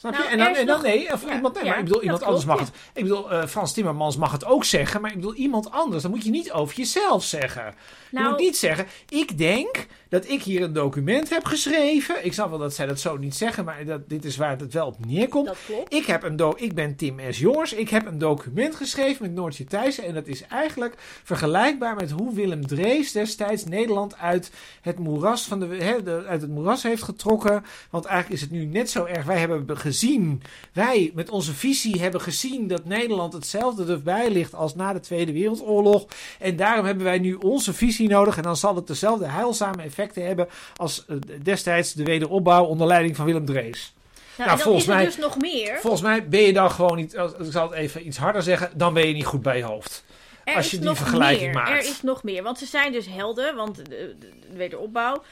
Snap 0.00 0.12
je? 0.12 0.18
Nou, 0.18 0.30
en 0.30 0.38
dan, 0.38 0.50
is 0.50 0.58
en 0.58 0.66
dan 0.66 0.74
nog- 0.76 0.84
nee, 0.86 1.12
of 1.12 1.24
ja, 1.26 1.34
iemand, 1.34 1.54
nee 1.54 1.64
ja, 1.64 1.70
maar 1.70 1.78
ik 1.78 1.84
bedoel, 1.84 1.96
dat 2.00 2.04
iemand 2.04 2.22
klopt, 2.22 2.34
anders 2.42 2.44
mag 2.44 2.58
het. 2.68 2.76
Ik 2.94 3.02
bedoel, 3.02 3.30
eh, 3.30 3.46
Frans 3.46 3.72
Timmermans 3.72 4.16
mag 4.16 4.32
het 4.32 4.44
ook 4.44 4.64
zeggen. 4.64 5.00
Maar 5.00 5.10
ik 5.10 5.16
bedoel, 5.16 5.34
iemand 5.34 5.70
anders. 5.70 6.02
Dan 6.02 6.10
moet 6.10 6.24
je 6.24 6.30
niet 6.30 6.52
over 6.52 6.76
jezelf 6.76 7.24
zeggen. 7.24 7.64
je 8.10 8.16
Nou, 8.16 8.28
moet 8.30 8.38
niet 8.38 8.56
zeggen, 8.56 8.86
ik 9.08 9.38
denk 9.38 9.86
dat 10.08 10.28
ik 10.28 10.42
hier 10.42 10.62
een 10.62 10.72
document 10.72 11.28
heb 11.30 11.44
geschreven. 11.44 12.24
Ik 12.24 12.32
snap 12.32 12.50
wel 12.50 12.58
dat 12.58 12.74
zij 12.74 12.86
dat 12.86 13.00
zo 13.00 13.16
niet 13.16 13.34
zeggen, 13.34 13.64
maar 13.64 13.84
dat, 13.84 14.08
dit 14.08 14.24
is 14.24 14.36
waar 14.36 14.58
het 14.58 14.72
wel 14.72 14.86
op 14.86 15.06
neerkomt. 15.06 15.46
dat 15.46 15.56
klopt. 15.66 15.94
Ik, 15.94 16.06
heb 16.06 16.22
een 16.22 16.36
do 16.36 16.52
ik 16.56 16.74
ben 16.74 16.96
Tim 16.96 17.18
S. 17.30 17.42
Ik 17.72 17.88
heb 17.88 18.06
een 18.06 18.18
document 18.18 18.74
geschreven 18.76 19.22
met 19.22 19.34
Noortje 19.34 19.64
Thijssen. 19.64 20.04
En 20.04 20.14
dat 20.14 20.26
is 20.26 20.42
eigenlijk 20.46 20.94
vergelijkbaar 21.24 21.94
met 21.94 22.10
hoe 22.10 22.34
Willem 22.34 22.66
Drees 22.66 23.12
destijds 23.12 23.64
Nederland 23.64 24.18
uit 24.18 24.50
het 24.80 24.98
moeras, 24.98 25.42
van 25.46 25.60
de, 25.60 26.24
uit 26.28 26.40
het 26.40 26.50
moeras 26.50 26.82
heeft 26.82 27.02
getrokken. 27.02 27.64
Want 27.90 28.04
eigenlijk 28.04 28.42
is 28.42 28.48
het 28.48 28.50
nu 28.58 28.64
net 28.64 28.90
zo 28.90 29.04
erg. 29.04 29.24
Wij 29.24 29.38
hebben 29.38 29.66
be- 29.66 29.76
gezien, 29.90 30.42
wij 30.72 31.10
met 31.14 31.30
onze 31.30 31.52
visie 31.52 32.00
hebben 32.00 32.20
gezien 32.20 32.68
dat 32.68 32.84
Nederland 32.84 33.32
hetzelfde 33.32 33.92
erbij 33.92 34.30
ligt 34.30 34.54
als 34.54 34.74
na 34.74 34.92
de 34.92 35.00
Tweede 35.00 35.32
Wereldoorlog. 35.32 36.06
En 36.38 36.56
daarom 36.56 36.84
hebben 36.86 37.04
wij 37.04 37.18
nu 37.18 37.34
onze 37.34 37.72
visie 37.72 38.08
nodig. 38.08 38.36
En 38.36 38.42
dan 38.42 38.56
zal 38.56 38.74
het 38.74 38.86
dezelfde 38.86 39.26
heilzame 39.26 39.82
effecten 39.82 40.26
hebben 40.26 40.48
als 40.76 41.04
eh, 41.06 41.16
destijds 41.42 41.92
de 41.92 42.04
wederopbouw 42.04 42.64
onder 42.64 42.86
leiding 42.86 43.16
van 43.16 43.24
Willem 43.24 43.44
Drees. 43.44 43.94
Nou, 44.36 44.50
nou, 44.50 44.62
volgens 44.62 44.84
is 44.84 44.90
mij- 44.90 45.04
dus 45.04 45.16
nog 45.16 45.36
meer. 45.38 45.78
Volgens 45.80 46.02
mij 46.02 46.28
ben 46.28 46.40
je 46.40 46.52
dan 46.52 46.70
gewoon 46.70 46.96
niet, 46.96 47.14
ik 47.14 47.30
zal 47.50 47.70
het 47.70 47.78
even 47.78 48.06
iets 48.06 48.16
harder 48.16 48.42
zeggen, 48.42 48.70
dan 48.74 48.94
ben 48.94 49.06
je 49.06 49.14
niet 49.14 49.26
goed 49.26 49.42
bij 49.42 49.56
je 49.56 49.64
hoofd. 49.64 50.04
Er 50.44 50.56
als 50.56 50.70
je 50.70 50.78
die 50.78 50.94
vergelijking 50.94 51.54
meer. 51.54 51.62
maakt. 51.62 51.70
Er 51.84 51.90
is 51.90 52.02
nog 52.02 52.22
meer. 52.22 52.42
Want 52.42 52.58
ze 52.58 52.66
zijn 52.66 52.92
dus 52.92 53.06
helden, 53.06 53.56
want 53.56 53.76
de, 53.76 53.82
de, 53.82 54.16
de 54.18 54.56
wederopbouw. 54.56 55.22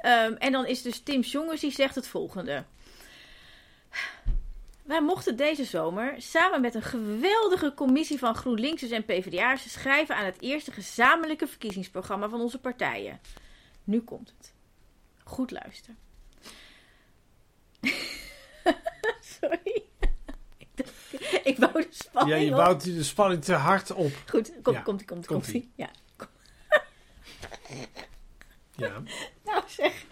Ehm, 0.00 0.32
en 0.38 0.52
dan 0.52 0.66
is 0.66 0.82
dus 0.82 1.00
Tim 1.00 1.20
Jongens 1.20 1.60
die 1.60 1.72
zegt 1.72 1.94
het 1.94 2.08
volgende. 2.08 2.64
Wij 4.82 5.02
mochten 5.02 5.36
deze 5.36 5.64
zomer 5.64 6.14
samen 6.22 6.60
met 6.60 6.74
een 6.74 6.82
geweldige 6.82 7.74
commissie 7.74 8.18
van 8.18 8.34
GroenLinksers 8.34 8.90
en 8.90 9.04
PvdA'ers 9.04 9.72
schrijven 9.72 10.16
aan 10.16 10.24
het 10.24 10.40
eerste 10.42 10.72
gezamenlijke 10.72 11.46
verkiezingsprogramma 11.46 12.28
van 12.28 12.40
onze 12.40 12.58
partijen. 12.60 13.20
Nu 13.84 14.00
komt 14.00 14.34
het. 14.38 14.52
Goed 15.24 15.50
luisteren. 15.50 15.98
Sorry. 19.40 19.82
Ik 20.58 20.68
dacht- 20.74 21.46
Ik 21.46 21.58
wou 21.58 21.72
de 21.72 21.78
Ja, 21.78 21.86
spanning 21.90 22.42
je 22.44 22.50
op. 22.50 22.56
bouwt 22.56 22.84
de 22.84 23.02
spanning 23.04 23.44
te 23.44 23.54
hard 23.54 23.90
op. 23.92 24.12
Goed, 24.28 24.52
kom, 24.62 24.72
Ja, 24.74 24.80
komt 24.80 25.04
komt 25.04 25.26
komt 25.26 25.42
komt. 25.46 25.64
Ja. 25.76 25.90
Ja. 28.76 29.02
Nou 29.44 29.62
zeg, 29.66 30.04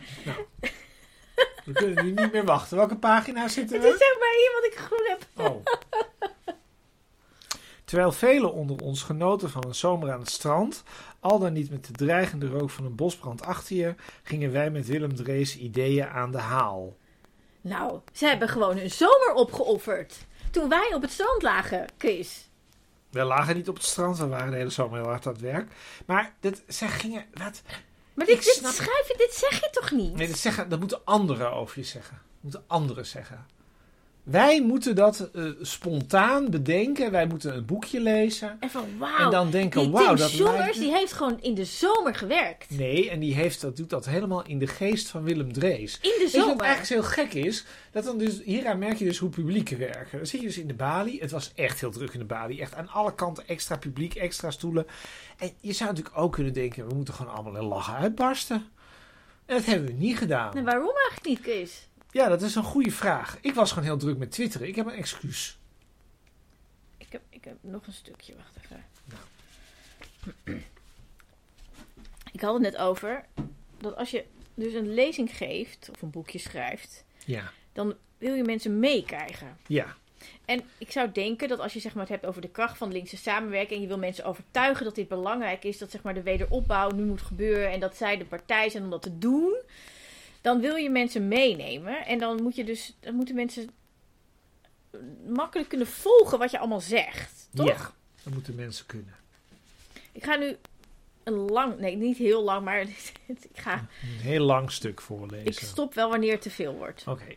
We 1.66 1.72
kunnen 1.72 2.04
nu 2.04 2.10
niet 2.12 2.32
meer 2.32 2.44
wachten. 2.44 2.76
Welke 2.76 2.96
pagina 2.96 3.48
zitten 3.48 3.76
het 3.76 3.86
is 3.86 3.92
we? 3.92 3.98
zeg 3.98 4.18
maar 4.18 4.34
hier 4.36 4.50
wat 4.54 4.64
ik 4.64 4.78
groen 4.78 5.06
heb. 5.08 5.26
Oh. 5.36 5.64
Terwijl 7.84 8.12
velen 8.12 8.52
onder 8.52 8.82
ons 8.82 9.02
genoten 9.02 9.50
van 9.50 9.64
een 9.66 9.74
zomer 9.74 10.12
aan 10.12 10.20
het 10.20 10.30
strand, 10.30 10.82
al 11.20 11.38
dan 11.38 11.52
niet 11.52 11.70
met 11.70 11.86
de 11.86 11.92
dreigende 11.92 12.48
rook 12.48 12.70
van 12.70 12.84
een 12.84 12.94
bosbrand 12.94 13.42
achter 13.42 13.76
je, 13.76 13.94
gingen 14.22 14.52
wij 14.52 14.70
met 14.70 14.86
Willem 14.86 15.14
Drees 15.14 15.56
ideeën 15.56 16.08
aan 16.08 16.30
de 16.32 16.38
haal. 16.38 16.96
Nou, 17.60 18.00
ze 18.12 18.26
hebben 18.26 18.48
gewoon 18.48 18.76
hun 18.76 18.90
zomer 18.90 19.32
opgeofferd. 19.34 20.16
Toen 20.50 20.68
wij 20.68 20.90
op 20.94 21.02
het 21.02 21.10
strand 21.10 21.42
lagen, 21.42 21.86
Chris. 21.98 22.48
We 23.10 23.22
lagen 23.22 23.56
niet 23.56 23.68
op 23.68 23.74
het 23.74 23.84
strand, 23.84 24.18
we 24.18 24.26
waren 24.26 24.50
de 24.50 24.56
hele 24.56 24.70
zomer 24.70 24.98
heel 24.98 25.08
hard 25.08 25.26
aan 25.26 25.32
het 25.32 25.42
werk. 25.42 25.72
Maar 26.06 26.34
dat, 26.40 26.62
zij 26.66 26.88
gingen. 26.88 27.24
Wat? 27.34 27.62
Maar 28.16 28.26
dit, 28.26 28.44
schrijf 28.62 29.08
je, 29.08 29.14
dit 29.16 29.34
zeg 29.34 29.60
je 29.60 29.68
toch 29.70 29.90
niet? 29.90 30.14
Nee, 30.14 30.28
dat, 30.28 30.38
zeggen, 30.38 30.68
dat 30.68 30.80
moeten 30.80 31.04
anderen 31.04 31.52
over 31.52 31.78
je 31.78 31.84
zeggen. 31.84 32.16
Dat 32.16 32.40
moeten 32.40 32.64
anderen 32.66 33.06
zeggen. 33.06 33.46
Wij 34.26 34.62
moeten 34.62 34.94
dat 34.94 35.30
eh, 35.32 35.44
spontaan 35.60 36.50
bedenken. 36.50 37.10
Wij 37.10 37.26
moeten 37.26 37.56
een 37.56 37.64
boekje 37.64 38.00
lezen. 38.00 38.56
En 38.60 38.70
van 38.70 38.84
En 39.18 39.30
dan 39.30 39.50
denken, 39.50 39.90
wauw, 39.90 40.06
Tim 40.06 40.16
dat 40.16 40.32
Jongers, 40.32 40.58
lijkt... 40.58 40.78
die 40.78 40.92
heeft 40.92 41.12
gewoon 41.12 41.40
in 41.40 41.54
de 41.54 41.64
zomer 41.64 42.14
gewerkt. 42.14 42.70
Nee, 42.70 43.10
en 43.10 43.20
die 43.20 43.34
heeft, 43.34 43.60
dat 43.60 43.76
doet 43.76 43.90
dat 43.90 44.06
helemaal 44.06 44.46
in 44.46 44.58
de 44.58 44.66
geest 44.66 45.08
van 45.08 45.22
Willem 45.22 45.52
Drees. 45.52 45.98
In 46.00 46.00
de 46.00 46.28
je 46.32 46.38
wat 46.38 46.46
zomer. 46.46 46.64
eigenlijk 46.64 46.88
heel 46.88 47.24
gek 47.24 47.34
is? 47.34 47.64
Dat 47.90 48.04
dan 48.04 48.18
dus, 48.18 48.42
hieraan 48.44 48.78
merk 48.78 48.96
je 48.96 49.04
dus 49.04 49.18
hoe 49.18 49.28
publieken 49.28 49.78
werken. 49.78 50.18
Dan 50.18 50.26
zit 50.26 50.40
je 50.40 50.46
dus 50.46 50.58
in 50.58 50.68
de 50.68 50.74
balie. 50.74 51.20
Het 51.20 51.30
was 51.30 51.52
echt 51.54 51.80
heel 51.80 51.90
druk 51.90 52.12
in 52.12 52.18
de 52.18 52.24
balie. 52.24 52.60
Echt 52.60 52.74
aan 52.74 52.88
alle 52.88 53.14
kanten 53.14 53.48
extra 53.48 53.76
publiek, 53.76 54.14
extra 54.14 54.50
stoelen. 54.50 54.86
En 55.38 55.50
je 55.60 55.72
zou 55.72 55.90
natuurlijk 55.90 56.18
ook 56.18 56.32
kunnen 56.32 56.52
denken, 56.52 56.88
we 56.88 56.94
moeten 56.94 57.14
gewoon 57.14 57.32
allemaal 57.32 57.56
in 57.56 57.68
lachen 57.68 57.94
uitbarsten. 57.94 58.56
En 59.46 59.56
dat 59.56 59.64
hebben 59.64 59.86
we 59.86 59.92
niet 59.92 60.18
gedaan. 60.18 60.54
Nee, 60.54 60.64
waarom 60.64 60.94
eigenlijk 60.94 61.26
niet, 61.26 61.40
Chris? 61.40 61.88
Ja, 62.16 62.28
dat 62.28 62.42
is 62.42 62.54
een 62.54 62.62
goede 62.62 62.90
vraag. 62.90 63.38
Ik 63.40 63.54
was 63.54 63.68
gewoon 63.68 63.84
heel 63.84 63.96
druk 63.96 64.18
met 64.18 64.30
twitteren. 64.30 64.68
Ik 64.68 64.76
heb 64.76 64.86
een 64.86 64.92
excuus. 64.92 65.58
Ik 66.96 67.12
heb, 67.12 67.22
ik 67.28 67.44
heb 67.44 67.56
nog 67.60 67.86
een 67.86 67.92
stukje, 67.92 68.34
wacht 68.36 68.56
even. 68.64 68.84
Ik 72.32 72.40
had 72.40 72.52
het 72.52 72.62
net 72.62 72.76
over 72.76 73.24
dat 73.78 73.96
als 73.96 74.10
je 74.10 74.24
dus 74.54 74.72
een 74.74 74.94
lezing 74.94 75.36
geeft 75.36 75.90
of 75.92 76.02
een 76.02 76.10
boekje 76.10 76.38
schrijft, 76.38 77.04
Ja. 77.24 77.52
dan 77.72 77.94
wil 78.18 78.34
je 78.34 78.42
mensen 78.42 78.78
meekrijgen. 78.78 79.56
Ja. 79.66 79.96
En 80.44 80.62
ik 80.78 80.90
zou 80.90 81.12
denken 81.12 81.48
dat 81.48 81.58
als 81.58 81.72
je 81.72 81.80
zeg 81.80 81.92
maar, 81.94 82.02
het 82.02 82.12
hebt 82.12 82.26
over 82.26 82.40
de 82.40 82.50
kracht 82.50 82.78
van 82.78 82.92
linkse 82.92 83.16
samenwerking 83.16 83.74
en 83.74 83.80
je 83.80 83.86
wil 83.88 83.98
mensen 83.98 84.24
overtuigen 84.24 84.84
dat 84.84 84.94
dit 84.94 85.08
belangrijk 85.08 85.64
is, 85.64 85.78
dat 85.78 85.90
zeg 85.90 86.02
maar, 86.02 86.14
de 86.14 86.22
wederopbouw 86.22 86.90
nu 86.90 87.04
moet 87.04 87.22
gebeuren 87.22 87.70
en 87.70 87.80
dat 87.80 87.96
zij 87.96 88.16
de 88.16 88.24
partij 88.24 88.68
zijn 88.68 88.82
om 88.84 88.90
dat 88.90 89.02
te 89.02 89.18
doen, 89.18 89.56
dan 90.46 90.60
wil 90.60 90.74
je 90.74 90.90
mensen 90.90 91.28
meenemen 91.28 92.06
en 92.06 92.18
dan 92.18 92.42
moet 92.42 92.56
je 92.56 92.64
dus, 92.64 92.96
dan 93.00 93.14
moeten 93.14 93.34
mensen 93.34 93.70
makkelijk 95.26 95.68
kunnen 95.68 95.86
volgen 95.86 96.38
wat 96.38 96.50
je 96.50 96.58
allemaal 96.58 96.80
zegt, 96.80 97.48
toch? 97.54 97.66
Ja. 97.66 97.92
Dat 98.22 98.32
moeten 98.32 98.54
mensen 98.54 98.86
kunnen. 98.86 99.14
Ik 100.12 100.24
ga 100.24 100.36
nu 100.36 100.56
een 101.24 101.34
lang, 101.34 101.78
nee, 101.78 101.96
niet 101.96 102.16
heel 102.16 102.42
lang, 102.42 102.64
maar 102.64 102.80
ik 103.26 103.38
ga, 103.52 103.74
Een 104.02 104.20
heel 104.20 104.44
lang 104.44 104.70
stuk 104.72 105.00
voorlezen. 105.00 105.46
ik 105.46 105.58
stop 105.58 105.94
wel 105.94 106.10
wanneer 106.10 106.32
het 106.32 106.42
te 106.42 106.50
veel 106.50 106.74
wordt. 106.74 107.04
Oké. 107.06 107.34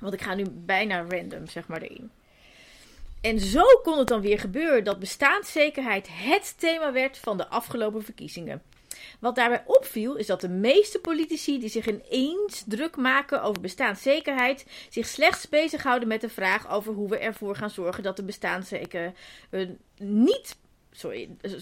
Want 0.00 0.14
ik 0.14 0.22
ga 0.22 0.34
nu 0.34 0.44
bijna 0.50 1.06
random, 1.08 1.46
zeg 1.46 1.66
maar, 1.66 1.82
erin. 1.82 2.10
En 3.20 3.40
zo 3.40 3.64
kon 3.82 3.98
het 3.98 4.08
dan 4.08 4.20
weer 4.20 4.38
gebeuren 4.38 4.84
dat 4.84 4.98
bestaanszekerheid 4.98 6.08
het 6.10 6.54
thema 6.58 6.92
werd 6.92 7.18
van 7.18 7.36
de 7.36 7.48
afgelopen 7.48 8.04
verkiezingen. 8.04 8.62
Wat 9.20 9.34
daarbij 9.34 9.62
opviel 9.66 10.16
is 10.16 10.26
dat 10.26 10.40
de 10.40 10.48
meeste 10.48 10.98
politici 10.98 11.58
die 11.58 11.68
zich 11.68 11.86
ineens 11.86 12.64
druk 12.66 12.96
maken 12.96 13.42
over 13.42 13.60
bestaanszekerheid 13.60 14.66
zich 14.88 15.06
slechts 15.06 15.48
bezighouden 15.48 16.08
met 16.08 16.20
de 16.20 16.28
vraag 16.28 16.70
over 16.70 16.92
hoe 16.94 17.08
we 17.08 17.18
ervoor 17.18 17.56
gaan 17.56 17.70
zorgen 17.70 18.02
dat 18.02 18.16
de 18.16 18.24
bestaanszeker 18.24 19.12
eh, 19.50 19.68
niet. 19.98 20.56
Sorry. 20.90 21.28
eh, 21.40 21.52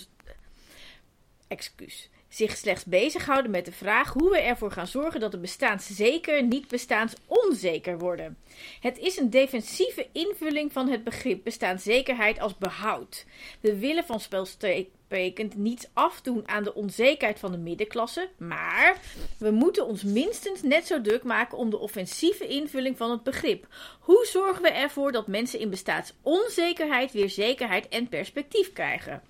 Excuus. 1.48 2.08
Zich 2.37 2.57
slechts 2.57 2.85
bezighouden 2.85 3.51
met 3.51 3.64
de 3.64 3.72
vraag 3.72 4.12
hoe 4.12 4.31
we 4.31 4.38
ervoor 4.38 4.70
gaan 4.70 4.87
zorgen 4.87 5.20
dat 5.20 5.31
de 5.31 5.38
bestaanszeker 5.38 6.42
niet 6.42 6.68
bestaansonzeker 6.68 7.99
worden. 7.99 8.38
Het 8.81 8.99
is 8.99 9.16
een 9.16 9.31
defensieve 9.31 10.07
invulling 10.12 10.72
van 10.72 10.88
het 10.88 11.05
begrip 11.05 11.44
bestaanszekerheid 11.44 12.40
als 12.40 12.59
behoud. 12.59 13.25
We 13.61 13.79
willen 13.79 14.05
van 14.05 14.20
spelsprekend 14.20 15.57
niets 15.57 15.88
afdoen 15.92 16.49
aan 16.49 16.64
de 16.64 16.75
onzekerheid 16.75 17.38
van 17.38 17.53
de 17.53 17.59
middenklasse, 17.59 18.29
maar 18.38 19.01
we 19.38 19.51
moeten 19.51 19.87
ons 19.87 20.03
minstens 20.03 20.62
net 20.62 20.87
zo 20.87 21.01
druk 21.01 21.22
maken 21.22 21.59
om 21.59 21.70
de 21.70 21.79
offensieve 21.79 22.46
invulling 22.46 22.96
van 22.96 23.11
het 23.11 23.22
begrip. 23.22 23.66
Hoe 24.01 24.27
zorgen 24.31 24.62
we 24.62 24.70
ervoor 24.70 25.12
dat 25.12 25.27
mensen 25.27 25.59
in 25.61 25.70
bestaansonzekerheid 25.70 27.12
weer 27.12 27.31
zekerheid 27.31 27.88
en 27.88 28.09
perspectief 28.09 28.72
krijgen? 28.72 29.22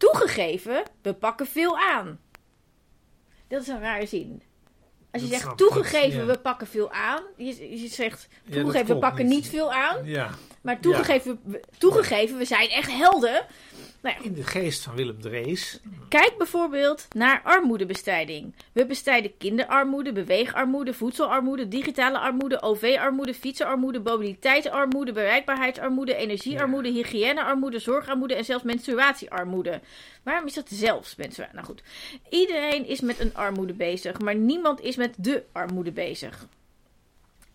Toegegeven, 0.00 0.82
we 1.02 1.14
pakken 1.14 1.46
veel 1.46 1.78
aan. 1.78 2.20
Dat 3.48 3.62
is 3.62 3.68
een 3.68 3.80
rare 3.80 4.06
zin. 4.06 4.42
Als 5.10 5.22
je 5.22 5.28
Dat 5.28 5.40
zegt 5.40 5.56
toegegeven, 5.56 6.20
ja. 6.20 6.24
we 6.26 6.38
pakken 6.38 6.66
veel 6.66 6.90
aan. 6.92 7.22
Je, 7.36 7.80
je 7.80 7.88
zegt 7.88 8.28
Ja, 8.44 8.60
toegegeven, 8.62 8.94
we 8.94 9.00
pakken 9.00 9.26
niet 9.26 9.48
veel 9.48 9.72
aan. 9.72 10.04
Ja. 10.04 10.30
Maar 10.60 10.80
toegegeven, 10.80 11.40
we, 11.44 11.60
toegegeven, 11.78 12.38
we 12.38 12.44
zijn 12.44 12.68
echt 12.68 12.90
helden. 12.90 13.46
Nou 14.02 14.16
ja, 14.18 14.24
In 14.24 14.34
de 14.34 14.44
geest 14.44 14.82
van 14.82 14.94
Willem 14.94 15.20
Drees. 15.20 15.80
Kijk 16.08 16.34
bijvoorbeeld 16.38 17.06
naar 17.14 17.40
armoedebestrijding. 17.44 18.54
We 18.72 18.86
bestrijden 18.86 19.36
kinderarmoede, 19.36 20.12
beweegarmoede, 20.12 20.94
voedselarmoede, 20.94 21.68
digitale 21.68 22.18
armoede, 22.18 22.62
OV-armoede, 22.62 23.34
fietsenarmoede, 23.34 24.00
mobiliteitsarmoede, 24.00 25.12
bereikbaarheidsarmoede, 25.12 26.14
energiearmoede, 26.14 26.88
hygiënearmoede, 26.88 27.78
zorgarmoede 27.78 28.34
en 28.34 28.44
zelfs 28.44 28.64
menstruatiearmoede. 28.64 29.80
Waarom 30.22 30.46
is 30.46 30.54
dat 30.54 30.68
zelfs 30.68 31.16
menstruatie? 31.16 31.54
Nou 31.54 31.66
goed, 31.66 31.82
iedereen 32.30 32.86
is 32.86 33.00
met 33.00 33.20
een 33.20 33.34
armoede 33.34 33.74
bezig, 33.74 34.18
maar 34.18 34.34
niemand 34.34 34.80
is 34.80 34.96
met 34.96 35.14
de 35.18 35.44
armoede 35.52 35.92
bezig. 35.92 36.46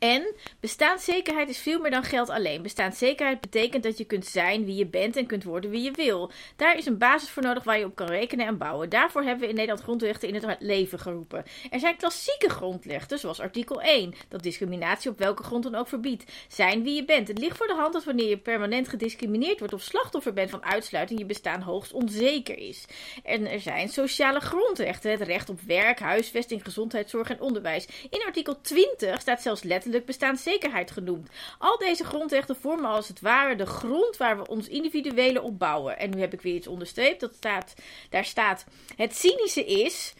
En 0.05 0.35
bestaanszekerheid 0.59 1.49
is 1.49 1.57
veel 1.57 1.79
meer 1.79 1.91
dan 1.91 2.03
geld 2.03 2.29
alleen. 2.29 2.61
Bestaanszekerheid 2.61 3.41
betekent 3.41 3.83
dat 3.83 3.97
je 3.97 4.05
kunt 4.05 4.25
zijn 4.25 4.65
wie 4.65 4.75
je 4.75 4.85
bent 4.85 5.15
en 5.15 5.25
kunt 5.25 5.43
worden 5.43 5.69
wie 5.69 5.81
je 5.81 5.91
wil. 5.91 6.31
Daar 6.55 6.77
is 6.77 6.85
een 6.85 6.97
basis 6.97 7.29
voor 7.29 7.43
nodig 7.43 7.63
waar 7.63 7.79
je 7.79 7.85
op 7.85 7.95
kan 7.95 8.07
rekenen 8.07 8.47
en 8.47 8.57
bouwen. 8.57 8.89
Daarvoor 8.89 9.21
hebben 9.21 9.41
we 9.41 9.47
in 9.49 9.55
Nederland 9.55 9.83
grondrechten 9.83 10.27
in 10.27 10.35
het 10.35 10.55
leven 10.59 10.99
geroepen. 10.99 11.43
Er 11.69 11.79
zijn 11.79 11.97
klassieke 11.97 12.49
grondrechten, 12.49 13.19
zoals 13.19 13.39
artikel 13.39 13.81
1, 13.81 14.13
dat 14.27 14.43
discriminatie 14.43 15.11
op 15.11 15.17
welke 15.17 15.43
grond 15.43 15.63
dan 15.63 15.75
ook 15.75 15.87
verbiedt. 15.87 16.31
Zijn 16.47 16.83
wie 16.83 16.95
je 16.95 17.05
bent. 17.05 17.27
Het 17.27 17.39
ligt 17.39 17.57
voor 17.57 17.67
de 17.67 17.75
hand 17.75 17.93
dat 17.93 18.03
wanneer 18.03 18.29
je 18.29 18.37
permanent 18.37 18.87
gediscrimineerd 18.87 19.59
wordt 19.59 19.73
of 19.73 19.81
slachtoffer 19.81 20.33
bent 20.33 20.49
van 20.49 20.65
uitsluiting, 20.65 21.19
je 21.19 21.25
bestaan 21.25 21.61
hoogst 21.61 21.93
onzeker 21.93 22.57
is. 22.57 22.85
En 23.23 23.51
er 23.51 23.59
zijn 23.59 23.89
sociale 23.89 24.39
grondrechten, 24.39 25.11
het 25.11 25.21
recht 25.21 25.49
op 25.49 25.61
werk, 25.61 25.99
huisvesting, 25.99 26.63
gezondheidszorg 26.63 27.29
en 27.29 27.41
onderwijs. 27.41 27.87
In 28.09 28.23
artikel 28.25 28.61
20 28.61 29.21
staat 29.21 29.41
zelfs 29.41 29.63
letterlijk 29.63 29.93
bestaanszekerheid 30.01 30.91
genoemd. 30.91 31.29
Al 31.57 31.77
deze 31.77 32.03
grondrechten 32.03 32.55
vormen 32.55 32.89
als 32.89 33.07
het 33.07 33.21
ware 33.21 33.55
de 33.55 33.65
grond 33.65 34.17
waar 34.17 34.37
we 34.37 34.47
ons 34.47 34.67
individuele 34.67 35.41
op 35.41 35.59
bouwen. 35.59 35.99
En 35.99 36.09
nu 36.09 36.19
heb 36.19 36.33
ik 36.33 36.41
weer 36.41 36.55
iets 36.55 36.67
onderstreept. 36.67 37.19
Dat 37.19 37.35
staat, 37.35 37.73
daar 38.09 38.25
staat: 38.25 38.65
Het 38.95 39.15
cynische 39.15 39.65
is. 39.65 40.13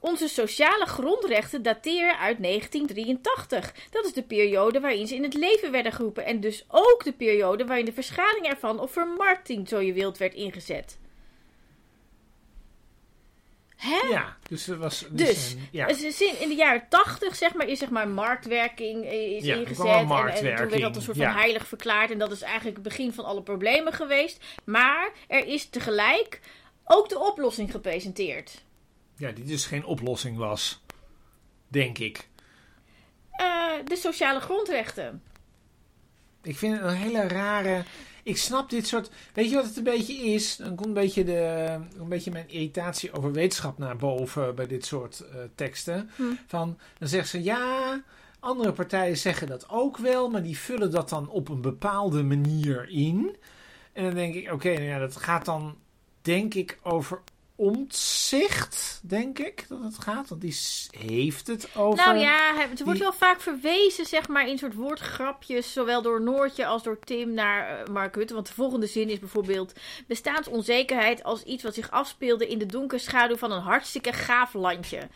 Onze 0.00 0.28
sociale 0.28 0.86
grondrechten 0.86 1.62
dateren 1.62 2.18
uit 2.18 2.42
1983. 2.42 3.74
Dat 3.90 4.04
is 4.04 4.12
de 4.12 4.22
periode 4.22 4.80
waarin 4.80 5.06
ze 5.06 5.14
in 5.14 5.22
het 5.22 5.34
leven 5.34 5.70
werden 5.70 5.92
geroepen. 5.92 6.24
En 6.24 6.40
dus 6.40 6.64
ook 6.68 7.04
de 7.04 7.12
periode 7.12 7.66
waarin 7.66 7.84
de 7.84 7.92
verschaling 7.92 8.46
ervan 8.46 8.80
of 8.80 8.92
vermarkting, 8.92 9.68
zo 9.68 9.80
je 9.80 9.92
wilt, 9.92 10.18
werd 10.18 10.34
ingezet. 10.34 10.98
Hè? 13.84 14.08
Ja, 14.08 14.36
dus 14.48 14.68
er 14.68 14.78
was... 14.78 15.04
Dus, 15.10 15.52
een- 15.52 15.68
ja. 15.70 15.86
In, 16.40 16.48
de 16.48 16.54
jaren 16.56 16.86
tachtig, 16.88 17.36
zeg 17.36 17.54
maar, 17.54 17.68
is 17.68 17.78
zeg 17.78 17.90
maar 17.90 18.08
marktwerking 18.08 19.04
eh, 19.04 19.12
is 19.36 19.44
Ja, 19.44 19.54
ingezet. 19.54 19.76
wel 19.76 19.86
En, 19.86 19.92
en 19.92 19.98
toen 19.98 20.08
marktwerking, 20.08 20.70
werd 20.70 20.82
dat 20.82 20.96
een 20.96 21.02
soort 21.02 21.16
van 21.16 21.26
ja. 21.26 21.34
heilig 21.34 21.66
verklaard. 21.66 22.10
En 22.10 22.18
dat 22.18 22.32
is 22.32 22.42
eigenlijk 22.42 22.74
het 22.76 22.84
begin 22.88 23.12
van 23.12 23.24
alle 23.24 23.42
problemen 23.42 23.92
geweest. 23.92 24.44
Maar 24.64 25.10
er 25.28 25.46
is 25.46 25.68
tegelijk 25.68 26.40
ook 26.84 27.08
de 27.08 27.18
oplossing 27.18 27.70
gepresenteerd. 27.70 28.62
ja, 29.16 29.30
die 29.32 29.44
dus 29.44 29.66
geen 29.66 29.84
oplossing 29.84 30.36
was. 30.36 30.82
Denk 31.68 31.98
ik. 31.98 32.28
Eh, 33.30 33.72
de 33.84 33.96
sociale 33.96 34.40
grondrechten. 34.40 35.22
Ik 36.42 36.56
vind 36.56 36.76
het 36.80 36.84
een 36.90 36.96
hele 36.96 37.28
rare. 37.28 37.84
Ik 38.24 38.36
snap 38.36 38.70
dit 38.70 38.86
soort. 38.86 39.10
Weet 39.34 39.50
je 39.50 39.54
wat 39.54 39.64
het 39.64 39.76
een 39.76 39.84
beetje 39.84 40.14
is? 40.14 40.56
Dan 40.56 40.74
komt 40.74 40.86
een 40.86 40.92
beetje, 40.92 41.24
de, 41.24 41.68
een 41.98 42.08
beetje 42.08 42.30
mijn 42.30 42.48
irritatie 42.48 43.12
over 43.12 43.32
wetenschap 43.32 43.78
naar 43.78 43.96
boven 43.96 44.54
bij 44.54 44.66
dit 44.66 44.84
soort 44.84 45.20
eh, 45.20 45.38
teksten. 45.54 46.10
Hm. 46.16 46.22
Van, 46.46 46.78
dan 46.98 47.08
zeggen 47.08 47.28
ze 47.28 47.42
ja. 47.42 48.02
Andere 48.40 48.72
partijen 48.72 49.16
zeggen 49.16 49.46
dat 49.46 49.68
ook 49.68 49.96
wel, 49.96 50.30
maar 50.30 50.42
die 50.42 50.58
vullen 50.58 50.90
dat 50.90 51.08
dan 51.08 51.28
op 51.28 51.48
een 51.48 51.60
bepaalde 51.60 52.22
manier 52.22 52.88
in. 52.88 53.36
En 53.92 54.04
dan 54.04 54.14
denk 54.14 54.34
ik, 54.34 54.52
oké, 54.52 54.72
nou 54.72 54.84
ja, 54.84 54.98
dat 54.98 55.16
gaat 55.16 55.44
dan, 55.44 55.76
denk 56.22 56.54
ik, 56.54 56.78
over 56.82 57.20
omzicht, 57.56 59.00
denk 59.02 59.38
ik 59.38 59.64
dat 59.68 59.82
het 59.82 59.98
gaat. 59.98 60.28
Want 60.28 60.40
die 60.40 60.56
heeft 60.98 61.46
het 61.46 61.68
over. 61.76 62.04
Nou 62.04 62.18
ja, 62.18 62.54
het 62.56 62.78
wordt 62.82 62.98
die- 62.98 63.08
wel 63.08 63.12
vaak 63.12 63.40
verwezen, 63.40 64.06
zeg 64.06 64.28
maar, 64.28 64.48
in 64.48 64.58
soort 64.58 64.74
woordgrapjes, 64.74 65.72
zowel 65.72 66.02
door 66.02 66.20
Noortje 66.22 66.66
als 66.66 66.82
door 66.82 66.98
Tim 66.98 67.34
naar 67.34 67.80
eh, 67.80 67.88
Mark 67.92 68.14
Rutte. 68.16 68.34
Want 68.34 68.46
de 68.46 68.52
volgende 68.54 68.86
zin 68.86 69.08
is 69.08 69.18
bijvoorbeeld: 69.18 69.72
bestaansonzekerheid 70.06 71.22
als 71.24 71.42
iets 71.42 71.62
wat 71.62 71.74
zich 71.74 71.90
afspeelde 71.90 72.48
in 72.48 72.58
de 72.58 72.66
donkere 72.66 73.00
schaduw 73.00 73.36
van 73.36 73.52
een 73.52 73.60
hartstikke 73.62 74.12
gaaf 74.12 74.52
landje. 74.54 75.08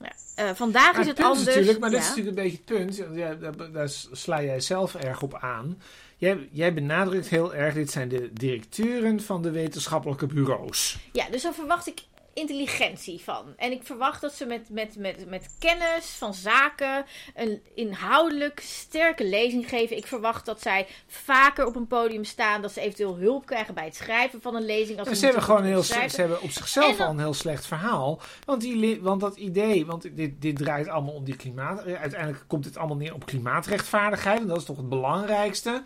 Ja, 0.00 0.12
eh, 0.34 0.54
vandaag 0.54 0.92
Maar 0.92 1.00
is 1.00 1.06
het 1.06 1.16
het 1.16 1.26
anders. 1.26 1.46
natuurlijk, 1.46 1.78
maar 1.78 1.90
ja. 1.90 1.96
dit 1.96 2.04
is 2.04 2.08
natuurlijk 2.10 2.36
een 2.36 2.42
beetje 2.42 2.62
het 2.66 2.96
punt. 2.96 3.16
Ja, 3.16 3.34
daar, 3.34 3.72
daar 3.72 3.88
sla 4.12 4.42
jij 4.42 4.60
zelf 4.60 4.94
erg 4.94 5.22
op 5.22 5.34
aan. 5.34 5.82
Jij, 6.20 6.48
jij 6.50 6.74
benadrukt 6.74 7.28
heel 7.28 7.54
erg, 7.54 7.74
dit 7.74 7.90
zijn 7.90 8.08
de 8.08 8.32
directeuren 8.32 9.20
van 9.20 9.42
de 9.42 9.50
wetenschappelijke 9.50 10.26
bureaus. 10.26 10.98
Ja, 11.12 11.28
dus 11.30 11.42
daar 11.42 11.54
verwacht 11.54 11.86
ik 11.86 12.00
intelligentie 12.34 13.20
van. 13.20 13.44
En 13.56 13.72
ik 13.72 13.82
verwacht 13.82 14.20
dat 14.20 14.32
ze 14.34 14.46
met, 14.46 14.68
met, 14.70 14.96
met, 14.96 15.28
met 15.28 15.54
kennis 15.58 16.06
van 16.06 16.34
zaken 16.34 17.04
een 17.34 17.62
inhoudelijk 17.74 18.60
sterke 18.60 19.24
lezing 19.28 19.68
geven. 19.68 19.96
Ik 19.96 20.06
verwacht 20.06 20.46
dat 20.46 20.62
zij 20.62 20.86
vaker 21.06 21.66
op 21.66 21.76
een 21.76 21.86
podium 21.86 22.24
staan. 22.24 22.62
Dat 22.62 22.72
ze 22.72 22.80
eventueel 22.80 23.16
hulp 23.16 23.46
krijgen 23.46 23.74
bij 23.74 23.84
het 23.84 23.96
schrijven 23.96 24.42
van 24.42 24.54
een 24.54 24.64
lezing. 24.64 24.98
Als 24.98 25.18
ze 25.18 25.24
hebben 25.24 25.42
gewoon 25.42 25.64
heel, 25.64 25.82
ze 25.82 25.94
hebben 26.16 26.40
op 26.42 26.50
zichzelf 26.50 26.96
dan- 26.96 27.06
al 27.06 27.12
een 27.12 27.18
heel 27.18 27.34
slecht 27.34 27.66
verhaal. 27.66 28.20
Want, 28.44 28.60
die, 28.60 29.00
want 29.00 29.20
dat 29.20 29.36
idee, 29.36 29.86
want 29.86 30.16
dit, 30.16 30.42
dit 30.42 30.56
draait 30.56 30.88
allemaal 30.88 31.14
om 31.14 31.24
die 31.24 31.36
klimaat. 31.36 31.82
eh, 31.84 32.00
Uiteindelijk 32.00 32.44
komt 32.46 32.64
dit 32.64 32.76
allemaal 32.76 32.96
neer 32.96 33.14
op 33.14 33.26
klimaatrechtvaardigheid. 33.26 34.40
En 34.40 34.46
dat 34.46 34.56
is 34.56 34.64
toch 34.64 34.76
het 34.76 34.88
belangrijkste. 34.88 35.82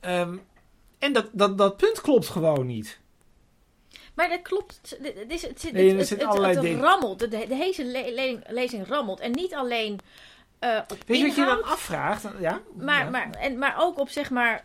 Ehm, 0.00 0.36
en 0.98 1.12
dat, 1.12 1.28
dat, 1.32 1.58
dat 1.58 1.76
punt 1.76 2.00
klopt 2.00 2.28
gewoon 2.28 2.66
niet. 2.66 2.98
Maar 4.16 4.28
dat 4.28 4.42
klopt. 4.42 4.80
Het, 5.02 5.14
is, 5.28 5.42
het, 5.42 5.60
zit- 5.60 5.72
Nee, 5.72 5.96
het, 5.96 6.08
het, 6.10 6.22
rammelt. 6.80 7.18
De, 7.18 7.28
de 7.28 7.54
hele 7.54 7.84
le- 7.84 8.10
lezing, 8.14 8.44
lezing 8.48 8.88
rammelt. 8.88 9.20
En 9.20 9.30
niet 9.32 9.54
alleen 9.54 9.98
op 10.88 10.96
Weet 11.06 11.18
je 11.18 11.26
wat 11.26 11.36
je 11.36 11.44
dan 11.44 11.62
afvraagt? 11.64 12.24
Ja? 12.40 12.60
Maar, 12.76 13.04
Ja. 13.04 13.10
maar, 13.10 13.30
en, 13.30 13.58
maar 13.58 13.74
ook 13.78 13.98
op 13.98 14.08
zeg 14.08 14.30
maar 14.30 14.64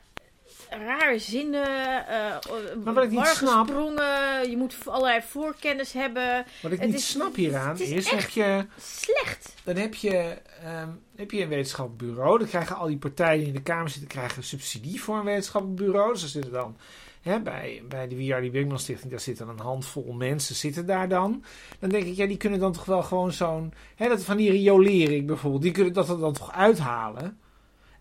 rare 0.70 1.20
zinnen, 1.20 1.66
eh 2.08 2.36
Maar 2.84 2.94
wat 2.94 3.04
ik 3.04 3.10
niet 3.10 3.26
snap- 3.26 3.68
sprongen, 3.68 4.50
je 4.50 4.58
moet 4.58 4.76
allerlei 4.86 5.22
voorkennis 5.22 5.94
hebben. 5.94 6.46
Wat 6.62 6.72
ik 6.72 6.80
het 6.80 6.88
niet 6.90 6.98
is- 7.00 7.10
snap 7.10 7.36
hieraan 7.36 7.80
is 7.80 7.90
is, 7.90 8.10
heb 8.10 8.30
je... 8.30 8.66
Slecht. 8.80 9.54
Dan 9.64 9.76
heb 9.76 9.94
je, 9.96 10.38
ehm, 10.64 10.90
heb 11.16 11.32
je 11.32 11.42
een 11.42 11.50
wetenschappelijk 11.50 12.04
bureau. 12.14 12.38
Dan 12.40 12.48
krijgen 12.48 12.76
al 12.76 12.88
die 12.88 12.98
partijen 12.98 13.38
die 13.40 13.48
in 13.48 13.54
de 13.54 13.62
Kamer 13.62 13.90
zitten 13.90 14.08
krijgen 14.10 14.44
subsidie 14.44 15.02
voor 15.02 15.18
een 15.18 15.26
wetenschappelijk 15.26 15.80
bureau. 15.80 16.14
Dus 16.14 16.24
er 16.24 16.30
zitten 16.30 16.52
dan 16.52 16.78
hè, 17.21 17.39
bij, 17.39 17.84
bij 17.89 18.07
de 18.07 18.15
W.R.D. 18.15 18.51
Wigman 18.51 18.79
Stichting, 18.79 19.12
daar 19.12 19.19
zitten 19.19 19.47
een 19.47 19.60
handvol 19.60 20.13
mensen 20.13 20.55
zitten 20.55 20.86
daar 20.86 21.10
dan. 21.10 21.43
Dan 21.79 21.89
denk 21.89 22.05
ik, 22.05 22.15
ja, 22.15 22.25
die 22.25 22.38
kunnen 22.38 22.60
dan 22.60 22.71
toch 22.71 22.86
wel 22.86 23.03
gewoon 23.03 23.31
zo'n... 23.31 23.73
Dat 23.97 24.23
van 24.23 24.38
die 24.38 24.51
riolering 24.51 25.27
bijvoorbeeld, 25.27 25.62
die 25.62 25.71
kunnen 25.71 25.93
dat 25.93 26.07
dan 26.07 26.34
toch 26.34 26.51
uithalen. 26.51 27.39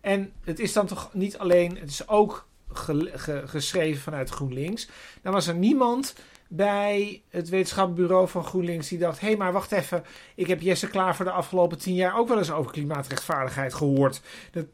En 0.01 0.31
het 0.43 0.59
is 0.59 0.73
dan 0.73 0.85
toch 0.85 1.09
niet 1.13 1.37
alleen... 1.37 1.77
Het 1.77 1.89
is 1.89 2.07
ook 2.07 2.47
ge- 2.73 3.11
ge- 3.15 3.43
geschreven 3.45 4.01
vanuit 4.01 4.29
GroenLinks. 4.29 4.89
Dan 5.21 5.33
was 5.33 5.47
er 5.47 5.55
niemand 5.55 6.15
bij 6.47 7.21
het 7.29 7.49
wetenschappelijk 7.49 8.01
bureau 8.01 8.27
van 8.27 8.43
GroenLinks 8.43 8.87
die 8.87 8.97
dacht: 8.97 9.19
hé, 9.19 9.27
hey, 9.27 9.37
maar 9.37 9.51
wacht 9.51 9.71
even. 9.71 10.03
Ik 10.35 10.47
heb 10.47 10.61
Jesse 10.61 10.87
Klaar 10.87 11.15
voor 11.15 11.25
de 11.25 11.31
afgelopen 11.31 11.77
tien 11.77 11.95
jaar 11.95 12.17
ook 12.17 12.27
wel 12.27 12.37
eens 12.37 12.51
over 12.51 12.71
klimaatrechtvaardigheid 12.71 13.73
gehoord. 13.73 14.21
Dat, 14.51 14.65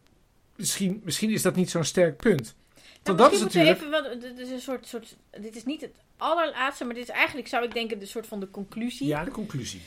misschien, 0.55 1.01
misschien 1.03 1.29
is 1.29 1.41
dat 1.41 1.55
niet 1.55 1.69
zo'n 1.69 1.83
sterk 1.83 2.17
punt. 2.17 2.55
Dat 3.15 3.31
is 3.31 3.39
natuurlijk. 3.39 3.77
even, 3.77 4.19
dit 4.19 4.37
is 4.39 4.49
een 4.49 4.61
soort, 4.61 4.87
soort, 4.87 5.15
dit 5.39 5.55
is 5.55 5.65
niet 5.65 5.81
het 5.81 5.95
allerlaatste, 6.17 6.85
maar 6.85 6.93
dit 6.93 7.03
is 7.03 7.09
eigenlijk, 7.09 7.47
zou 7.47 7.63
ik 7.63 7.73
denken, 7.73 7.99
de 7.99 8.05
soort 8.05 8.27
van 8.27 8.39
de 8.39 8.49
conclusie. 8.49 9.07
Ja, 9.07 9.23
de 9.23 9.31
conclusie. 9.31 9.81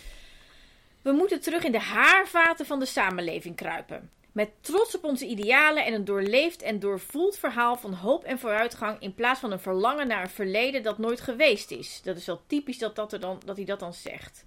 We 1.02 1.12
moeten 1.12 1.40
terug 1.40 1.64
in 1.64 1.72
de 1.72 1.80
haarvaten 1.80 2.66
van 2.66 2.78
de 2.78 2.86
samenleving 2.86 3.56
kruipen. 3.56 4.10
Met 4.32 4.50
trots 4.60 4.96
op 4.96 5.04
onze 5.04 5.26
idealen 5.26 5.84
en 5.84 5.92
een 5.92 6.04
doorleefd 6.04 6.62
en 6.62 6.78
doorvoeld 6.78 7.38
verhaal 7.38 7.76
van 7.76 7.92
hoop 7.92 8.24
en 8.24 8.38
vooruitgang. 8.38 9.00
In 9.00 9.14
plaats 9.14 9.40
van 9.40 9.52
een 9.52 9.60
verlangen 9.60 10.06
naar 10.06 10.22
een 10.22 10.30
verleden 10.30 10.82
dat 10.82 10.98
nooit 10.98 11.20
geweest 11.20 11.70
is. 11.70 12.00
Dat 12.04 12.16
is 12.16 12.26
wel 12.26 12.42
typisch 12.46 12.78
dat, 12.78 12.96
dat, 12.96 13.12
er 13.12 13.20
dan, 13.20 13.40
dat 13.44 13.56
hij 13.56 13.64
dat 13.64 13.80
dan 13.80 13.94
zegt. 13.94 14.44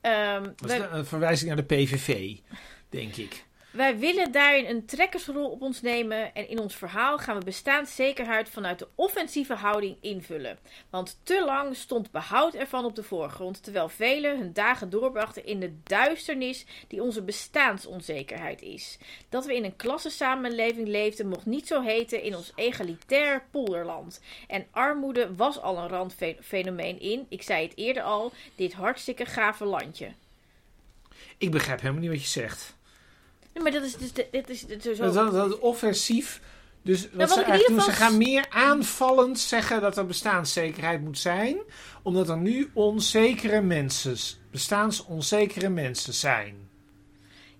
Ehm, 0.00 0.42
Dat 0.56 0.70
is 0.70 0.78
een 0.90 1.06
verwijzing 1.06 1.48
naar 1.48 1.66
de 1.66 1.74
PVV, 1.74 2.36
denk 2.88 3.16
ik. 3.16 3.44
Wij 3.70 3.98
willen 3.98 4.32
daarin 4.32 4.66
een 4.66 4.84
trekkersrol 4.84 5.50
op 5.50 5.62
ons 5.62 5.80
nemen. 5.80 6.34
En 6.34 6.48
in 6.48 6.58
ons 6.58 6.76
verhaal 6.76 7.18
gaan 7.18 7.38
we 7.38 7.44
bestaanszekerheid 7.44 8.48
vanuit 8.48 8.78
de 8.78 8.88
offensieve 8.94 9.54
houding 9.54 9.96
invullen. 10.00 10.58
Want 10.90 11.20
te 11.22 11.44
lang 11.44 11.76
stond 11.76 12.10
behoud 12.10 12.54
ervan 12.54 12.84
op 12.84 12.94
de 12.94 13.02
voorgrond. 13.02 13.62
Terwijl 13.62 13.88
velen 13.88 14.38
hun 14.38 14.52
dagen 14.52 14.90
doorbrachten 14.90 15.46
in 15.46 15.60
de 15.60 15.74
duisternis 15.82 16.64
die 16.88 17.02
onze 17.02 17.22
bestaansonzekerheid 17.22 18.62
is. 18.62 18.98
Dat 19.28 19.46
we 19.46 19.54
in 19.54 19.64
een 19.64 19.76
klassensamenleving 19.76 20.88
leefden 20.88 21.28
mocht 21.28 21.46
niet 21.46 21.66
zo 21.66 21.82
heten 21.82 22.22
in 22.22 22.36
ons 22.36 22.52
egalitair 22.54 23.44
polderland. 23.50 24.20
En 24.46 24.66
armoede 24.70 25.34
was 25.34 25.60
al 25.60 25.78
een 25.78 25.88
randfenomeen 25.88 27.00
in, 27.00 27.26
ik 27.28 27.42
zei 27.42 27.62
het 27.62 27.76
eerder 27.76 28.02
al, 28.02 28.32
dit 28.54 28.72
hartstikke 28.72 29.24
gave 29.24 29.64
landje. 29.64 30.12
Ik 31.38 31.50
begrijp 31.50 31.80
helemaal 31.80 32.00
niet 32.00 32.10
wat 32.10 32.22
je 32.22 32.28
zegt. 32.28 32.78
Nee, 33.54 33.62
maar 33.62 33.72
dat 33.72 33.82
is 33.82 33.96
dus... 33.96 34.12
Dit 34.12 34.48
is, 34.48 34.66
dit 34.66 34.86
is 34.86 34.96
zo... 34.96 35.30
Dat, 35.30 35.58
offensief. 35.58 36.40
Dus 36.82 37.08
wat 37.12 37.30
ze 37.30 37.42
eigenlijk 37.42 37.82
ze 37.84 37.92
gaan 37.92 38.18
meer 38.18 38.46
aanvallend 38.50 39.38
zeggen 39.38 39.80
dat 39.80 39.96
er 39.96 40.06
bestaanszekerheid 40.06 41.00
moet 41.00 41.18
zijn. 41.18 41.58
Omdat 42.02 42.28
er 42.28 42.38
nu 42.38 42.70
onzekere 42.72 43.60
mensen, 43.60 44.16
bestaansonzekere 44.50 45.68
mensen 45.68 46.14
zijn. 46.14 46.68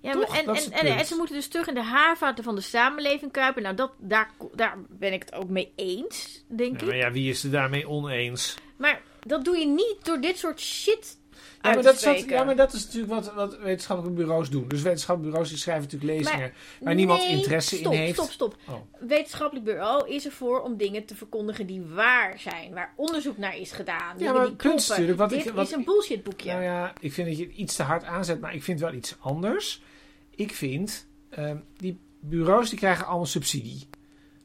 Ja, 0.01 0.13
Toch? 0.13 0.29
maar 0.29 0.39
en, 0.39 0.47
en, 0.47 0.55
het 0.55 0.69
en, 0.69 0.87
en 0.87 0.95
punt. 0.95 1.07
ze 1.07 1.15
moeten 1.15 1.35
dus 1.35 1.49
terug 1.49 1.69
in 1.69 1.75
de 1.75 1.83
haarvaten 1.83 2.45
van 2.45 2.55
de 2.55 2.61
samenleving 2.61 3.33
kruipen. 3.33 3.63
Nou, 3.63 3.75
dat, 3.75 3.93
daar, 3.99 4.31
daar 4.55 4.77
ben 4.89 5.13
ik 5.13 5.23
het 5.23 5.35
ook 5.35 5.49
mee 5.49 5.73
eens, 5.77 6.45
denk 6.49 6.73
Ja, 6.73 6.81
ik. 6.81 6.87
maar 6.87 6.97
ja, 6.97 7.13
wie 7.13 7.31
is 7.31 7.45
er 7.45 7.51
daarmee 7.51 7.89
oneens? 7.89 8.55
Maar 8.77 9.01
dat 9.27 9.45
doe 9.45 9.59
je 9.59 9.67
niet 9.67 9.97
door 10.03 10.21
dit 10.21 10.39
soort 10.39 10.61
shit 10.61 11.19
Ja, 11.63 11.75
maar, 11.75 11.83
dat 11.83 12.25
ja, 12.29 12.45
maar 12.45 12.57
dat 12.57 12.73
is 12.73 12.85
natuurlijk 12.85 13.13
wat, 13.13 13.35
wat 13.35 13.59
wetenschappelijke 13.59 14.21
bureaus 14.23 14.51
doen. 14.51 14.69
Dus 14.69 14.83
wetenschappelijke 14.83 15.31
bureaus 15.31 15.49
die 15.53 15.59
schrijven 15.63 15.85
natuurlijk 15.85 16.13
lezingen 16.13 16.53
waar 16.81 16.95
niemand 16.95 17.23
interesse 17.23 17.77
stop, 17.77 17.93
in 17.93 17.99
heeft. 17.99 18.15
Stop, 18.15 18.31
stop, 18.31 18.57
Oh. 18.69 18.75
Wetenschappelijk 19.01 19.65
bureau 19.67 20.09
is 20.09 20.25
ervoor 20.25 20.63
om 20.63 20.77
dingen 20.77 21.05
te 21.05 21.15
verkondigen 21.15 21.67
die 21.67 21.83
waar 21.83 22.39
zijn. 22.39 22.75
Waar 22.75 22.93
onderzoek 22.97 23.37
naar 23.37 23.57
is 23.57 23.73
gedaan. 23.73 24.17
dingen 24.17 24.35
maar 24.35 24.47
die 24.47 24.57
kloppen. 24.57 24.85
natuurlijk, 24.89 25.19
wat 25.19 25.29
Dit 25.31 25.47
ik- 25.47 25.53
wat- 25.53 25.67
is 25.67 25.73
een 25.73 25.85
bullshitboekje. 25.85 26.51
Nou 26.51 26.63
ja, 26.63 26.93
ik 27.01 27.13
vind 27.13 27.29
dat 27.29 27.39
je 27.39 27.45
het 27.45 27.55
iets 27.55 27.77
te 27.77 27.83
hard 27.83 28.05
aanzet, 28.05 28.41
maar 28.41 28.55
ik 28.55 28.63
vind 28.63 28.81
wel 28.81 28.93
iets 28.93 29.17
anders. 29.21 29.83
Ik 30.31 30.55
vind, 30.55 31.07
ehm, 31.31 31.57
die 31.77 31.99
bureaus 32.21 32.69
die 32.71 32.79
krijgen 32.79 33.07
allemaal 33.07 33.27
subsidie. 33.27 33.89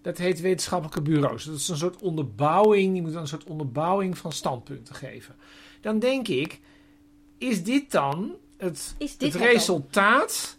Dat 0.01 0.18
heet 0.18 0.41
wetenschappelijke 0.41 1.01
bureaus. 1.01 1.43
Dat 1.43 1.55
is 1.55 1.68
een 1.68 1.78
soort 1.78 2.01
onderbouwing, 2.01 2.93
die 2.93 3.01
moeten 3.01 3.22
een 3.22 3.28
soort 3.28 3.43
onderbouwing 3.43 4.18
van 4.18 4.32
standpunten 4.32 4.95
geven. 4.95 5.36
Dan 5.82 5.99
denk 5.99 6.28
ik, 6.28 6.59
is 7.38 7.63
dit 7.63 7.91
dan 7.91 8.36
het, 8.57 8.95
Is 8.97 9.17
dit 9.17 9.33
het 9.33 9.41
resultaat 9.41 10.57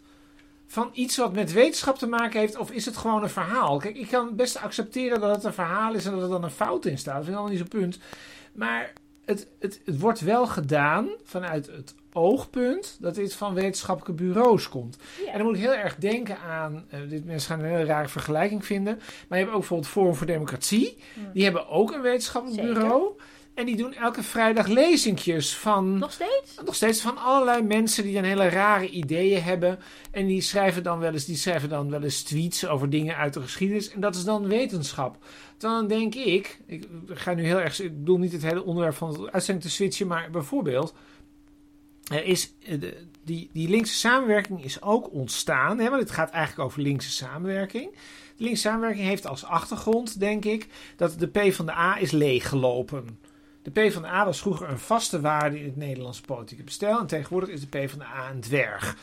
van 0.67 0.89
iets 0.93 1.17
wat 1.17 1.33
met 1.33 1.53
wetenschap 1.53 1.97
te 1.97 2.07
maken 2.07 2.39
heeft, 2.39 2.57
of 2.57 2.71
is 2.71 2.85
het 2.85 2.97
gewoon 2.97 3.23
een 3.23 3.29
verhaal? 3.29 3.77
Kijk, 3.77 3.97
ik 3.97 4.07
kan 4.07 4.35
best 4.35 4.57
accepteren 4.57 5.19
dat 5.19 5.35
het 5.35 5.43
een 5.43 5.53
verhaal 5.53 5.93
is 5.93 6.05
en 6.05 6.11
dat 6.11 6.21
er 6.21 6.29
dan 6.29 6.43
een 6.43 6.51
fout 6.51 6.85
in 6.85 6.97
staat. 6.97 7.15
Dat 7.15 7.23
vind 7.23 7.35
ik 7.35 7.41
allemaal 7.41 7.57
niet 7.57 7.69
zo'n 7.71 7.79
punt. 7.81 7.99
Maar 8.53 8.93
het, 9.25 9.47
het, 9.59 9.81
het 9.85 9.99
wordt 9.99 10.19
wel 10.19 10.47
gedaan 10.47 11.09
vanuit 11.23 11.65
het 11.65 11.95
oogpunt 12.13 12.97
dat 12.99 13.15
dit 13.15 13.33
van 13.33 13.53
wetenschappelijke 13.53 14.23
bureaus 14.23 14.69
komt. 14.69 14.97
Ja. 15.25 15.31
En 15.31 15.37
dan 15.37 15.47
moet 15.47 15.55
ik 15.55 15.61
heel 15.61 15.73
erg 15.73 15.95
denken 15.95 16.39
aan, 16.39 16.85
eh, 16.89 16.99
dit 17.09 17.25
mensen 17.25 17.49
gaan 17.49 17.59
een 17.59 17.71
hele 17.71 17.85
rare 17.85 18.07
vergelijking 18.07 18.65
vinden, 18.65 18.99
maar 19.27 19.37
je 19.37 19.43
hebt 19.43 19.55
ook 19.55 19.59
bijvoorbeeld 19.59 19.89
Forum 19.89 20.15
voor 20.15 20.27
Democratie. 20.27 20.97
Die 21.33 21.43
hebben 21.43 21.67
ook 21.67 21.91
een 21.91 22.01
wetenschappelijk 22.01 22.61
Zeker. 22.61 22.79
bureau. 22.79 23.17
En 23.57 23.65
die 23.65 23.75
doen 23.75 23.93
elke 23.93 24.23
vrijdag 24.23 24.67
lezingjes 24.67 25.55
van 25.55 25.97
Nog 25.97 26.11
steeds? 26.11 26.55
nog 26.65 26.75
steeds 26.75 27.01
van 27.01 27.17
allerlei 27.17 27.61
mensen 27.61 28.03
die 28.03 28.13
dan 28.13 28.23
hele 28.23 28.49
rare 28.49 28.89
ideeën 28.89 29.43
hebben. 29.43 29.79
En 30.11 30.25
die 30.27 30.41
schrijven 30.41 30.83
dan 30.83 30.99
wel 30.99 31.13
eens, 31.13 31.25
die 31.25 31.35
schrijven 31.35 31.69
dan 31.69 31.89
wel 31.89 32.03
eens 32.03 32.23
tweets 32.23 32.67
over 32.67 32.89
dingen 32.89 33.15
uit 33.15 33.33
de 33.33 33.41
geschiedenis. 33.41 33.89
En 33.91 33.99
dat 33.99 34.15
is 34.15 34.23
dan 34.23 34.47
wetenschap. 34.47 35.17
Dan 35.57 35.87
denk 35.87 36.15
ik, 36.15 36.59
ik 36.65 36.87
ga 37.07 37.33
nu 37.33 37.43
heel 37.45 37.59
erg, 37.59 37.79
ik 37.79 37.97
bedoel 37.97 38.17
niet 38.17 38.31
het 38.31 38.41
hele 38.41 38.63
onderwerp 38.63 38.95
van 38.95 39.13
de 39.13 39.31
uitzending 39.31 39.65
te 39.65 39.71
switchen, 39.71 40.07
maar 40.07 40.29
bijvoorbeeld. 40.31 40.93
Er 42.11 42.23
is, 42.25 42.53
eh, 42.65 42.79
de- 42.79 43.05
die, 43.23 43.49
die 43.53 43.69
linkse 43.69 43.95
samenwerking 43.95 44.63
is 44.63 44.81
ook 44.81 45.13
ontstaan. 45.13 45.79
Hè, 45.79 45.89
want 45.89 46.01
het 46.01 46.11
gaat 46.11 46.29
eigenlijk 46.31 46.69
over 46.69 46.81
linkse 46.81 47.11
samenwerking. 47.11 47.91
De 48.37 48.43
linkse 48.43 48.61
samenwerking 48.61 49.05
heeft 49.05 49.27
als 49.27 49.43
achtergrond, 49.43 50.19
denk 50.19 50.45
ik, 50.45 50.67
dat 50.95 51.19
de 51.19 51.27
P 51.27 51.53
van 51.53 51.65
de 51.65 51.71
A 51.71 51.99
is 51.99 52.11
leeggelopen. 52.11 53.19
De 53.67 53.81
PvdA 53.81 54.25
was 54.25 54.41
vroeger 54.41 54.69
een 54.69 54.79
vaste 54.79 55.21
waarde 55.21 55.59
in 55.59 55.65
het 55.65 55.75
Nederlandse 55.75 56.21
politieke 56.21 56.63
bestel. 56.63 56.99
En 56.99 57.07
tegenwoordig 57.07 57.49
is 57.49 57.59
de 57.59 57.67
PvdA 57.67 58.29
een 58.29 58.39
dwerg. 58.39 58.97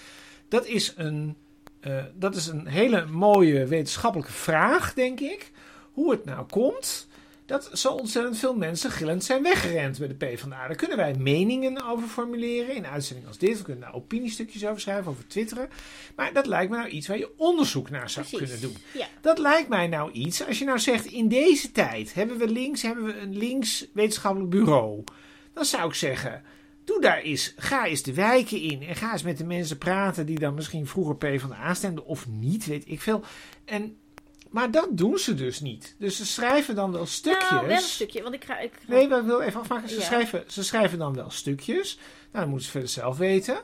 Dat 0.48 0.66
is 0.66 0.92
een, 0.96 1.36
eh, 1.80 2.04
dat 2.14 2.36
is 2.36 2.46
een 2.46 2.66
hele 2.66 3.06
mooie 3.06 3.66
wetenschappelijke 3.66 4.32
vraag, 4.32 4.94
denk 4.94 5.20
ik. 5.20 5.50
Hoe 5.92 6.10
het 6.10 6.24
nou 6.24 6.46
komt 6.46 7.08
dat 7.46 7.70
zo 7.72 7.92
ontzettend 7.92 8.38
veel 8.38 8.54
mensen 8.54 8.90
gillend 8.90 9.24
zijn 9.24 9.42
weggerend 9.42 9.98
bij 9.98 10.08
de 10.08 10.14
PvdA. 10.14 10.66
Daar 10.66 10.76
kunnen 10.76 10.96
wij 10.96 11.14
meningen 11.14 11.84
over 11.84 12.08
formuleren 12.08 12.74
in 12.74 12.86
uitzendingen 12.86 13.28
als 13.28 13.38
dit. 13.38 13.58
We 13.58 13.64
kunnen 13.64 13.82
daar 13.82 13.94
opiniestukjes 13.94 14.66
over 14.66 14.80
schrijven, 14.80 15.10
over 15.10 15.26
twitteren. 15.26 15.68
Maar 16.16 16.32
dat 16.32 16.46
lijkt 16.46 16.70
me 16.70 16.76
nou 16.76 16.88
iets 16.88 17.06
waar 17.06 17.18
je 17.18 17.32
onderzoek 17.36 17.90
naar 17.90 18.10
zou 18.10 18.26
Precies. 18.26 18.48
kunnen 18.48 18.68
doen. 18.70 18.82
Ja. 19.00 19.06
Dat 19.20 19.38
lijkt 19.38 19.68
mij 19.68 19.86
nou 19.86 20.12
iets. 20.12 20.46
Als 20.46 20.58
je 20.58 20.64
nou 20.64 20.78
zegt, 20.78 21.06
in 21.06 21.28
deze 21.28 21.72
tijd 21.72 22.14
hebben 22.14 22.38
we 22.38 22.48
links, 22.48 22.82
hebben 22.82 23.04
we 23.04 23.18
een 23.18 23.36
links 23.36 23.86
wetenschappelijk 23.92 24.50
bureau. 24.50 25.04
Dan 25.52 25.64
zou 25.64 25.88
ik 25.88 25.94
zeggen, 25.94 26.42
doe 26.84 27.00
daar 27.00 27.18
eens, 27.18 27.54
ga 27.56 27.86
eens 27.86 28.02
de 28.02 28.14
wijken 28.14 28.60
in. 28.60 28.82
En 28.82 28.96
ga 28.96 29.12
eens 29.12 29.22
met 29.22 29.38
de 29.38 29.44
mensen 29.44 29.78
praten 29.78 30.26
die 30.26 30.38
dan 30.38 30.54
misschien 30.54 30.86
vroeger 30.86 31.16
P 31.16 31.40
van 31.40 31.50
de 31.50 31.56
A 31.56 31.74
stemden 31.74 32.06
of 32.06 32.28
niet, 32.28 32.66
weet 32.66 32.84
ik 32.86 33.00
veel. 33.00 33.24
En, 33.64 33.96
maar 34.54 34.70
dat 34.70 34.88
doen 34.90 35.18
ze 35.18 35.34
dus 35.34 35.60
niet. 35.60 35.94
Dus 35.98 36.16
ze 36.16 36.26
schrijven 36.26 36.74
dan 36.74 36.92
wel 36.92 37.06
stukjes. 37.06 37.50
Nou, 37.50 37.66
wel 37.66 37.76
een 37.76 37.82
stukje. 37.82 38.22
Want 38.22 38.34
ik 38.34 38.44
ga... 38.44 38.58
Ik 38.58 38.72
ga- 38.72 38.92
Nee, 38.92 39.08
maar 39.08 39.18
ik 39.18 39.24
wil 39.24 39.40
even 39.40 39.60
afmaken. 39.60 39.88
Ze, 39.88 39.94
Ja. 39.94 40.00
schrijven, 40.02 40.44
ze 40.46 40.64
schrijven 40.64 40.98
dan 40.98 41.14
wel 41.14 41.30
stukjes. 41.30 41.96
Nou, 41.96 42.04
dat 42.32 42.46
moeten 42.46 42.64
ze 42.64 42.70
verder 42.70 42.88
zelf 42.88 43.16
weten. 43.16 43.56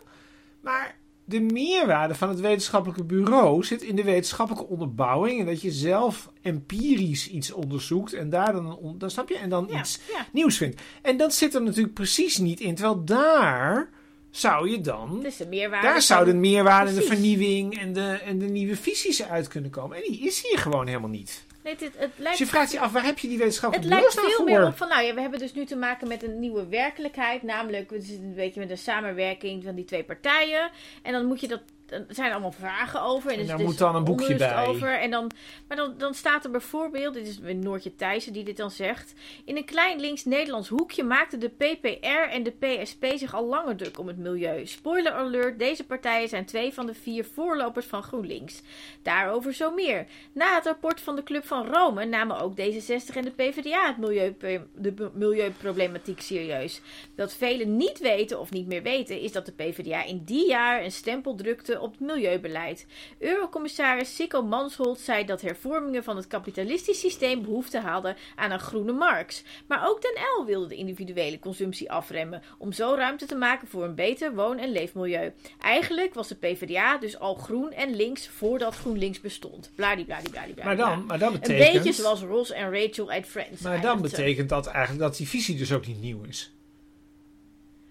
Maar 0.60 0.96
de 1.24 1.40
meerwaarde 1.40 2.14
van 2.14 2.28
het 2.28 2.40
wetenschappelijke 2.40 3.04
bureau 3.04 3.64
zit 3.64 3.82
in 3.82 3.96
de 3.96 4.04
wetenschappelijke 4.04 4.68
onderbouwing. 4.68 5.40
En 5.40 5.46
dat 5.46 5.60
je 5.62 5.70
zelf 5.72 6.30
empirisch 6.42 7.28
iets 7.28 7.52
onderzoekt. 7.52 8.12
En 8.12 8.30
daar 8.30 8.52
dan, 8.52 8.94
dan 8.98 9.10
snap 9.10 9.28
je, 9.28 9.36
en 9.38 9.48
dan 9.50 9.66
ja, 9.70 9.78
iets 9.80 9.98
ja. 10.12 10.26
nieuws 10.32 10.56
vindt. 10.56 10.80
En 11.02 11.16
dat 11.16 11.34
zit 11.34 11.54
er 11.54 11.62
natuurlijk 11.62 11.94
precies 11.94 12.38
niet 12.38 12.60
in. 12.60 12.74
Terwijl 12.74 13.04
daar 13.04 13.90
zou 14.30 14.70
je 14.70 14.80
dan. 14.80 15.20
De. 15.20 15.68
Daar 15.82 16.02
zou 16.02 16.24
de 16.24 16.34
meerwaarde 16.34 16.94
de 16.94 17.02
vernieuwing 17.02 17.78
en 17.78 17.92
de, 17.92 18.20
en 18.24 18.38
de 18.38 18.46
nieuwe 18.46 18.76
visies 18.76 19.22
uit 19.22 19.48
kunnen 19.48 19.70
komen. 19.70 19.96
En 19.96 20.02
die 20.02 20.20
is 20.20 20.48
hier 20.48 20.58
gewoon 20.58 20.86
helemaal 20.86 21.08
niet. 21.08 21.44
Nee, 21.64 21.76
het 21.78 21.92
Dus 21.98 22.08
lijkt, 22.16 22.38
je 22.38 22.46
vraagt 22.46 22.72
je 22.72 22.80
af, 22.80 22.92
waar 22.92 23.04
heb 23.04 23.18
je 23.18 23.26
die 23.26 23.36
het 23.36 23.44
wetenschappelijke 23.44 23.94
lijkt 23.94 24.14
bureaus 24.14 24.34
veel 24.34 24.44
meer 24.44 24.66
op 24.66 24.76
van... 24.76 24.88
Nou 24.88 25.04
ja, 25.04 25.14
we 25.14 25.20
hebben 25.20 25.38
dus 25.38 25.54
nu 25.54 25.64
te 25.64 25.76
maken 25.76 26.08
met 26.08 26.22
een 26.22 26.38
nieuwe 26.38 26.66
werkelijkheid. 26.66 27.42
Namelijk, 27.42 27.90
we 27.90 28.00
zitten 28.00 28.24
een 28.24 28.34
beetje 28.34 28.60
met 28.60 28.70
een 28.70 28.78
samenwerking 28.78 29.64
van 29.64 29.74
die 29.74 29.84
twee 29.84 30.04
partijen. 30.04 30.70
En 31.02 31.12
dan 31.12 31.26
moet 31.26 31.40
je 31.40 31.48
dat... 31.48 31.60
Er 31.90 32.04
zijn 32.08 32.32
allemaal 32.32 32.52
vragen 32.52 33.02
over. 33.02 33.30
En, 33.30 33.34
En 33.34 33.40
er 33.40 33.46
daar 33.46 33.56
dus 33.56 33.66
moet 33.66 33.78
dan 33.78 33.96
een 33.96 34.04
boekje 34.04 34.34
bij. 34.34 34.66
Over. 34.66 34.98
En 34.98 35.10
dan, 35.10 35.30
maar 35.68 35.76
dan, 35.76 35.94
dan 35.98 36.14
staat 36.14 36.44
er 36.44 36.50
bijvoorbeeld... 36.50 37.14
Dit 37.14 37.26
is 37.26 37.38
Noortje 37.54 37.96
Thijssen 37.96 38.32
die 38.32 38.44
dit 38.44 38.56
dan 38.56 38.70
zegt. 38.70 39.14
In 39.44 39.56
een 39.56 39.64
klein 39.64 40.00
links-Nederlands 40.00 40.68
hoekje 40.68 41.02
maakten 41.02 41.40
de 41.40 41.48
PPR 41.48 42.30
en 42.30 42.42
de 42.42 42.50
PSP 42.50 43.06
zich 43.14 43.34
al 43.34 43.44
langer 43.44 43.76
druk 43.76 43.98
om 43.98 44.06
het 44.06 44.18
milieu. 44.18 44.66
Spoiler 44.66 45.12
alert, 45.12 45.58
deze 45.58 45.86
partijen 45.86 46.28
zijn 46.28 46.44
twee 46.44 46.74
van 46.74 46.86
de 46.86 46.94
vier 46.94 47.24
voorlopers 47.24 47.86
van 47.86 48.02
GroenLinks. 48.02 48.62
Daarover 49.02 49.52
zo 49.52 49.70
meer. 49.70 50.06
Na 50.32 50.54
het 50.54 50.64
rapport 50.64 51.00
van 51.00 51.16
de 51.16 51.22
Club 51.22 51.46
van 51.46 51.66
Rome 51.66 52.04
namen 52.04 52.40
ook 52.40 52.52
D66 52.52 53.14
en 53.14 53.24
de 53.24 53.30
PvdA 53.36 53.86
het 53.86 53.96
milieu, 53.96 54.36
de 54.74 55.10
milieuproblematiek 55.14 56.20
serieus. 56.20 56.80
Wat 57.16 57.34
velen 57.34 57.76
niet 57.76 57.98
weten 57.98 58.40
of 58.40 58.50
niet 58.50 58.66
meer 58.66 58.82
weten, 58.82 59.20
is 59.20 59.32
dat 59.32 59.46
de 59.46 59.52
PvdA 59.52 60.04
in 60.04 60.22
die 60.24 60.48
jaar 60.48 60.84
een 60.84 60.92
stempel 60.92 61.34
drukte 61.34 61.79
op 61.80 61.90
het 61.90 62.00
milieubeleid. 62.00 62.86
Eurocommissaris 63.18 64.14
Sikko 64.14 64.42
Mansholt 64.42 64.98
zei 64.98 65.24
dat 65.24 65.40
hervormingen 65.40 66.04
van 66.04 66.16
het 66.16 66.26
kapitalistisch 66.26 67.00
systeem 67.00 67.42
behoefte 67.42 67.78
hadden 67.80 68.16
aan 68.36 68.50
een 68.50 68.60
groene 68.60 68.92
Marx. 68.92 69.42
Maar 69.66 69.88
ook 69.88 70.02
Den 70.02 70.14
L 70.38 70.44
wilde 70.44 70.66
de 70.66 70.74
individuele 70.74 71.38
consumptie 71.38 71.92
afremmen, 71.92 72.42
om 72.58 72.72
zo 72.72 72.94
ruimte 72.94 73.26
te 73.26 73.34
maken 73.34 73.68
voor 73.68 73.84
een 73.84 73.94
beter 73.94 74.34
woon- 74.34 74.58
en 74.58 74.72
leefmilieu. 74.72 75.32
Eigenlijk 75.60 76.14
was 76.14 76.28
de 76.28 76.34
PvdA 76.34 76.98
dus 76.98 77.18
al 77.18 77.34
groen 77.34 77.72
en 77.72 77.94
links 77.96 78.28
voordat 78.28 78.74
GroenLinks 78.74 79.20
bestond. 79.20 79.70
Bladibladibladibla. 79.74 80.64
Maar 80.64 80.76
dan, 80.76 81.06
maar 81.06 81.18
dat 81.18 81.32
Een 81.32 81.40
betekent... 81.40 81.72
beetje 81.72 82.02
zoals 82.02 82.20
Ross 82.20 82.50
en 82.50 82.72
Rachel 82.72 83.10
uit 83.10 83.26
Friends. 83.26 83.60
Maar 83.60 83.80
dan 83.80 84.02
betekent 84.02 84.48
dat 84.48 84.66
eigenlijk 84.66 85.00
dat 85.00 85.16
die 85.16 85.28
visie 85.28 85.56
dus 85.56 85.72
ook 85.72 85.86
niet 85.86 86.00
nieuw 86.00 86.22
is. 86.22 86.52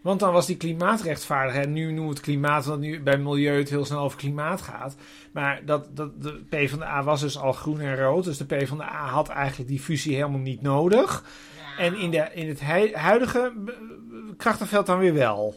Want 0.01 0.19
dan 0.19 0.33
was 0.33 0.45
die 0.45 0.57
klimaatrechtvaardigheid. 0.57 1.69
Nu 1.69 1.85
noemen 1.85 2.03
we 2.03 2.09
het 2.09 2.19
klimaat, 2.19 2.65
want 2.65 2.79
nu 2.79 3.01
bij 3.01 3.17
milieu 3.17 3.57
het 3.57 3.69
heel 3.69 3.85
snel 3.85 3.99
over 3.99 4.17
klimaat 4.17 4.61
gaat. 4.61 4.95
Maar 5.31 5.61
dat, 5.65 5.95
dat, 5.95 6.21
de 6.21 6.41
PvdA 6.49 7.03
was 7.03 7.21
dus 7.21 7.37
al 7.37 7.51
groen 7.53 7.79
en 7.79 7.95
rood. 7.97 8.23
Dus 8.23 8.37
de 8.37 8.45
PvdA 8.45 9.07
had 9.07 9.29
eigenlijk 9.29 9.69
die 9.69 9.79
fusie 9.79 10.15
helemaal 10.15 10.39
niet 10.39 10.61
nodig. 10.61 11.23
En 11.77 11.95
in, 11.95 12.11
de, 12.11 12.27
in 12.33 12.47
het 12.47 12.59
hui- 12.61 12.93
huidige 12.95 13.53
eh, 13.67 13.73
krachtenveld 14.37 14.85
dan 14.85 14.99
weer 14.99 15.13
wel. 15.13 15.53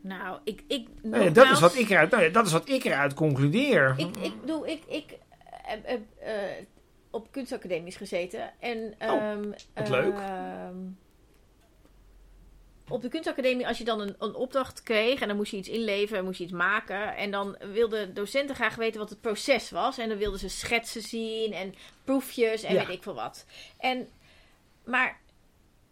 Nou, 0.00 0.38
ik... 0.44 0.62
ik 0.66 0.88
Nou 1.02 1.24
ja, 1.24 1.30
dat, 1.30 1.50
is 1.50 1.60
wat 1.60 1.74
ik 1.76 1.90
eruit, 1.90 2.10
nou 2.10 2.22
ja, 2.22 2.28
dat 2.28 2.46
is 2.46 2.52
wat 2.52 2.68
ik 2.68 2.84
eruit 2.84 3.14
concludeer. 3.14 3.94
Ik, 3.96 4.16
ik 4.16 4.40
bedoel, 4.40 4.66
ik, 4.66 4.82
ik 4.88 5.18
heb, 5.62 5.86
heb 5.86 6.00
eh, 6.20 6.32
op 7.10 7.28
kunstacademies 7.30 7.96
gezeten. 7.96 8.50
En, 8.60 8.94
Oh, 9.00 9.22
ehm, 9.22 9.50
wat 9.74 9.88
leuk. 9.88 10.14
Op 12.92 13.02
de 13.02 13.08
kunstacademie, 13.08 13.66
als 13.66 13.78
je 13.78 13.84
dan 13.84 14.00
een, 14.00 14.14
een 14.18 14.34
opdracht 14.34 14.82
kreeg 14.82 15.20
en 15.20 15.28
dan 15.28 15.36
moest 15.36 15.50
je 15.50 15.56
iets 15.56 15.68
inleveren, 15.68 16.24
moest 16.24 16.38
je 16.38 16.44
iets 16.44 16.52
maken. 16.52 17.16
En 17.16 17.30
dan 17.30 17.56
wilden 17.72 18.14
docenten 18.14 18.54
graag 18.54 18.74
weten 18.74 19.00
wat 19.00 19.10
het 19.10 19.20
proces 19.20 19.70
was. 19.70 19.98
En 19.98 20.08
dan 20.08 20.18
wilden 20.18 20.38
ze 20.40 20.48
schetsen 20.48 21.02
zien 21.02 21.52
en 21.52 21.74
proefjes 22.04 22.62
en 22.62 22.74
Ja. 22.74 22.86
weet 22.86 22.96
ik 22.96 23.02
veel 23.02 23.14
wat. 23.14 23.46
En, 23.78 24.08
maar 24.84 25.20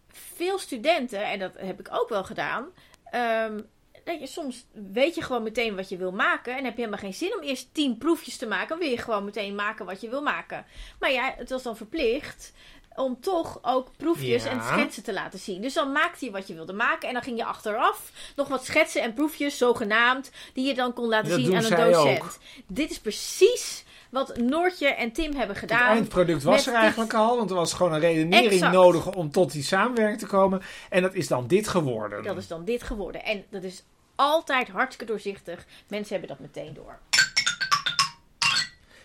veel 0.07 0.59
studenten, 0.59 1.23
en 1.23 1.39
dat 1.39 1.51
heb 1.57 1.79
ik 1.79 1.87
ook 1.91 2.09
wel 2.09 2.23
gedaan, 2.23 2.67
ehm, 3.03 3.61
dat 4.03 4.19
je 4.19 4.27
soms 4.27 4.65
weet 4.91 5.15
je 5.15 5.21
gewoon 5.21 5.43
meteen 5.43 5.75
wat 5.75 5.89
je 5.89 5.97
wil 5.97 6.11
maken. 6.11 6.57
En 6.57 6.63
heb 6.63 6.73
je 6.73 6.79
helemaal 6.79 6.99
geen 6.99 7.13
zin 7.13 7.35
om 7.35 7.41
eerst 7.43 7.73
tien 7.73 7.97
proefjes 7.97 8.37
te 8.37 8.47
maken. 8.47 8.67
Dan 8.67 8.79
wil 8.79 8.89
je 8.89 8.97
gewoon 8.97 9.25
meteen 9.25 9.55
maken 9.55 9.85
wat 9.85 10.01
je 10.01 10.09
wil 10.09 10.21
maken. 10.21 10.65
Maar 10.99 11.11
ja, 11.11 11.33
het 11.37 11.49
was 11.49 11.63
dan 11.63 11.77
verplicht 11.77 12.53
om 12.95 13.17
toch 13.21 13.59
ook 13.61 13.87
proefjes 13.97 14.43
Ja. 14.43 14.49
en 14.49 14.61
schetsen 14.63 15.03
te 15.03 15.13
laten 15.13 15.39
zien. 15.39 15.61
Dus 15.61 15.73
dan 15.73 15.91
maakte 15.91 16.25
je 16.25 16.31
wat 16.31 16.47
je 16.47 16.53
wilde 16.53 16.73
maken. 16.73 17.07
En 17.07 17.13
dan 17.13 17.23
ging 17.23 17.37
je 17.37 17.45
achteraf 17.45 18.11
nog 18.35 18.47
wat 18.47 18.65
schetsen 18.65 19.01
en 19.01 19.13
proefjes, 19.13 19.57
zogenaamd, 19.57 20.31
die 20.53 20.67
je 20.67 20.73
dan 20.73 20.93
kon 20.93 21.07
laten 21.07 21.29
Dat 21.29 21.39
zien 21.39 21.55
aan 21.55 21.63
een 21.63 21.91
docent. 21.91 22.21
ook. 22.21 22.33
Dit 22.67 22.89
is 22.91 22.99
precies 22.99 23.83
wat 24.09 24.37
Noortje 24.37 24.87
en 24.87 25.11
Tim 25.11 25.29
hebben 25.35 25.47
Het 25.55 25.57
gedaan. 25.57 25.87
eindproduct 25.95 26.43
was 26.43 26.65
er 26.65 26.71
dit- 26.71 26.81
eigenlijk 26.81 27.13
al, 27.13 27.37
want 27.37 27.49
er 27.49 27.55
was 27.55 27.73
gewoon 27.73 27.93
een 27.93 27.99
redenering 27.99 28.51
Exact. 28.51 28.73
nodig 28.73 29.13
om 29.15 29.31
tot 29.31 29.51
die 29.51 29.63
samenwerking 29.63 30.19
te 30.19 30.25
komen. 30.25 30.61
En 30.89 31.01
dat 31.01 31.13
is 31.13 31.27
dan 31.27 31.47
dit 31.47 31.67
geworden. 31.67 32.23
Dat 32.23 32.37
is 32.37 32.47
dan 32.47 32.65
dit 32.65 32.83
geworden. 32.83 33.23
En 33.23 33.45
dat 33.49 33.63
is 33.63 33.83
altijd 34.15 34.67
hartstikke 34.69 35.05
doorzichtig. 35.13 35.65
Mensen 35.87 36.11
hebben 36.19 36.37
dat 36.37 36.39
meteen 36.39 36.73
door. 36.73 36.99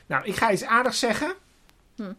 Nou, 0.07 0.25
ik 0.25 0.37
ga 0.37 0.51
iets 0.53 0.65
aardigs 0.65 0.99
zeggen. 0.99 1.35
Hm. 1.97 2.13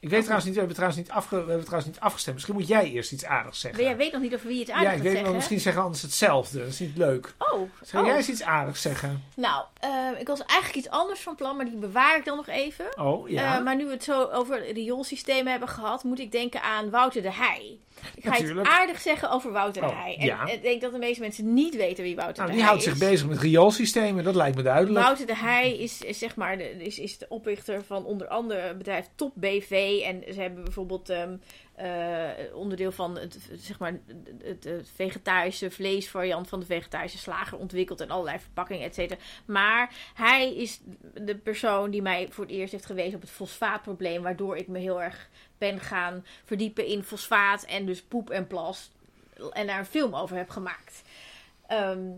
Ik 0.00 0.08
weet 0.08 0.20
trouwens 0.20 0.44
niet, 0.44 0.54
we 0.54 0.58
hebben 0.60 0.76
trouwens 0.76 1.02
niet, 1.06 1.10
afge, 1.16 1.34
we 1.34 1.46
hebben 1.48 1.64
trouwens 1.64 1.86
niet 1.92 2.00
afgestemd. 2.00 2.36
Misschien 2.36 2.56
moet 2.56 2.68
jij 2.68 2.90
eerst 2.90 3.12
iets 3.12 3.24
aardigs 3.24 3.60
zeggen. 3.60 3.84
Jij 3.84 3.96
weet 3.96 4.12
nog 4.12 4.22
niet 4.22 4.34
over 4.34 4.46
wie 4.46 4.58
het 4.58 4.68
ja, 4.68 4.74
aardig 4.74 4.90
ik 4.90 4.96
gaat 4.96 5.04
weet 5.06 5.16
zeggen. 5.16 5.34
misschien 5.34 5.60
zeggen 5.60 5.82
anders 5.82 6.02
hetzelfde. 6.02 6.58
Dat 6.58 6.68
is 6.68 6.78
niet 6.78 6.96
leuk. 6.96 7.34
Oh, 7.38 7.70
Zou 7.82 8.02
oh. 8.02 8.08
jij 8.08 8.16
eens 8.18 8.28
iets 8.28 8.42
aardigs 8.42 8.82
zeggen? 8.82 9.22
nou, 9.36 9.64
eh, 9.80 9.90
ik 10.18 10.26
was 10.26 10.44
eigenlijk 10.44 10.78
iets 10.78 10.88
anders 10.88 11.20
van 11.20 11.34
plan, 11.34 11.56
maar 11.56 11.64
die 11.64 11.76
bewaar 11.76 12.16
ik 12.18 12.24
dan 12.24 12.36
nog 12.36 12.48
even. 12.48 12.98
Oh, 12.98 13.28
ja. 13.28 13.56
Eh, 13.56 13.64
maar 13.64 13.76
nu 13.76 13.84
we 13.84 13.90
het 13.92 14.04
zo 14.04 14.24
over 14.24 14.72
rioolsystemen 14.72 15.50
hebben 15.50 15.68
gehad, 15.68 16.04
moet 16.04 16.18
ik 16.18 16.32
denken 16.32 16.62
aan 16.62 16.90
Wouter 16.90 17.22
de 17.22 17.32
Heij. 17.32 17.78
Ik 18.14 18.22
ga 18.24 18.30
Natuurlijk. 18.30 18.60
iets 18.60 18.68
aardigs 18.68 19.02
zeggen 19.02 19.30
over 19.30 19.52
Wouter 19.52 19.82
de 19.82 19.88
Oh, 19.88 20.02
Heij. 20.02 20.16
En 20.18 20.26
ja. 20.26 20.46
ik 20.46 20.62
denk 20.62 20.80
dat 20.80 20.92
de 20.92 20.98
meeste 20.98 21.20
mensen 21.20 21.54
niet 21.54 21.76
weten 21.76 22.04
wie 22.04 22.16
Wouter 22.16 22.36
nou, 22.36 22.46
de 22.46 22.52
die 22.52 22.62
Heij 22.62 22.72
houdt 22.72 22.86
is. 22.86 22.98
zich 22.98 23.08
bezig 23.08 23.28
met 23.28 23.38
rioolsystemen. 23.38 24.24
Dat 24.24 24.34
lijkt 24.34 24.56
me 24.56 24.62
duidelijk. 24.62 25.04
Wouter 25.04 25.26
de 25.26 25.36
Heij 25.36 25.76
is, 25.78 26.00
is 26.02 26.18
zeg 26.18 26.36
maar 26.36 26.58
de, 26.58 26.84
is, 26.84 26.98
is 26.98 27.18
de 27.18 27.26
oprichter 27.28 27.84
van 27.84 28.04
onder 28.04 28.28
andere 28.28 28.60
het 28.60 28.78
bedrijf 28.78 29.08
Top 29.14 29.32
BV. 29.34 29.70
En 29.94 30.34
ze 30.34 30.40
hebben 30.40 30.64
bijvoorbeeld 30.64 31.08
ehm, 31.10 31.36
eh, 31.74 32.54
onderdeel 32.54 32.92
van 32.92 33.18
het, 33.18 33.48
zeg 33.56 33.78
maar, 33.78 33.98
het, 34.42 34.90
vegetarische 34.94 35.70
vleesvariant 35.70 36.48
van 36.48 36.60
de 36.60 36.66
vegetarische 36.66 37.18
slager 37.18 37.58
ontwikkeld. 37.58 38.00
En 38.00 38.10
allerlei 38.10 38.38
verpakkingen, 38.38 38.86
et 38.86 38.94
cetera. 38.94 39.20
Maar 39.44 39.94
hij 40.14 40.54
is 40.54 40.80
de 41.14 41.36
persoon 41.36 41.90
die 41.90 42.02
mij 42.02 42.28
voor 42.30 42.44
het 42.44 42.52
eerst 42.52 42.72
heeft 42.72 42.86
gewezen 42.86 43.14
op 43.14 43.20
het 43.20 43.30
fosfaatprobleem. 43.30 44.22
Waardoor 44.22 44.56
ik 44.56 44.68
me 44.68 44.78
heel 44.78 45.02
erg 45.02 45.28
ben 45.58 45.80
gaan 45.80 46.24
verdiepen 46.44 46.86
in 46.86 47.02
fosfaat 47.02 47.64
en 47.64 47.86
dus 47.86 48.02
poep 48.02 48.30
en 48.30 48.46
plas. 48.46 48.90
En 49.52 49.66
daar 49.66 49.78
een 49.78 49.86
film 49.86 50.14
over 50.14 50.36
heb 50.36 50.50
gemaakt. 50.50 51.02
Ehm, 51.66 52.10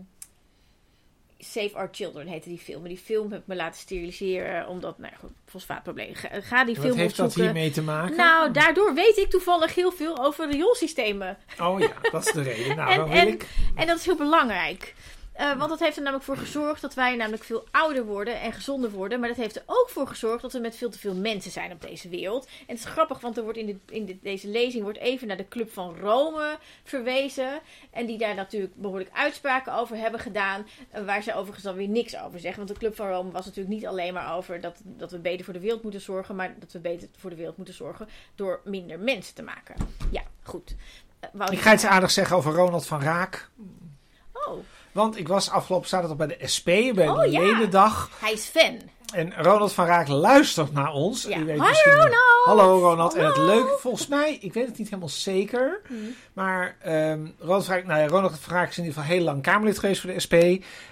Save 1.39 1.69
Our 1.73 1.89
Children 1.91 2.27
heette 2.27 2.49
die 2.49 2.57
film. 2.59 2.83
En 2.83 2.89
die 2.89 2.97
film 2.97 3.31
heb 3.31 3.41
ik 3.41 3.47
me 3.47 3.55
laten 3.55 3.79
steriliseren 3.79 4.67
omdat, 4.67 4.97
nou 4.97 5.13
goed, 5.19 5.31
fosfaatprobleem. 5.45 6.15
Ga, 6.15 6.29
ga 6.41 6.65
die 6.65 6.75
Wat 6.75 6.85
film 6.85 6.97
heeft 6.97 7.15
dat 7.17 7.25
opzoeken. 7.25 7.51
hiermee 7.53 7.71
te 7.71 7.81
maken? 7.81 8.15
Nou, 8.17 8.51
daardoor 8.51 8.93
weet 8.93 9.17
ik 9.17 9.29
toevallig 9.29 9.75
heel 9.75 9.91
veel 9.91 10.17
over 10.25 10.51
rioolsystemen. 10.51 11.37
Oh 11.59 11.79
ja, 11.79 11.91
dat 12.11 12.25
is 12.27 12.31
de 12.33 12.41
reden. 12.41 12.75
Nou, 12.75 13.11
en- 13.11 13.27
ik... 13.27 13.47
En 13.75 13.87
dat 13.87 13.97
is 13.97 14.05
heel 14.05 14.15
belangrijk. 14.15 14.93
Eh, 15.39 15.57
want 15.57 15.69
dat 15.69 15.79
heeft 15.79 15.95
er 15.95 16.01
namelijk 16.01 16.25
voor 16.25 16.37
gezorgd 16.37 16.81
dat 16.81 16.93
wij 16.93 17.15
namelijk 17.15 17.43
veel 17.43 17.65
ouder 17.71 18.05
worden 18.05 18.41
en 18.41 18.53
gezonder 18.53 18.91
worden. 18.91 19.19
Maar 19.19 19.27
dat 19.29 19.37
heeft 19.37 19.55
er 19.55 19.63
ook 19.65 19.89
voor 19.89 20.07
gezorgd 20.07 20.41
dat 20.41 20.53
we 20.53 20.59
met 20.59 20.75
veel 20.75 20.89
te 20.89 20.99
veel 20.99 21.15
mensen 21.15 21.51
zijn 21.51 21.71
op 21.71 21.81
deze 21.81 22.09
wereld. 22.09 22.45
En 22.45 22.51
het 22.75 22.77
is 22.77 22.85
grappig, 22.85 23.19
want 23.19 23.37
er 23.37 23.43
wordt 23.43 23.57
in, 23.57 23.81
in 23.89 24.19
deze 24.23 24.47
lezing 24.47 24.83
wordt 24.83 24.97
even 24.97 25.27
naar 25.27 25.37
de 25.37 25.47
Club 25.47 25.71
van 25.71 25.95
Rome 25.97 26.57
verwezen. 26.83 27.59
En 27.91 28.05
die 28.05 28.17
daar 28.17 28.35
natuurlijk 28.35 28.75
behoorlijk 28.75 29.09
uitspraken 29.13 29.73
over 29.73 29.97
hebben 29.97 30.19
gedaan. 30.19 30.67
eh, 30.91 31.05
waar 31.05 31.23
ze 31.23 31.33
overigens 31.33 31.63
dan 31.63 31.75
weer 31.75 31.87
niks 31.87 32.17
over 32.17 32.39
zeggen. 32.39 32.65
Want 32.65 32.73
de 32.73 32.79
Club 32.85 32.95
van 32.95 33.09
Rome 33.09 33.31
was 33.31 33.45
natuurlijk 33.45 33.75
niet 33.75 33.87
alleen 33.87 34.13
maar 34.13 34.35
over 34.35 34.61
dat, 34.61 34.81
dat 34.83 35.11
we 35.11 35.19
beter 35.19 35.45
voor 35.45 35.53
de 35.53 35.59
wereld 35.59 35.83
moeten 35.83 36.01
zorgen. 36.01 36.35
Maar 36.35 36.55
dat 36.59 36.71
we 36.71 36.79
beter 36.79 37.07
voor 37.17 37.29
de 37.29 37.35
wereld 37.35 37.57
moeten 37.57 37.75
zorgen 37.75 38.07
door 38.35 38.61
minder 38.63 38.99
mensen 38.99 39.35
te 39.35 39.43
maken. 39.43 39.75
Ja, 40.11 40.21
goed. 40.43 40.75
Eh, 41.19 41.29
Ik 41.51 41.59
ga 41.59 41.73
iets 41.73 41.85
aardigs 41.85 42.13
zeggen 42.13 42.35
over 42.35 42.53
Ronald 42.53 42.85
van 42.87 43.01
Raak. 43.01 43.49
Oh, 44.33 44.57
Want 44.91 45.17
ik 45.17 45.27
was 45.27 45.49
afgelopen 45.49 45.89
zaterdag 45.89 46.17
bij 46.17 46.27
de 46.27 46.47
SP, 46.55 46.65
bij 46.93 47.09
Oh, 47.09 47.19
de 47.21 47.31
ja. 47.31 47.39
ledendag. 47.41 48.09
hij 48.19 48.31
is 48.31 48.45
fan. 48.45 48.77
En 49.13 49.33
Ronald 49.37 49.73
van 49.73 49.85
Raak 49.85 50.07
luistert 50.07 50.73
naar 50.73 50.91
ons. 50.93 51.23
Ja. 51.23 51.37
U 51.37 51.45
weet 51.45 51.59
Hi, 51.61 51.67
misschien- 51.67 51.91
Ronald! 51.93 52.45
Hallo 52.45 52.79
Ronald. 52.79 53.15
En 53.15 53.25
het 53.25 53.37
leuke, 53.37 53.77
volgens 53.79 54.07
mij, 54.07 54.37
ik 54.41 54.53
weet 54.53 54.67
het 54.67 54.77
niet 54.77 54.87
helemaal 54.87 55.09
zeker. 55.09 55.81
Maar 56.33 56.75
ehm, 56.81 57.27
Ronald, 57.39 57.65
van 57.65 57.73
Raak, 57.75 57.85
nou 57.85 57.99
ja, 57.99 58.07
Ronald 58.07 58.39
van 58.39 58.53
Raak 58.53 58.69
is 58.69 58.77
in 58.77 58.83
ieder 58.83 58.99
geval 59.01 59.15
heel 59.15 59.23
lang 59.25 59.41
Kamerlid 59.41 59.79
geweest 59.79 60.01
voor 60.01 60.09
de 60.13 60.19
SP. 60.25 60.35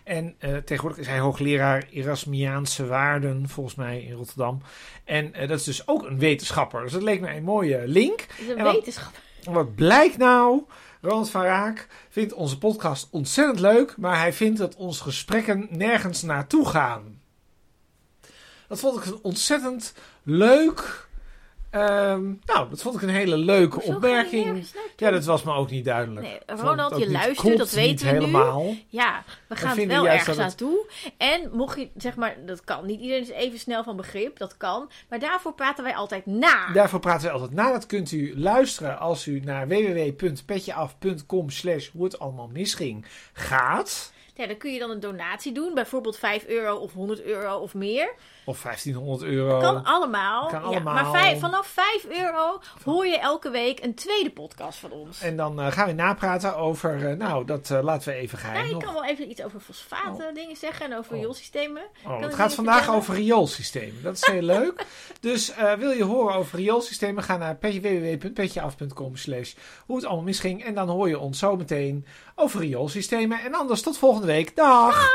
En 0.03 0.35
eh, 0.39 0.55
tegenwoordig 0.57 0.99
is 0.99 1.07
hij 1.07 1.19
hoogleraar 1.19 1.87
Erasmiaanse 1.91 2.85
waarden, 2.87 3.49
volgens 3.49 3.75
mij, 3.75 3.99
in 4.01 4.13
Rotterdam. 4.13 4.61
En 5.05 5.33
eh, 5.33 5.47
dat 5.47 5.59
is 5.59 5.65
dus 5.65 5.87
ook 5.87 6.03
een 6.03 6.19
wetenschapper. 6.19 6.81
Dus 6.81 6.91
dat 6.91 7.01
leek 7.03 7.21
mij 7.21 7.37
een 7.37 7.43
mooie 7.43 7.81
link. 7.85 8.19
Het 8.19 8.29
is 8.39 8.47
een 8.47 8.57
En 8.57 8.63
wat- 8.63 8.73
wetenschap. 8.75 9.13
En 9.43 9.53
Wat 9.53 9.75
blijkt 9.75 10.17
nou? 10.17 10.61
Ronald 11.01 11.29
van 11.29 11.41
Raak 11.43 11.87
vindt 12.09 12.33
onze 12.33 12.57
podcast 12.57 13.07
ontzettend 13.11 13.59
leuk, 13.59 13.97
maar 13.97 14.17
hij 14.17 14.33
vindt 14.33 14.57
dat 14.59 14.75
onze 14.75 15.03
gesprekken 15.03 15.67
nergens 15.69 16.21
naartoe 16.21 16.67
gaan. 16.67 17.21
Dat 18.67 18.79
vond 18.79 19.05
ik 19.05 19.23
ontzettend 19.23 19.93
leuk. 20.23 21.06
Ehm, 21.79 22.23
nou, 22.45 22.69
dat 22.69 22.81
vond 22.81 22.95
ik 22.95 23.01
een 23.01 23.09
hele 23.09 23.37
leuke 23.37 23.81
opmerking. 23.81 24.65
Ja, 24.95 25.11
dat 25.11 25.25
was 25.25 25.43
me 25.43 25.53
ook 25.53 25.69
niet 25.69 25.85
duidelijk. 25.85 26.25
Nee, 26.25 26.57
Ronald, 26.59 26.97
je 26.97 27.11
luistert, 27.11 27.57
dat 27.57 27.71
weten 27.71 28.05
we 28.05 28.11
nu. 28.11 28.17
helemaal. 28.19 28.73
Ja, 28.87 29.23
we 29.47 29.55
gaan 29.55 29.67
het 29.69 29.77
vinden 29.77 29.97
wel 30.01 30.07
ergens 30.07 30.27
het- 30.27 30.37
naartoe. 30.37 30.85
En 31.17 31.49
mocht 31.53 31.79
je, 31.79 31.89
zeg 31.97 32.15
maar, 32.15 32.35
dat 32.45 32.63
kan. 32.63 32.85
Niet 32.85 32.99
iedereen 32.99 33.21
is 33.21 33.29
even 33.29 33.59
snel 33.59 33.83
van 33.83 33.95
begrip, 33.95 34.37
dat 34.37 34.57
kan. 34.57 34.89
Maar 35.09 35.19
daarvoor 35.19 35.53
praten 35.53 35.83
wij 35.83 35.95
altijd 35.95 36.25
na. 36.25 36.71
Daarvoor 36.73 36.99
praten 36.99 37.27
we 37.27 37.33
altijd 37.33 37.51
na. 37.51 37.71
Dat 37.71 37.85
kunt 37.85 38.11
u 38.11 38.39
luisteren 38.39 38.99
als 38.99 39.27
u 39.27 39.39
naar 39.39 39.67
www.petjeaf.com 39.67 41.49
slash 41.49 41.89
hoe 41.93 42.03
het 42.03 42.19
allemaal 42.19 42.47
misging 42.53 43.05
gaat. 43.33 44.11
Ja, 44.33 44.47
dan 44.47 44.57
kun 44.57 44.73
je 44.73 44.79
dan 44.79 44.89
een 44.89 44.99
donatie 44.99 45.51
doen. 45.51 45.73
Bijvoorbeeld 45.73 46.17
5 46.17 46.45
euro 46.45 46.75
of 46.75 46.93
100 46.93 47.21
euro 47.23 47.55
of 47.57 47.73
meer. 47.73 48.13
Of 48.47 48.61
1500 48.61 49.31
euro. 49.31 49.59
Kan 49.59 49.83
allemaal. 49.83 50.47
Kan 50.47 50.59
Ja, 50.59 50.65
allemaal. 50.65 50.93
maar 50.93 51.11
vijf- 51.21 51.39
vanaf 51.39 51.67
5 51.67 52.05
euro 52.09 52.59
hoor 52.83 53.05
je 53.07 53.19
elke 53.19 53.49
week 53.49 53.83
een 53.83 53.95
tweede 53.95 54.29
podcast 54.31 54.79
van 54.79 54.91
ons. 54.91 55.21
En 55.21 55.37
dan 55.37 55.61
eh, 55.61 55.71
gaan 55.71 55.87
we 55.87 55.93
napraten 55.93 56.55
over, 56.57 57.09
eh, 57.09 57.17
nou, 57.17 57.45
dat 57.45 57.69
eh, 57.71 57.83
laten 57.83 58.09
we 58.09 58.15
even 58.15 58.37
geheim 58.37 58.59
Ja, 58.59 58.65
ik 58.65 58.71
nog. 58.71 58.83
kan 58.83 58.93
wel 58.93 59.05
even 59.05 59.29
iets 59.29 59.43
over 59.43 59.59
fosfaten 59.59 60.33
dingen 60.33 60.55
zeggen 60.55 60.85
en 60.85 60.97
over 60.97 61.13
Oh. 61.13 61.19
rioolsystemen. 61.19 61.83
Oh, 62.05 62.19
het 62.21 62.35
gaat 62.35 62.53
vandaag 62.53 62.75
vertellen? 62.75 62.99
over 62.99 63.13
rioolsystemen. 63.15 64.03
Dat 64.03 64.13
is 64.15 64.25
heel 64.25 64.41
leuk. 64.57 64.85
Dus 65.19 65.53
wil 65.77 65.91
je 65.91 66.03
horen 66.03 66.35
over 66.35 66.57
rioolsystemen, 66.59 67.23
ga 67.23 67.37
naar 67.37 67.55
petje- 67.55 67.81
www.petjeaf.com 67.81 69.15
slash 69.15 69.53
hoe 69.85 69.95
het 69.95 70.05
allemaal 70.05 70.23
misging. 70.25 70.63
En 70.63 70.73
dan 70.75 70.89
hoor 70.89 71.09
je 71.09 71.19
ons 71.19 71.39
zo 71.39 71.55
meteen 71.55 72.05
over 72.35 72.59
rioolsystemen. 72.59 73.39
En 73.41 73.53
anders 73.53 73.81
tot 73.81 73.97
volgende 73.97 74.27
week. 74.27 74.55
Dag! 74.55 75.09